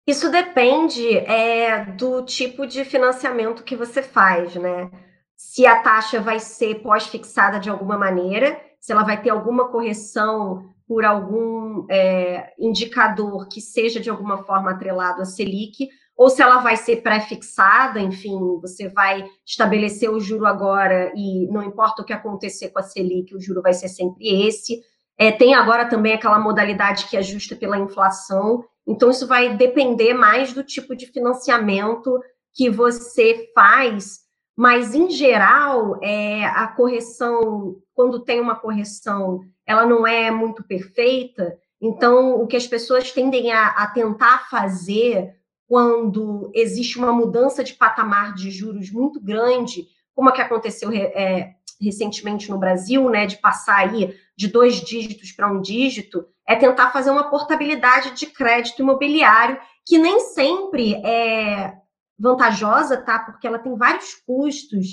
Isso 0.07 0.31
depende 0.31 1.17
é, 1.17 1.85
do 1.85 2.23
tipo 2.23 2.65
de 2.65 2.83
financiamento 2.83 3.63
que 3.63 3.75
você 3.75 4.01
faz, 4.01 4.55
né? 4.55 4.89
Se 5.37 5.67
a 5.67 5.81
taxa 5.81 6.19
vai 6.19 6.39
ser 6.39 6.81
pós-fixada 6.81 7.59
de 7.59 7.69
alguma 7.69 7.97
maneira, 7.97 8.59
se 8.79 8.91
ela 8.91 9.03
vai 9.03 9.21
ter 9.21 9.29
alguma 9.29 9.69
correção 9.69 10.73
por 10.87 11.05
algum 11.05 11.85
é, 11.89 12.51
indicador 12.57 13.47
que 13.47 13.61
seja 13.61 13.99
de 13.99 14.09
alguma 14.09 14.39
forma 14.39 14.71
atrelado 14.71 15.21
à 15.21 15.25
Selic, 15.25 15.87
ou 16.19 16.29
se 16.29 16.41
ela 16.41 16.57
vai 16.57 16.75
ser 16.75 16.97
pré-fixada, 16.97 17.97
enfim, 17.97 18.37
você 18.59 18.89
vai 18.89 19.25
estabelecer 19.45 20.11
o 20.11 20.19
juro 20.19 20.45
agora 20.45 21.13
e 21.15 21.47
não 21.47 21.63
importa 21.63 22.01
o 22.01 22.05
que 22.05 22.11
acontecer 22.11 22.71
com 22.71 22.79
a 22.79 22.83
Selic, 22.83 23.33
o 23.33 23.39
juro 23.39 23.61
vai 23.61 23.71
ser 23.71 23.87
sempre 23.87 24.45
esse. 24.45 24.81
É, 25.17 25.31
tem 25.31 25.55
agora 25.55 25.87
também 25.87 26.11
aquela 26.11 26.37
modalidade 26.37 27.05
que 27.05 27.15
ajusta 27.15 27.55
pela 27.55 27.77
inflação, 27.77 28.65
então 28.85 29.11
isso 29.11 29.25
vai 29.27 29.55
depender 29.55 30.13
mais 30.13 30.51
do 30.51 30.61
tipo 30.61 30.93
de 30.93 31.05
financiamento 31.05 32.19
que 32.53 32.69
você 32.69 33.49
faz, 33.55 34.19
mas 34.57 34.93
em 34.93 35.09
geral, 35.09 36.03
é, 36.03 36.43
a 36.47 36.67
correção, 36.67 37.77
quando 37.93 38.25
tem 38.25 38.41
uma 38.41 38.57
correção, 38.57 39.39
ela 39.65 39.85
não 39.85 40.05
é 40.05 40.29
muito 40.29 40.65
perfeita, 40.65 41.57
então 41.81 42.41
o 42.41 42.45
que 42.45 42.57
as 42.57 42.67
pessoas 42.67 43.09
tendem 43.09 43.53
a, 43.53 43.67
a 43.67 43.87
tentar 43.87 44.49
fazer 44.49 45.38
quando 45.69 46.51
existe 46.55 46.97
uma 46.97 47.13
mudança 47.13 47.63
de 47.63 47.75
patamar 47.75 48.33
de 48.33 48.49
juros 48.49 48.89
muito 48.89 49.21
grande, 49.21 49.87
como 50.15 50.27
a 50.27 50.31
que 50.31 50.41
aconteceu 50.41 50.91
é, 50.91 51.53
recentemente 51.79 52.49
no 52.49 52.57
Brasil, 52.57 53.07
né, 53.07 53.27
de 53.27 53.37
passar 53.37 53.87
aí 53.87 54.17
de 54.35 54.47
dois 54.47 54.81
dígitos 54.81 55.31
para 55.31 55.47
um 55.47 55.61
dígito, 55.61 56.25
é 56.47 56.55
tentar 56.55 56.89
fazer 56.89 57.11
uma 57.11 57.29
portabilidade 57.29 58.15
de 58.17 58.25
crédito 58.25 58.81
imobiliário, 58.81 59.59
que 59.85 59.99
nem 59.99 60.19
sempre 60.19 60.95
é 61.05 61.77
vantajosa, 62.17 62.97
tá? 62.97 63.19
Porque 63.19 63.45
ela 63.45 63.59
tem 63.59 63.77
vários 63.77 64.15
custos, 64.15 64.87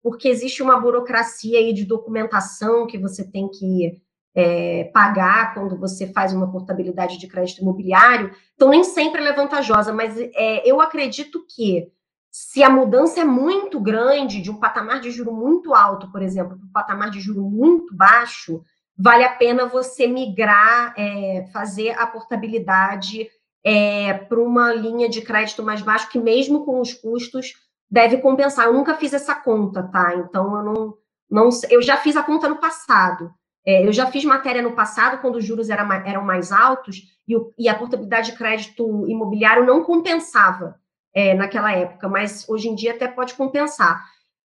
porque 0.00 0.28
existe 0.28 0.62
uma 0.62 0.78
burocracia 0.78 1.58
aí 1.58 1.72
de 1.72 1.84
documentação 1.84 2.86
que 2.86 2.96
você 2.96 3.28
tem 3.28 3.48
que 3.48 4.00
é, 4.34 4.90
pagar 4.92 5.54
quando 5.54 5.76
você 5.78 6.06
faz 6.12 6.32
uma 6.32 6.50
portabilidade 6.50 7.18
de 7.18 7.26
crédito 7.26 7.62
imobiliário, 7.62 8.30
então 8.54 8.68
nem 8.68 8.84
sempre 8.84 9.22
é 9.24 9.32
vantajosa, 9.32 9.92
mas 9.92 10.16
é, 10.18 10.68
eu 10.68 10.80
acredito 10.80 11.44
que 11.48 11.90
se 12.30 12.62
a 12.62 12.70
mudança 12.70 13.20
é 13.20 13.24
muito 13.24 13.80
grande, 13.80 14.40
de 14.40 14.50
um 14.50 14.60
patamar 14.60 15.00
de 15.00 15.10
juro 15.10 15.32
muito 15.32 15.74
alto, 15.74 16.10
por 16.12 16.22
exemplo, 16.22 16.56
para 16.56 16.66
um 16.66 16.72
patamar 16.72 17.10
de 17.10 17.20
juro 17.20 17.42
muito 17.42 17.94
baixo, 17.94 18.62
vale 18.96 19.24
a 19.24 19.32
pena 19.32 19.66
você 19.66 20.06
migrar, 20.06 20.94
é, 20.96 21.48
fazer 21.52 21.90
a 21.98 22.06
portabilidade 22.06 23.28
é, 23.64 24.14
para 24.14 24.40
uma 24.40 24.72
linha 24.72 25.08
de 25.08 25.22
crédito 25.22 25.62
mais 25.62 25.82
baixo, 25.82 26.08
que 26.08 26.20
mesmo 26.20 26.64
com 26.64 26.80
os 26.80 26.94
custos 26.94 27.54
deve 27.90 28.18
compensar. 28.18 28.66
Eu 28.66 28.74
nunca 28.74 28.94
fiz 28.94 29.12
essa 29.12 29.34
conta, 29.34 29.82
tá? 29.82 30.14
Então 30.14 30.56
eu 30.56 30.62
não, 30.62 30.94
não 31.28 31.48
eu 31.68 31.82
já 31.82 31.96
fiz 31.96 32.16
a 32.16 32.22
conta 32.22 32.48
no 32.48 32.60
passado. 32.60 33.34
É, 33.66 33.86
eu 33.86 33.92
já 33.92 34.06
fiz 34.06 34.24
matéria 34.24 34.62
no 34.62 34.72
passado, 34.72 35.20
quando 35.20 35.36
os 35.36 35.44
juros 35.44 35.68
era, 35.68 35.82
eram 36.06 36.24
mais 36.24 36.50
altos 36.50 37.02
e, 37.28 37.36
o, 37.36 37.52
e, 37.58 37.68
a 37.68 37.74
portabilidade 37.74 38.30
de 38.30 38.36
crédito 38.36 39.06
imobiliário 39.06 39.66
não 39.66 39.84
compensava 39.84 40.76
é, 41.14 41.34
naquela 41.34 41.72
época, 41.72 42.08
mas 42.08 42.48
hoje 42.48 42.68
em 42.68 42.74
dia 42.74 42.92
até 42.92 43.06
pode 43.06 43.34
compensar. 43.34 44.02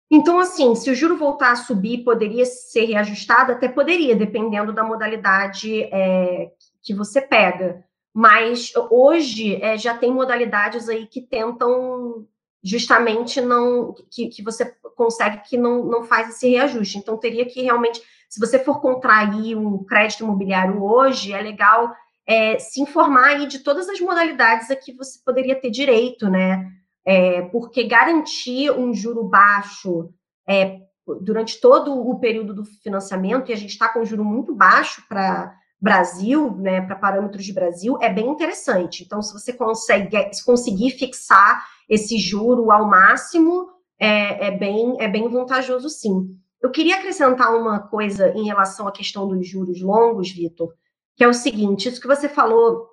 Então, 0.10 0.40
assim, 0.40 0.76
se 0.76 0.92
o 0.92 0.96
juro 0.96 1.18
voltar 1.18 1.52
a 1.52 1.56
subir, 1.56 2.04
poderia 2.04 2.46
ser 2.46 2.84
reajustado? 2.84 3.54
Até 3.54 3.70
poderia, 3.70 4.16
dependendo 4.16 4.74
da 4.74 4.84
modalidade 4.84 5.84
é, 5.84 6.52
que 6.84 6.94
você 6.94 7.22
pega. 7.22 7.84
Mas 8.14 8.74
hoje 8.90 9.56
é, 9.64 9.78
já 9.78 9.98
tem 9.98 10.12
modalidades 10.14 10.90
aí 10.90 11.08
que 11.08 11.22
tentam 11.22 12.28
justamente 12.64 13.42
não 13.42 13.96
que, 14.12 14.28
que 14.28 14.44
você 14.44 14.66
consegue 14.96 15.42
que 15.48 15.58
não, 15.58 15.86
não 15.86 16.04
faz 16.04 16.30
esse 16.30 16.50
reajuste. 16.50 16.98
Então 16.98 17.18
teria 17.18 17.46
que 17.46 17.62
realmente, 17.62 18.02
se 18.32 18.40
você 18.40 18.58
for 18.58 18.80
contrair 18.80 19.58
um 19.58 19.84
crédito 19.84 20.24
imobiliário 20.24 20.82
hoje, 20.82 21.34
é 21.34 21.42
legal 21.42 21.94
é, 22.26 22.58
se 22.58 22.80
informar 22.80 23.26
aí 23.26 23.46
de 23.46 23.60
todas 23.60 23.90
as 23.90 24.00
modalidades 24.00 24.72
a 24.72 24.76
que 24.78 24.94
você 24.94 25.20
poderia 25.26 25.60
ter 25.60 25.70
direito, 25.70 26.30
né? 26.30 26.66
É, 27.04 27.42
porque 27.42 27.84
garantir 27.84 28.72
um 28.72 28.94
juro 28.94 29.26
baixo 29.26 30.14
é, 30.48 30.80
durante 31.20 31.60
todo 31.60 31.94
o 31.94 32.20
período 32.22 32.54
do 32.54 32.64
financiamento, 32.64 33.50
e 33.50 33.54
a 33.54 33.58
gente 33.58 33.72
está 33.72 33.90
com 33.90 34.00
um 34.00 34.06
juro 34.06 34.24
muito 34.24 34.56
baixo 34.56 35.04
para 35.10 35.54
Brasil, 35.82 36.56
né, 36.56 36.80
para 36.80 36.96
parâmetros 36.96 37.44
de 37.44 37.52
Brasil, 37.52 37.98
é 38.00 38.08
bem 38.08 38.30
interessante. 38.30 39.04
Então, 39.04 39.22
se 39.22 39.34
você 39.34 39.52
consegue 39.52 40.34
se 40.34 40.46
conseguir 40.46 40.92
fixar 40.92 41.66
esse 41.90 42.18
juro 42.18 42.72
ao 42.72 42.88
máximo, 42.88 43.68
é, 44.00 44.48
é, 44.48 44.52
bem, 44.52 44.96
é 45.00 45.08
bem 45.10 45.28
vantajoso, 45.28 45.90
sim. 45.90 46.40
Eu 46.62 46.70
queria 46.70 46.98
acrescentar 46.98 47.56
uma 47.56 47.80
coisa 47.80 48.30
em 48.30 48.46
relação 48.46 48.88
à 48.88 48.92
questão 48.92 49.28
dos 49.28 49.48
juros 49.48 49.82
longos, 49.82 50.32
Vitor, 50.32 50.74
que 51.16 51.24
é 51.24 51.28
o 51.28 51.34
seguinte: 51.34 51.90
isso 51.90 52.00
que 52.00 52.08
você 52.08 52.30
falou 52.30 52.88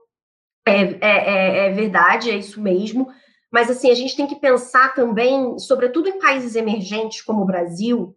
é, 0.67 0.81
é, 0.81 0.99
é, 1.01 1.67
é 1.67 1.73
verdade, 1.73 2.31
é 2.31 2.37
isso 2.37 2.61
mesmo. 2.61 3.09
Mas 3.51 3.71
assim, 3.71 3.91
a 3.91 3.95
gente 3.95 4.17
tem 4.17 4.27
que 4.27 4.37
pensar 4.37 4.95
também, 4.95 5.59
sobretudo 5.59 6.09
em 6.09 6.19
países 6.19 6.55
emergentes 6.55 7.23
como 7.23 7.43
o 7.43 7.47
Brasil, 7.47 8.15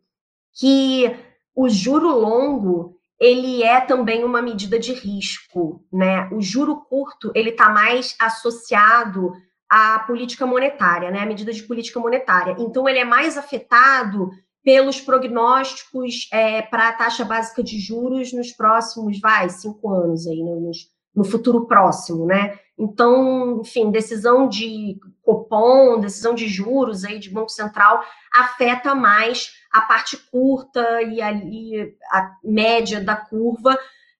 que 0.53 1.15
o 1.55 1.69
juro 1.69 2.09
longo 2.09 2.97
ele 3.19 3.61
é 3.61 3.79
também 3.79 4.23
uma 4.23 4.41
medida 4.41 4.79
de 4.79 4.93
risco, 4.93 5.85
né? 5.91 6.27
O 6.31 6.41
juro 6.41 6.77
curto 6.77 7.31
ele 7.35 7.51
está 7.51 7.69
mais 7.69 8.15
associado 8.19 9.31
à 9.69 9.99
política 9.99 10.45
monetária, 10.45 11.11
né? 11.11 11.19
A 11.19 11.25
medida 11.25 11.53
de 11.53 11.63
política 11.63 11.99
monetária. 11.99 12.55
Então 12.57 12.89
ele 12.89 12.99
é 12.99 13.05
mais 13.05 13.37
afetado 13.37 14.31
pelos 14.63 15.01
prognósticos 15.01 16.27
é, 16.31 16.61
para 16.61 16.89
a 16.89 16.93
taxa 16.93 17.25
básica 17.25 17.63
de 17.63 17.79
juros 17.79 18.31
nos 18.31 18.51
próximos, 18.51 19.19
vai, 19.19 19.49
cinco 19.49 19.89
anos 19.89 20.27
aí, 20.27 20.41
no, 20.43 20.71
no 21.15 21.23
futuro 21.23 21.65
próximo, 21.65 22.25
né? 22.25 22.57
Então, 22.77 23.61
enfim, 23.61 23.91
decisão 23.91 24.47
de 24.47 24.97
Copom, 25.21 25.99
decisão 25.99 26.33
de 26.33 26.47
juros 26.47 27.03
aí 27.03 27.19
de 27.19 27.29
Banco 27.29 27.49
Central 27.49 28.03
afeta 28.33 28.95
mais 28.95 29.51
a 29.71 29.81
parte 29.81 30.17
curta 30.17 31.01
e 31.03 31.21
ali 31.21 31.95
a 32.11 32.31
média 32.43 32.99
da 32.99 33.15
curva, 33.15 33.77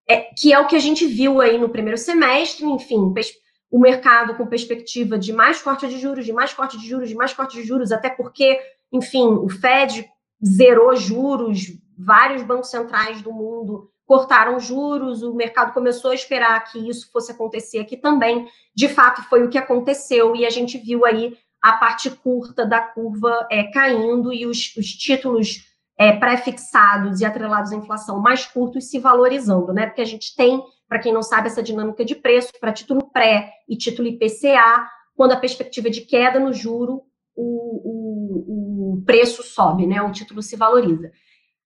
é, 0.08 0.18
que 0.38 0.54
é 0.54 0.60
o 0.60 0.68
que 0.68 0.76
a 0.76 0.80
gente 0.80 1.06
viu 1.06 1.42
aí 1.42 1.58
no 1.58 1.70
primeiro 1.70 1.98
semestre, 1.98 2.66
enfim, 2.66 3.14
o 3.72 3.80
mercado 3.80 4.36
com 4.36 4.46
perspectiva 4.46 5.18
de 5.18 5.32
mais 5.32 5.62
corte 5.62 5.88
de 5.88 5.98
juros, 6.00 6.26
de 6.26 6.34
mais 6.34 6.54
corte 6.54 6.78
de 6.78 6.88
juros, 6.88 7.10
de 7.10 7.16
mais 7.16 7.34
corte 7.34 7.58
de 7.58 7.64
juros, 7.64 7.92
até 7.92 8.10
porque, 8.10 8.60
enfim, 8.92 9.26
o 9.26 9.50
Fed 9.50 10.08
zerou 10.44 10.96
juros, 10.96 11.78
vários 11.98 12.44
bancos 12.44 12.70
centrais 12.70 13.22
do 13.22 13.32
mundo 13.32 13.92
cortaram 14.12 14.60
juros, 14.60 15.24
o 15.24 15.34
mercado 15.34 15.74
começou 15.74 16.12
a 16.12 16.14
esperar 16.14 16.60
que 16.70 16.78
isso 16.90 17.10
fosse 17.14 17.32
acontecer 17.32 17.80
aqui 17.80 17.96
também. 17.96 18.46
De 18.76 18.90
fato, 18.90 19.24
foi 19.30 19.42
o 19.42 19.50
que 19.50 19.58
aconteceu, 19.58 20.36
e 20.36 20.46
a 20.46 20.50
gente 20.50 20.78
viu 20.78 21.06
aí 21.06 21.38
a 21.62 21.72
parte 21.74 22.10
curta 22.10 22.66
da 22.66 22.82
curva 22.82 23.48
é, 23.50 23.64
caindo 23.72 24.34
e 24.34 24.46
os, 24.46 24.76
os 24.76 24.88
títulos 24.88 25.66
é, 25.98 26.12
pré-fixados 26.12 27.22
e 27.22 27.26
atrelados 27.26 27.72
à 27.72 27.76
inflação 27.78 28.20
mais 28.20 28.46
curtos 28.46 28.90
se 28.90 29.00
valorizando, 29.00 29.72
né? 29.72 29.86
Porque 29.86 30.02
a 30.02 30.06
gente 30.06 30.36
tem, 30.36 30.62
para 30.90 31.00
quem 31.00 31.14
não 31.14 31.24
sabe, 31.24 31.48
essa 31.48 31.64
dinâmica 31.64 32.04
de 32.04 32.16
preço 32.16 32.52
para 32.60 32.74
título 32.74 33.10
pré 33.14 33.50
e 33.70 33.78
título 33.78 34.10
IPCA, 34.10 34.90
quando 35.16 35.32
a 35.32 35.38
perspectiva 35.40 35.90
de 35.90 36.02
queda 36.02 36.38
no 36.38 36.52
juro, 36.52 37.04
o, 37.34 37.44
o, 37.86 38.01
preço 39.12 39.44
sobe, 39.44 39.86
né? 39.86 40.02
O 40.02 40.12
título 40.12 40.42
se 40.42 40.56
valoriza. 40.56 41.12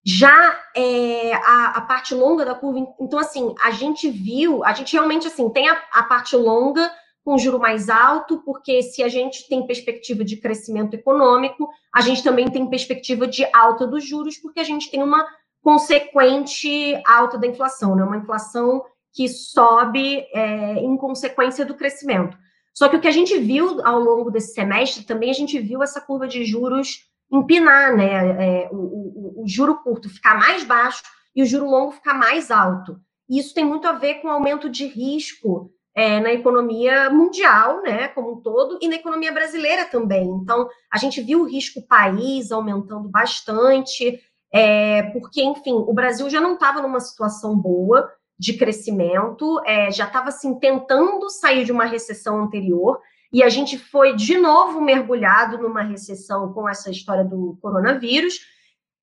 Já 0.04 0.60
é, 0.76 1.34
a, 1.34 1.74
a, 1.78 1.82
parte 1.82 2.16
longa 2.16 2.44
da 2.44 2.56
curva, 2.56 2.88
então 3.00 3.20
assim, 3.20 3.54
a 3.64 3.70
gente 3.70 4.10
viu, 4.10 4.64
a 4.64 4.74
gente 4.74 4.94
realmente 4.94 5.28
assim 5.28 5.48
tem 5.50 5.70
a, 5.70 5.80
a 5.94 6.04
parte 6.04 6.36
longa 6.36 6.92
com 7.24 7.38
juro 7.38 7.60
mais 7.60 7.88
alto, 7.90 8.42
porque 8.44 8.82
se 8.82 9.04
a 9.04 9.08
gente 9.08 9.48
tem 9.48 9.66
perspectiva 9.66 10.24
de 10.24 10.38
crescimento 10.38 10.94
econômico, 10.96 11.70
a 11.94 12.02
gente 12.02 12.24
também 12.24 12.50
tem 12.50 12.68
perspectiva 12.68 13.28
de 13.28 13.46
alta 13.54 13.86
dos 13.86 14.04
juros, 14.04 14.38
porque 14.38 14.60
a 14.60 14.64
gente 14.64 14.90
tem 14.90 15.02
uma 15.02 15.26
consequente 15.62 17.00
alta 17.06 17.38
da 17.38 17.48
inflação, 17.48 17.96
né? 17.96 18.04
Uma 18.04 18.18
inflação 18.18 18.84
que 19.14 19.28
sobe 19.28 20.26
é, 20.34 20.76
em 20.78 20.98
consequência 20.98 21.66
do 21.66 21.76
crescimento. 21.76 22.38
Só 22.74 22.90
que 22.90 22.96
o 22.96 23.02
que 23.02 23.08
a 23.08 23.12
gente 23.12 23.38
viu 23.38 23.80
ao 23.86 24.00
longo 24.00 24.30
desse 24.30 24.54
semestre 24.54 25.04
também 25.04 25.30
a 25.30 25.34
gente 25.34 25.60
viu 25.60 25.82
essa 25.82 26.02
curva 26.02 26.28
de 26.28 26.44
juros 26.44 27.06
empinar, 27.32 27.96
né? 27.96 28.64
É, 28.64 28.70
o, 28.72 28.76
o, 28.76 29.44
o 29.44 29.48
juro 29.48 29.82
curto 29.84 30.10
ficar 30.10 30.36
mais 30.38 30.64
baixo 30.64 31.04
e 31.36 31.44
o 31.44 31.46
juro 31.46 31.70
longo 31.70 31.92
ficar 31.92 32.14
mais 32.14 32.50
alto. 32.52 32.98
E 33.30 33.40
isso 33.40 33.54
tem 33.54 33.66
muito 33.66 33.88
a 33.88 33.94
ver 33.94 34.16
com 34.16 34.30
aumento 34.30 34.70
de 34.70 34.86
risco 34.86 35.72
é, 35.96 36.20
na 36.20 36.34
economia 36.34 37.10
mundial, 37.10 37.82
né, 37.82 38.10
como 38.10 38.34
um 38.34 38.42
todo, 38.42 38.78
e 38.82 38.88
na 38.88 38.96
economia 38.96 39.32
brasileira 39.32 39.86
também. 39.86 40.28
Então, 40.28 40.68
a 40.92 40.98
gente 40.98 41.22
viu 41.22 41.42
o 41.42 41.48
risco 41.48 41.82
país 41.88 42.52
aumentando 42.52 43.08
bastante, 43.08 44.20
é, 44.54 45.04
porque, 45.04 45.42
enfim, 45.42 45.74
o 45.74 45.94
Brasil 45.94 46.30
já 46.30 46.42
não 46.42 46.56
estava 46.56 46.82
numa 46.82 47.00
situação 47.00 47.58
boa 47.58 48.10
de 48.38 48.58
crescimento, 48.58 49.62
é, 49.66 49.90
já 49.90 50.06
estava 50.06 50.28
assim, 50.28 50.60
tentando 50.60 51.30
sair 51.30 51.64
de 51.64 51.72
uma 51.72 51.86
recessão 51.86 52.42
anterior, 52.42 53.00
e 53.36 53.44
a 53.44 53.50
gente 53.50 53.78
foi 53.78 54.16
de 54.16 54.38
novo 54.38 54.80
mergulhado 54.80 55.58
numa 55.58 55.82
recessão 55.82 56.54
com 56.54 56.70
essa 56.70 56.90
história 56.90 57.26
do 57.26 57.58
coronavírus. 57.62 58.40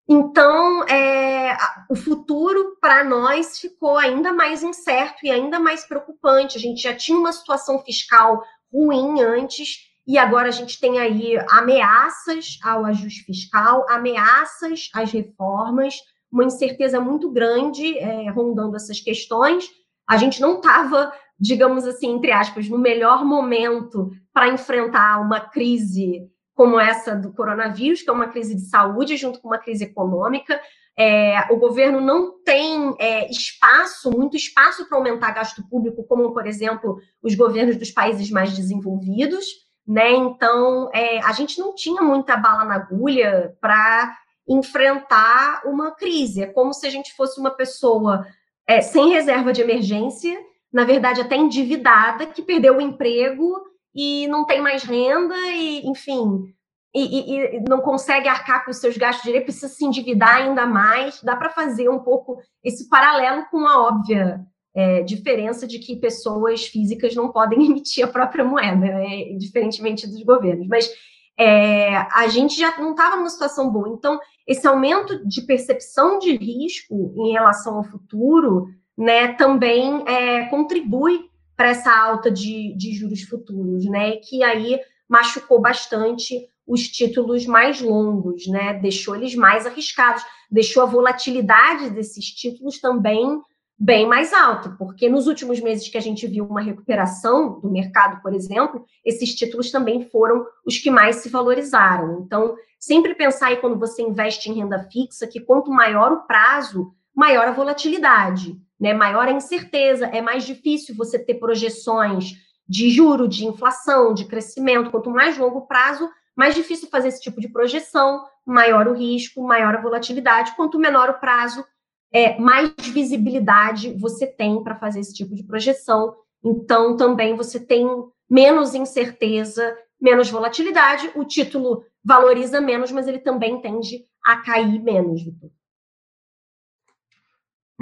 Então, 0.08 0.84
é, 0.84 1.54
o 1.90 1.94
futuro 1.94 2.78
para 2.80 3.04
nós 3.04 3.58
ficou 3.58 3.98
ainda 3.98 4.32
mais 4.32 4.62
incerto 4.62 5.18
e 5.26 5.30
ainda 5.30 5.60
mais 5.60 5.84
preocupante. 5.84 6.56
A 6.56 6.60
gente 6.60 6.80
já 6.80 6.96
tinha 6.96 7.18
uma 7.18 7.30
situação 7.30 7.78
fiscal 7.80 8.42
ruim 8.72 9.20
antes, 9.20 9.80
e 10.06 10.16
agora 10.16 10.48
a 10.48 10.50
gente 10.50 10.80
tem 10.80 10.98
aí 10.98 11.36
ameaças 11.50 12.58
ao 12.62 12.86
ajuste 12.86 13.24
fiscal, 13.24 13.84
ameaças 13.86 14.88
às 14.94 15.12
reformas, 15.12 15.96
uma 16.32 16.44
incerteza 16.44 16.98
muito 16.98 17.30
grande 17.30 17.98
é, 17.98 18.30
rondando 18.30 18.76
essas 18.76 18.98
questões. 18.98 19.68
A 20.08 20.16
gente 20.16 20.40
não 20.40 20.56
estava 20.56 21.12
digamos 21.42 21.84
assim, 21.84 22.14
entre 22.14 22.30
aspas, 22.30 22.68
no 22.68 22.78
melhor 22.78 23.24
momento 23.24 24.12
para 24.32 24.48
enfrentar 24.48 25.20
uma 25.20 25.40
crise 25.40 26.22
como 26.54 26.78
essa 26.78 27.16
do 27.16 27.32
coronavírus, 27.32 28.00
que 28.00 28.08
é 28.08 28.12
uma 28.12 28.28
crise 28.28 28.54
de 28.54 28.68
saúde 28.68 29.16
junto 29.16 29.40
com 29.40 29.48
uma 29.48 29.58
crise 29.58 29.82
econômica. 29.82 30.60
É, 30.96 31.52
o 31.52 31.56
governo 31.56 32.00
não 32.00 32.40
tem 32.44 32.94
é, 33.00 33.28
espaço, 33.28 34.08
muito 34.12 34.36
espaço 34.36 34.88
para 34.88 34.96
aumentar 34.96 35.32
gasto 35.32 35.66
público, 35.68 36.04
como, 36.04 36.32
por 36.32 36.46
exemplo, 36.46 36.96
os 37.20 37.34
governos 37.34 37.76
dos 37.76 37.90
países 37.90 38.30
mais 38.30 38.54
desenvolvidos. 38.54 39.44
Né? 39.84 40.12
Então, 40.12 40.90
é, 40.94 41.18
a 41.24 41.32
gente 41.32 41.58
não 41.58 41.74
tinha 41.74 42.02
muita 42.02 42.36
bala 42.36 42.64
na 42.64 42.76
agulha 42.76 43.56
para 43.60 44.16
enfrentar 44.48 45.62
uma 45.64 45.90
crise. 45.90 46.42
É 46.42 46.46
como 46.46 46.72
se 46.72 46.86
a 46.86 46.90
gente 46.90 47.12
fosse 47.16 47.40
uma 47.40 47.50
pessoa 47.50 48.24
é, 48.64 48.80
sem 48.80 49.08
reserva 49.08 49.52
de 49.52 49.60
emergência 49.60 50.38
na 50.72 50.84
verdade, 50.84 51.20
até 51.20 51.36
endividada, 51.36 52.26
que 52.26 52.42
perdeu 52.42 52.78
o 52.78 52.80
emprego 52.80 53.62
e 53.94 54.26
não 54.28 54.46
tem 54.46 54.60
mais 54.60 54.82
renda, 54.82 55.36
e, 55.52 55.86
enfim, 55.86 56.54
e, 56.94 57.56
e, 57.56 57.60
não 57.68 57.80
consegue 57.80 58.28
arcar 58.28 58.64
com 58.64 58.70
os 58.70 58.78
seus 58.78 58.96
gastos 58.96 59.24
direito, 59.24 59.44
precisa 59.44 59.68
se 59.68 59.84
endividar 59.84 60.36
ainda 60.36 60.66
mais. 60.66 61.22
Dá 61.22 61.36
para 61.36 61.50
fazer 61.50 61.88
um 61.88 61.98
pouco 61.98 62.38
esse 62.62 62.88
paralelo 62.88 63.46
com 63.50 63.66
a 63.66 63.86
óbvia 63.86 64.40
é, 64.74 65.02
diferença 65.02 65.66
de 65.66 65.78
que 65.78 65.96
pessoas 65.96 66.66
físicas 66.66 67.14
não 67.14 67.30
podem 67.30 67.64
emitir 67.66 68.04
a 68.04 68.08
própria 68.08 68.44
moeda, 68.44 68.76
né? 68.76 69.36
diferentemente 69.38 70.06
dos 70.06 70.22
governos. 70.22 70.66
Mas 70.68 70.90
é, 71.38 71.96
a 71.96 72.28
gente 72.28 72.58
já 72.58 72.76
não 72.78 72.90
estava 72.90 73.16
numa 73.16 73.30
situação 73.30 73.70
boa. 73.70 73.88
Então, 73.88 74.18
esse 74.46 74.66
aumento 74.66 75.26
de 75.26 75.42
percepção 75.42 76.18
de 76.18 76.36
risco 76.36 77.14
em 77.16 77.32
relação 77.32 77.76
ao 77.76 77.84
futuro 77.84 78.68
né, 78.96 79.34
também 79.34 80.04
é, 80.06 80.46
contribui 80.46 81.30
para 81.56 81.70
essa 81.70 81.92
alta 81.96 82.30
de, 82.30 82.74
de 82.76 82.92
juros 82.94 83.22
futuros, 83.22 83.84
né? 83.84 84.16
Que 84.16 84.42
aí 84.42 84.80
machucou 85.08 85.60
bastante 85.60 86.48
os 86.66 86.88
títulos 86.88 87.46
mais 87.46 87.80
longos, 87.80 88.46
né? 88.46 88.74
Deixou 88.74 89.14
eles 89.14 89.34
mais 89.34 89.66
arriscados, 89.66 90.24
deixou 90.50 90.82
a 90.82 90.86
volatilidade 90.86 91.90
desses 91.90 92.26
títulos 92.26 92.80
também 92.80 93.40
bem 93.78 94.06
mais 94.06 94.32
alta, 94.32 94.76
porque 94.78 95.08
nos 95.08 95.26
últimos 95.26 95.60
meses 95.60 95.88
que 95.88 95.98
a 95.98 96.00
gente 96.00 96.24
viu 96.26 96.44
uma 96.44 96.60
recuperação 96.60 97.58
do 97.58 97.68
mercado, 97.68 98.22
por 98.22 98.32
exemplo, 98.32 98.84
esses 99.04 99.34
títulos 99.34 99.72
também 99.72 100.08
foram 100.08 100.46
os 100.64 100.78
que 100.78 100.90
mais 100.90 101.16
se 101.16 101.28
valorizaram. 101.28 102.22
Então, 102.24 102.54
sempre 102.78 103.14
pensar 103.14 103.48
aí 103.48 103.56
quando 103.56 103.78
você 103.78 104.00
investe 104.00 104.48
em 104.48 104.54
renda 104.54 104.88
fixa 104.90 105.26
que 105.26 105.40
quanto 105.40 105.70
maior 105.70 106.12
o 106.12 106.26
prazo, 106.26 106.92
maior 107.14 107.48
a 107.48 107.52
volatilidade, 107.52 108.56
né? 108.80 108.92
Maior 108.94 109.28
a 109.28 109.32
incerteza, 109.32 110.06
é 110.06 110.20
mais 110.20 110.44
difícil 110.44 110.94
você 110.96 111.18
ter 111.18 111.34
projeções 111.34 112.32
de 112.68 112.90
juro, 112.90 113.28
de 113.28 113.44
inflação, 113.46 114.14
de 114.14 114.24
crescimento. 114.24 114.90
Quanto 114.90 115.10
mais 115.10 115.36
longo 115.36 115.66
prazo, 115.66 116.08
mais 116.36 116.54
difícil 116.54 116.88
fazer 116.88 117.08
esse 117.08 117.20
tipo 117.20 117.40
de 117.40 117.48
projeção, 117.48 118.24
maior 118.46 118.88
o 118.88 118.94
risco, 118.94 119.42
maior 119.42 119.74
a 119.74 119.80
volatilidade. 119.80 120.54
Quanto 120.56 120.78
menor 120.78 121.10
o 121.10 121.20
prazo, 121.20 121.64
é, 122.12 122.38
mais 122.38 122.72
visibilidade 122.78 123.92
você 123.98 124.26
tem 124.26 124.62
para 124.62 124.78
fazer 124.78 125.00
esse 125.00 125.14
tipo 125.14 125.34
de 125.34 125.44
projeção. 125.44 126.14
Então, 126.44 126.96
também 126.96 127.36
você 127.36 127.60
tem 127.60 127.86
menos 128.28 128.74
incerteza, 128.74 129.76
menos 130.00 130.30
volatilidade. 130.30 131.10
O 131.14 131.24
título 131.24 131.84
valoriza 132.04 132.60
menos, 132.60 132.90
mas 132.90 133.06
ele 133.06 133.18
também 133.18 133.60
tende 133.60 134.04
a 134.24 134.36
cair 134.38 134.82
menos, 134.82 135.22
Vitor. 135.22 135.50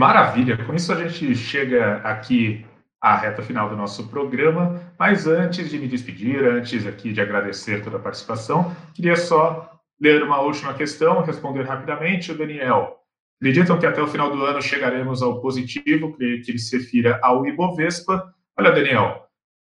Maravilha! 0.01 0.57
Com 0.65 0.75
isso, 0.75 0.91
a 0.95 0.97
gente 0.97 1.35
chega 1.35 1.97
aqui 1.99 2.65
à 2.99 3.19
reta 3.19 3.43
final 3.43 3.69
do 3.69 3.77
nosso 3.77 4.09
programa. 4.09 4.81
Mas 4.99 5.27
antes 5.27 5.69
de 5.69 5.79
me 5.79 5.87
despedir, 5.87 6.43
antes 6.43 6.87
aqui 6.87 7.13
de 7.13 7.21
agradecer 7.21 7.85
toda 7.85 7.99
a 7.99 8.01
participação, 8.01 8.75
queria 8.95 9.15
só 9.15 9.79
ler 10.01 10.23
uma 10.23 10.41
última 10.41 10.73
questão, 10.73 11.21
responder 11.21 11.65
rapidamente. 11.65 12.33
O 12.33 12.39
Daniel 12.39 12.97
Acreditam 13.39 13.79
que 13.79 13.85
até 13.85 14.01
o 14.01 14.09
final 14.09 14.35
do 14.35 14.43
ano 14.43 14.63
chegaremos 14.63 15.21
ao 15.21 15.43
positivo, 15.43 16.17
creio 16.17 16.43
que 16.43 16.51
ele 16.51 16.59
se 16.59 16.79
refira 16.79 17.21
ao 17.23 17.47
Ibovespa. 17.47 18.35
Olha, 18.59 18.73
Daniel, 18.73 19.27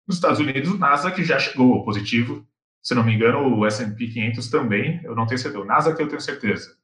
nos 0.07 0.17
Estados 0.17 0.39
Unidos 0.39 0.71
o 0.71 0.77
Nasdaq 0.79 1.23
já 1.23 1.37
chegou 1.37 1.71
ao 1.71 1.85
positivo. 1.85 2.43
Se 2.81 2.95
não 2.95 3.03
me 3.03 3.13
engano, 3.13 3.59
o 3.59 3.63
S&P 3.63 4.07
500 4.07 4.49
também. 4.49 5.01
Eu 5.03 5.15
não 5.15 5.27
tenho 5.27 5.37
certeza. 5.37 5.63
O 5.63 5.67
Nasdaq 5.67 6.01
eu 6.01 6.07
tenho 6.07 6.21
certeza. 6.21 6.75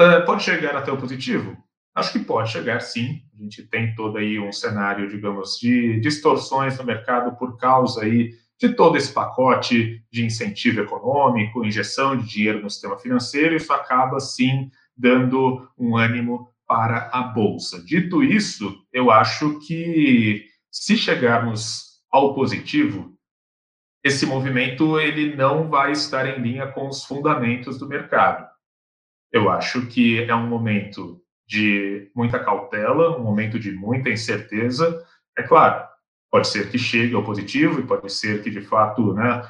Uh, 0.00 0.24
pode 0.24 0.42
chegar 0.42 0.74
até 0.74 0.90
o 0.90 0.96
positivo? 0.96 1.62
Acho 1.94 2.12
que 2.12 2.18
pode 2.18 2.50
chegar, 2.50 2.80
sim. 2.80 3.22
A 3.38 3.42
gente 3.42 3.62
tem 3.62 3.94
todo 3.94 4.18
aí 4.18 4.38
um 4.38 4.50
cenário, 4.50 5.08
digamos, 5.08 5.58
de 5.58 6.00
distorções 6.00 6.76
no 6.76 6.84
mercado 6.84 7.36
por 7.36 7.56
causa 7.56 8.02
aí 8.02 8.32
de 8.58 8.74
todo 8.74 8.96
esse 8.96 9.12
pacote 9.12 10.02
de 10.10 10.24
incentivo 10.24 10.80
econômico, 10.80 11.64
injeção 11.64 12.16
de 12.16 12.26
dinheiro 12.26 12.62
no 12.62 12.70
sistema 12.70 12.98
financeiro. 12.98 13.54
Isso 13.54 13.72
acaba, 13.72 14.18
sim, 14.18 14.70
dando 14.96 15.68
um 15.78 15.96
ânimo 15.96 16.48
para 16.66 17.10
a 17.12 17.22
bolsa. 17.22 17.84
Dito 17.84 18.22
isso, 18.22 18.84
eu 18.92 19.10
acho 19.10 19.60
que 19.60 20.46
se 20.70 20.96
chegarmos 20.96 22.00
ao 22.10 22.34
positivo, 22.34 23.12
esse 24.02 24.26
movimento 24.26 24.98
ele 24.98 25.34
não 25.34 25.68
vai 25.68 25.92
estar 25.92 26.26
em 26.26 26.40
linha 26.40 26.66
com 26.66 26.88
os 26.88 27.04
fundamentos 27.04 27.78
do 27.78 27.88
mercado. 27.88 28.46
Eu 29.32 29.50
acho 29.50 29.86
que 29.86 30.22
é 30.22 30.34
um 30.34 30.46
momento 30.46 31.23
de 31.46 32.10
muita 32.14 32.38
cautela, 32.38 33.18
um 33.18 33.22
momento 33.22 33.58
de 33.58 33.72
muita 33.72 34.10
incerteza. 34.10 35.04
É 35.36 35.42
claro, 35.42 35.86
pode 36.30 36.48
ser 36.48 36.70
que 36.70 36.78
chegue 36.78 37.14
ao 37.14 37.24
positivo 37.24 37.80
e 37.80 37.86
pode 37.86 38.12
ser 38.12 38.42
que 38.42 38.50
de 38.50 38.60
fato, 38.60 39.12
né, 39.14 39.42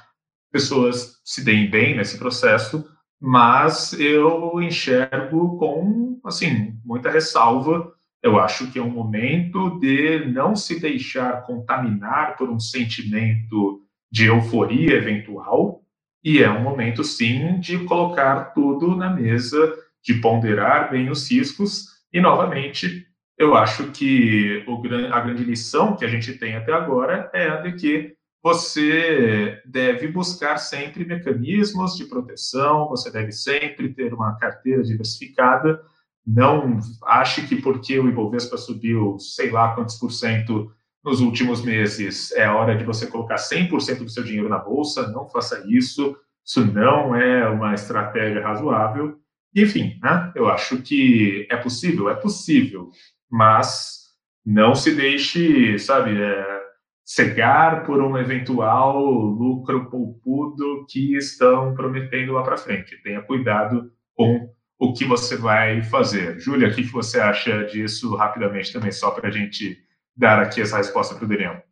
pessoas 0.52 1.20
se 1.24 1.44
deem 1.44 1.70
bem 1.70 1.96
nesse 1.96 2.18
processo, 2.18 2.84
mas 3.20 3.92
eu 3.94 4.60
enxergo 4.60 5.56
com, 5.58 6.20
assim, 6.24 6.78
muita 6.84 7.10
ressalva. 7.10 7.92
Eu 8.22 8.38
acho 8.38 8.70
que 8.70 8.78
é 8.78 8.82
um 8.82 8.90
momento 8.90 9.78
de 9.78 10.26
não 10.26 10.54
se 10.54 10.80
deixar 10.80 11.42
contaminar 11.42 12.36
por 12.36 12.50
um 12.50 12.60
sentimento 12.60 13.82
de 14.10 14.26
euforia 14.26 14.94
eventual, 14.96 15.82
e 16.22 16.42
é 16.42 16.50
um 16.50 16.62
momento, 16.62 17.04
sim, 17.04 17.58
de 17.60 17.84
colocar 17.84 18.54
tudo 18.54 18.96
na 18.96 19.10
mesa, 19.10 19.76
de 20.04 20.14
ponderar 20.14 20.90
bem 20.90 21.10
os 21.10 21.30
riscos, 21.30 21.86
e, 22.12 22.20
novamente, 22.20 23.06
eu 23.36 23.56
acho 23.56 23.90
que 23.90 24.64
o, 24.68 24.80
a 25.12 25.20
grande 25.20 25.42
lição 25.42 25.96
que 25.96 26.04
a 26.04 26.08
gente 26.08 26.32
tem 26.34 26.54
até 26.54 26.72
agora 26.72 27.30
é 27.34 27.48
a 27.48 27.56
de 27.56 27.72
que 27.72 28.14
você 28.42 29.60
deve 29.64 30.06
buscar 30.08 30.58
sempre 30.58 31.04
mecanismos 31.04 31.96
de 31.96 32.04
proteção, 32.04 32.88
você 32.88 33.10
deve 33.10 33.32
sempre 33.32 33.92
ter 33.92 34.12
uma 34.12 34.36
carteira 34.36 34.82
diversificada. 34.82 35.80
Não 36.26 36.78
ache 37.04 37.46
que 37.46 37.56
porque 37.56 37.98
o 37.98 38.08
Ibovespa 38.08 38.56
subiu 38.58 39.18
sei 39.18 39.50
lá 39.50 39.74
quantos 39.74 39.96
por 39.96 40.12
cento 40.12 40.70
nos 41.02 41.20
últimos 41.20 41.62
meses 41.62 42.32
é 42.32 42.48
hora 42.48 42.76
de 42.76 42.84
você 42.84 43.06
colocar 43.06 43.36
100% 43.36 43.98
do 43.98 44.08
seu 44.08 44.22
dinheiro 44.22 44.48
na 44.48 44.58
bolsa. 44.58 45.10
Não 45.10 45.28
faça 45.28 45.64
isso. 45.66 46.16
Isso 46.44 46.64
não 46.64 47.14
é 47.14 47.48
uma 47.48 47.74
estratégia 47.74 48.42
razoável. 48.42 49.18
Enfim, 49.54 49.98
né? 50.02 50.32
eu 50.34 50.48
acho 50.48 50.82
que 50.82 51.46
é 51.50 51.56
possível, 51.56 52.08
é 52.10 52.14
possível, 52.14 52.90
mas 53.30 54.04
não 54.44 54.74
se 54.74 54.94
deixe, 54.94 55.78
sabe, 55.78 56.20
é, 56.20 56.62
cegar 57.04 57.84
por 57.84 58.02
um 58.02 58.16
eventual 58.18 58.98
lucro 59.00 59.88
poupudo 59.90 60.86
que 60.88 61.16
estão 61.16 61.74
prometendo 61.74 62.32
lá 62.32 62.42
para 62.42 62.56
frente. 62.56 63.00
Tenha 63.02 63.22
cuidado 63.22 63.92
com 64.14 64.50
o 64.78 64.92
que 64.92 65.04
você 65.04 65.36
vai 65.36 65.82
fazer. 65.82 66.40
Júlia, 66.40 66.68
o 66.68 66.74
que 66.74 66.82
você 66.82 67.20
acha 67.20 67.64
disso 67.64 68.14
rapidamente 68.16 68.72
também, 68.72 68.90
só 68.90 69.10
para 69.10 69.28
a 69.28 69.30
gente 69.30 69.78
dar 70.16 70.40
aqui 70.40 70.60
essa 70.60 70.76
resposta 70.78 71.14
para 71.14 71.24
o 71.24 71.28
Daniel? 71.28 71.62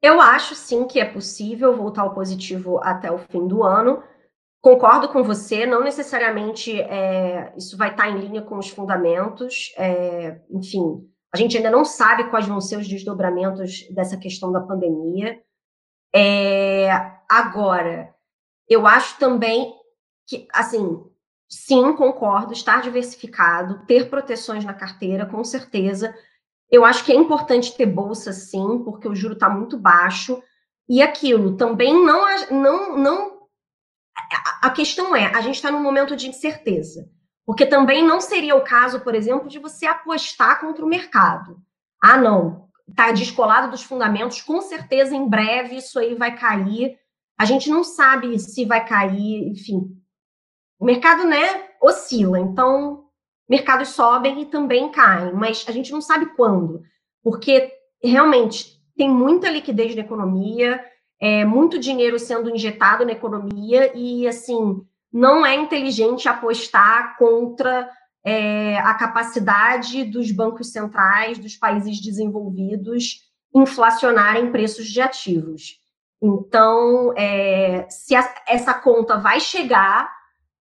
Eu 0.00 0.20
acho 0.20 0.54
sim 0.54 0.86
que 0.86 0.98
é 0.98 1.04
possível 1.04 1.76
voltar 1.76 2.02
ao 2.02 2.14
positivo 2.14 2.80
até 2.82 3.10
o 3.10 3.18
fim 3.18 3.46
do 3.46 3.62
ano. 3.62 4.02
Concordo 4.62 5.08
com 5.08 5.24
você, 5.24 5.66
não 5.66 5.82
necessariamente 5.82 6.80
é, 6.80 7.52
isso 7.56 7.76
vai 7.76 7.90
estar 7.90 8.08
em 8.08 8.18
linha 8.18 8.42
com 8.42 8.56
os 8.56 8.68
fundamentos. 8.68 9.74
É, 9.76 10.40
enfim, 10.48 11.04
a 11.34 11.36
gente 11.36 11.56
ainda 11.56 11.68
não 11.68 11.84
sabe 11.84 12.30
quais 12.30 12.46
vão 12.46 12.60
ser 12.60 12.76
os 12.76 12.86
desdobramentos 12.86 13.88
dessa 13.90 14.16
questão 14.16 14.52
da 14.52 14.60
pandemia. 14.60 15.42
É, 16.14 16.90
agora, 17.28 18.14
eu 18.68 18.86
acho 18.86 19.18
também 19.18 19.74
que, 20.28 20.46
assim, 20.52 21.04
sim, 21.48 21.92
concordo, 21.94 22.52
estar 22.52 22.82
diversificado, 22.82 23.84
ter 23.86 24.08
proteções 24.08 24.64
na 24.64 24.72
carteira, 24.72 25.26
com 25.26 25.42
certeza. 25.42 26.14
Eu 26.70 26.84
acho 26.84 27.04
que 27.04 27.10
é 27.10 27.16
importante 27.16 27.76
ter 27.76 27.86
bolsa, 27.86 28.32
sim, 28.32 28.80
porque 28.84 29.08
o 29.08 29.14
juro 29.14 29.34
está 29.34 29.50
muito 29.50 29.76
baixo. 29.76 30.40
E 30.88 31.02
aquilo 31.02 31.56
também 31.56 31.92
não, 32.04 32.24
não, 32.50 32.96
não. 32.96 33.31
A 34.62 34.70
questão 34.70 35.16
é, 35.16 35.26
a 35.26 35.40
gente 35.40 35.56
está 35.56 35.72
num 35.72 35.82
momento 35.82 36.14
de 36.14 36.28
incerteza. 36.28 37.10
Porque 37.44 37.66
também 37.66 38.06
não 38.06 38.20
seria 38.20 38.54
o 38.54 38.62
caso, 38.62 39.00
por 39.00 39.14
exemplo, 39.14 39.48
de 39.48 39.58
você 39.58 39.86
apostar 39.86 40.60
contra 40.60 40.84
o 40.84 40.88
mercado. 40.88 41.60
Ah, 42.00 42.16
não, 42.16 42.68
está 42.88 43.10
descolado 43.10 43.70
dos 43.70 43.82
fundamentos, 43.82 44.40
com 44.40 44.60
certeza 44.60 45.16
em 45.16 45.28
breve 45.28 45.76
isso 45.76 45.98
aí 45.98 46.14
vai 46.14 46.36
cair. 46.36 46.96
A 47.36 47.44
gente 47.44 47.68
não 47.68 47.82
sabe 47.82 48.38
se 48.38 48.64
vai 48.64 48.86
cair, 48.86 49.48
enfim. 49.48 49.82
O 50.78 50.84
mercado, 50.84 51.24
né, 51.24 51.70
oscila, 51.80 52.38
então 52.38 53.06
mercados 53.48 53.88
sobem 53.88 54.42
e 54.42 54.46
também 54.46 54.90
caem, 54.90 55.32
mas 55.34 55.64
a 55.68 55.72
gente 55.72 55.90
não 55.90 56.00
sabe 56.00 56.26
quando, 56.36 56.82
porque 57.22 57.70
realmente 58.02 58.80
tem 58.96 59.10
muita 59.10 59.50
liquidez 59.50 59.94
na 59.94 60.02
economia, 60.02 60.82
é, 61.22 61.44
muito 61.44 61.78
dinheiro 61.78 62.18
sendo 62.18 62.50
injetado 62.50 63.06
na 63.06 63.12
economia 63.12 63.92
e, 63.94 64.26
assim, 64.26 64.84
não 65.12 65.46
é 65.46 65.54
inteligente 65.54 66.28
apostar 66.28 67.16
contra 67.16 67.88
é, 68.24 68.76
a 68.78 68.92
capacidade 68.94 70.02
dos 70.02 70.32
bancos 70.32 70.72
centrais 70.72 71.38
dos 71.38 71.54
países 71.54 72.00
desenvolvidos 72.00 73.20
inflacionarem 73.54 74.50
preços 74.50 74.88
de 74.88 75.00
ativos. 75.00 75.78
Então, 76.20 77.12
é, 77.16 77.86
se 77.88 78.16
a, 78.16 78.34
essa 78.48 78.74
conta 78.74 79.16
vai 79.16 79.38
chegar 79.38 80.12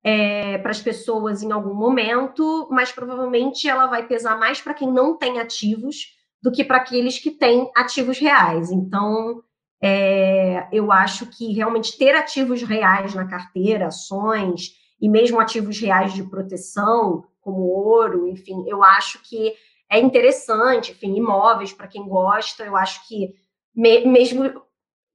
é, 0.03 0.59
para 0.59 0.70
as 0.70 0.82
pessoas 0.82 1.41
em 1.41 1.51
algum 1.51 1.74
momento, 1.74 2.68
mas 2.70 2.91
provavelmente 2.91 3.68
ela 3.68 3.88
vai 3.88 4.05
pesar 4.05 4.38
mais 4.38 4.62
para 4.62 4.76
quem 4.76 4.91
não 4.91 5.18
tem 5.18 5.39
ativos 5.39 6.05
do 6.39 6.51
que 6.51 6.64
para 6.64 6.78
aqueles 6.78 7.18
que 7.18 7.32
têm 7.32 7.72
ativos 7.76 8.20
reais. 8.20 8.72
Então, 8.72 9.41
é, 9.82 10.67
eu 10.71 10.91
acho 10.91 11.25
que 11.25 11.51
realmente 11.53 11.97
ter 11.97 12.15
ativos 12.15 12.61
reais 12.61 13.15
na 13.15 13.27
carteira, 13.27 13.88
ações 13.88 14.73
e 15.01 15.09
mesmo 15.09 15.39
ativos 15.39 15.79
reais 15.79 16.13
de 16.13 16.23
proteção, 16.23 17.25
como 17.41 17.61
ouro, 17.61 18.27
enfim, 18.27 18.63
eu 18.67 18.84
acho 18.84 19.19
que 19.23 19.53
é 19.89 19.99
interessante, 19.99 20.91
enfim, 20.91 21.15
imóveis 21.15 21.73
para 21.73 21.88
quem 21.88 22.07
gosta, 22.07 22.63
eu 22.63 22.77
acho 22.77 23.07
que 23.07 23.34
me, 23.75 24.05
mesmo, 24.05 24.61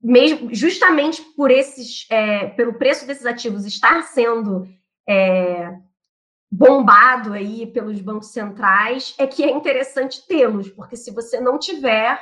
mesmo 0.02 0.52
justamente 0.52 1.22
por 1.36 1.50
esses, 1.50 2.04
é, 2.10 2.48
pelo 2.48 2.74
preço 2.74 3.06
desses 3.06 3.24
ativos 3.24 3.64
estar 3.64 4.02
sendo 4.02 4.68
é, 5.08 5.72
bombado 6.50 7.32
aí 7.32 7.66
pelos 7.68 8.00
bancos 8.00 8.32
centrais, 8.32 9.14
é 9.18 9.26
que 9.26 9.44
é 9.44 9.50
interessante 9.50 10.26
tê-los, 10.26 10.68
porque 10.70 10.96
se 10.96 11.12
você 11.12 11.40
não 11.40 11.58
tiver, 11.58 12.20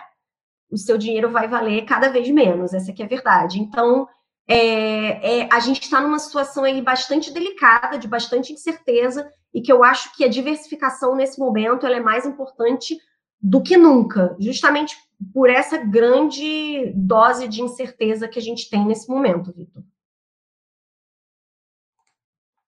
o 0.71 0.77
seu 0.77 0.99
dinheiro 0.99 1.31
vai 1.31 1.49
valer 1.49 1.85
cada 1.85 2.09
vez 2.09 2.29
menos, 2.31 2.73
essa 2.73 2.93
que 2.93 3.03
é 3.03 3.07
a 3.07 3.09
verdade. 3.09 3.61
Então, 3.61 4.09
é, 4.47 5.41
é, 5.41 5.49
a 5.53 5.61
gente 5.61 5.83
está 5.83 6.01
numa 6.01 6.19
situação 6.19 6.65
aí 6.65 6.81
bastante 6.83 7.33
delicada, 7.33 7.99
de 7.99 8.09
bastante 8.09 8.53
incerteza, 8.53 9.31
e 9.53 9.61
que 9.61 9.73
eu 9.73 9.85
acho 9.85 10.15
que 10.17 10.25
a 10.25 10.29
diversificação 10.29 11.15
nesse 11.15 11.39
momento 11.39 11.87
é 11.87 12.01
mais 12.01 12.27
importante 12.27 12.99
do 13.41 13.63
que 13.63 13.77
nunca, 13.77 14.37
justamente 14.41 14.97
por 15.33 15.49
essa 15.49 15.79
grande 15.79 16.93
dose 16.95 17.47
de 17.47 17.63
incerteza 17.63 18.29
que 18.29 18.39
a 18.39 18.43
gente 18.43 18.69
tem 18.69 18.85
nesse 18.85 19.09
momento, 19.09 19.53
Vitor. 19.53 19.83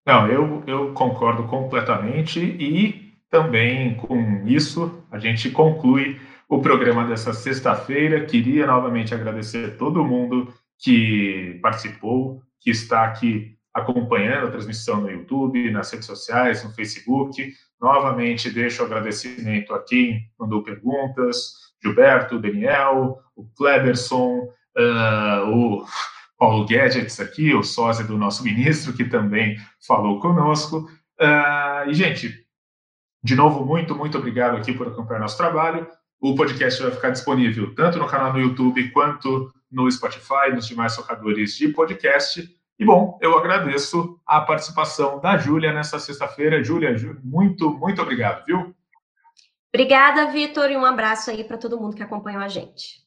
Não, 0.06 0.28
eu, 0.28 0.62
eu 0.66 0.94
concordo 0.94 1.48
completamente 1.48 2.38
e 2.38 3.12
também 3.28 3.96
com 3.96 4.46
isso 4.46 5.02
a 5.10 5.18
gente 5.18 5.50
conclui 5.50 6.20
o 6.48 6.60
programa 6.60 7.06
dessa 7.06 7.32
sexta-feira. 7.32 8.24
Queria 8.24 8.66
novamente 8.66 9.14
agradecer 9.14 9.76
todo 9.76 10.04
mundo 10.04 10.52
que 10.78 11.58
participou, 11.62 12.42
que 12.60 12.70
está 12.70 13.04
aqui 13.04 13.56
acompanhando 13.74 14.46
a 14.46 14.50
transmissão 14.50 15.02
no 15.02 15.10
YouTube, 15.10 15.70
nas 15.70 15.90
redes 15.90 16.06
sociais, 16.06 16.64
no 16.64 16.72
Facebook. 16.72 17.52
Novamente 17.80 18.50
deixo 18.50 18.82
o 18.82 18.86
agradecimento 18.86 19.74
a 19.74 19.82
quem 19.82 20.30
mandou 20.38 20.62
perguntas, 20.62 21.52
Gilberto, 21.82 22.40
Daniel, 22.40 23.18
o 23.36 23.44
Kleberson, 23.54 24.48
uh, 24.78 25.50
o 25.50 25.84
Paulo 26.38 26.66
Gadgets 26.66 27.20
aqui, 27.20 27.54
o 27.54 27.62
sósia 27.62 28.04
do 28.04 28.16
nosso 28.16 28.42
ministro, 28.42 28.94
que 28.94 29.04
também 29.04 29.56
falou 29.86 30.20
conosco. 30.20 30.88
Uh, 31.20 31.90
e, 31.90 31.94
gente, 31.94 32.46
de 33.22 33.34
novo, 33.34 33.64
muito, 33.64 33.94
muito 33.94 34.16
obrigado 34.16 34.56
aqui 34.56 34.72
por 34.72 34.88
acompanhar 34.88 35.20
nosso 35.20 35.36
trabalho. 35.36 35.86
O 36.20 36.34
podcast 36.34 36.82
vai 36.82 36.90
ficar 36.90 37.10
disponível 37.10 37.74
tanto 37.74 37.98
no 37.98 38.06
canal 38.06 38.32
no 38.32 38.40
YouTube 38.40 38.90
quanto 38.90 39.52
no 39.70 39.90
Spotify, 39.90 40.52
nos 40.54 40.66
demais 40.66 40.96
tocadores 40.96 41.56
de 41.56 41.68
podcast. 41.68 42.48
E, 42.78 42.84
bom, 42.84 43.18
eu 43.22 43.36
agradeço 43.38 44.20
a 44.26 44.40
participação 44.40 45.20
da 45.20 45.36
Júlia 45.36 45.72
nessa 45.72 45.98
sexta-feira. 45.98 46.62
Júlia, 46.62 46.94
muito, 47.22 47.70
muito 47.70 48.02
obrigado, 48.02 48.44
viu? 48.44 48.74
Obrigada, 49.74 50.30
Vitor, 50.30 50.70
e 50.70 50.76
um 50.76 50.84
abraço 50.84 51.30
aí 51.30 51.44
para 51.44 51.58
todo 51.58 51.78
mundo 51.78 51.96
que 51.96 52.02
acompanhou 52.02 52.42
a 52.42 52.48
gente. 52.48 53.04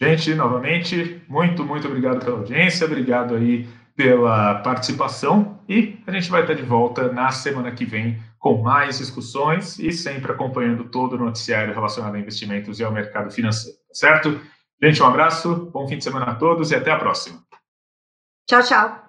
Gente, 0.00 0.34
novamente, 0.34 1.22
muito, 1.28 1.64
muito 1.64 1.86
obrigado 1.86 2.24
pela 2.24 2.38
audiência, 2.38 2.86
obrigado 2.86 3.34
aí 3.34 3.68
pela 3.94 4.56
participação 4.56 5.60
e 5.68 5.98
a 6.06 6.12
gente 6.12 6.30
vai 6.30 6.42
estar 6.42 6.54
de 6.54 6.62
volta 6.62 7.12
na 7.12 7.30
semana 7.30 7.70
que 7.70 7.84
vem 7.84 8.20
com 8.42 8.60
mais 8.60 8.98
discussões 8.98 9.78
e 9.78 9.92
sempre 9.92 10.32
acompanhando 10.32 10.90
todo 10.90 11.12
o 11.12 11.18
noticiário 11.18 11.72
relacionado 11.72 12.16
a 12.16 12.18
investimentos 12.18 12.80
e 12.80 12.84
ao 12.84 12.90
mercado 12.90 13.30
financeiro, 13.30 13.78
tá 13.78 13.94
certo? 13.94 14.40
Gente, 14.82 15.00
um 15.00 15.06
abraço, 15.06 15.70
bom 15.72 15.86
fim 15.86 15.96
de 15.96 16.02
semana 16.02 16.26
a 16.26 16.34
todos 16.34 16.72
e 16.72 16.74
até 16.74 16.90
a 16.90 16.98
próxima. 16.98 17.40
Tchau, 18.48 18.62
tchau. 18.64 19.01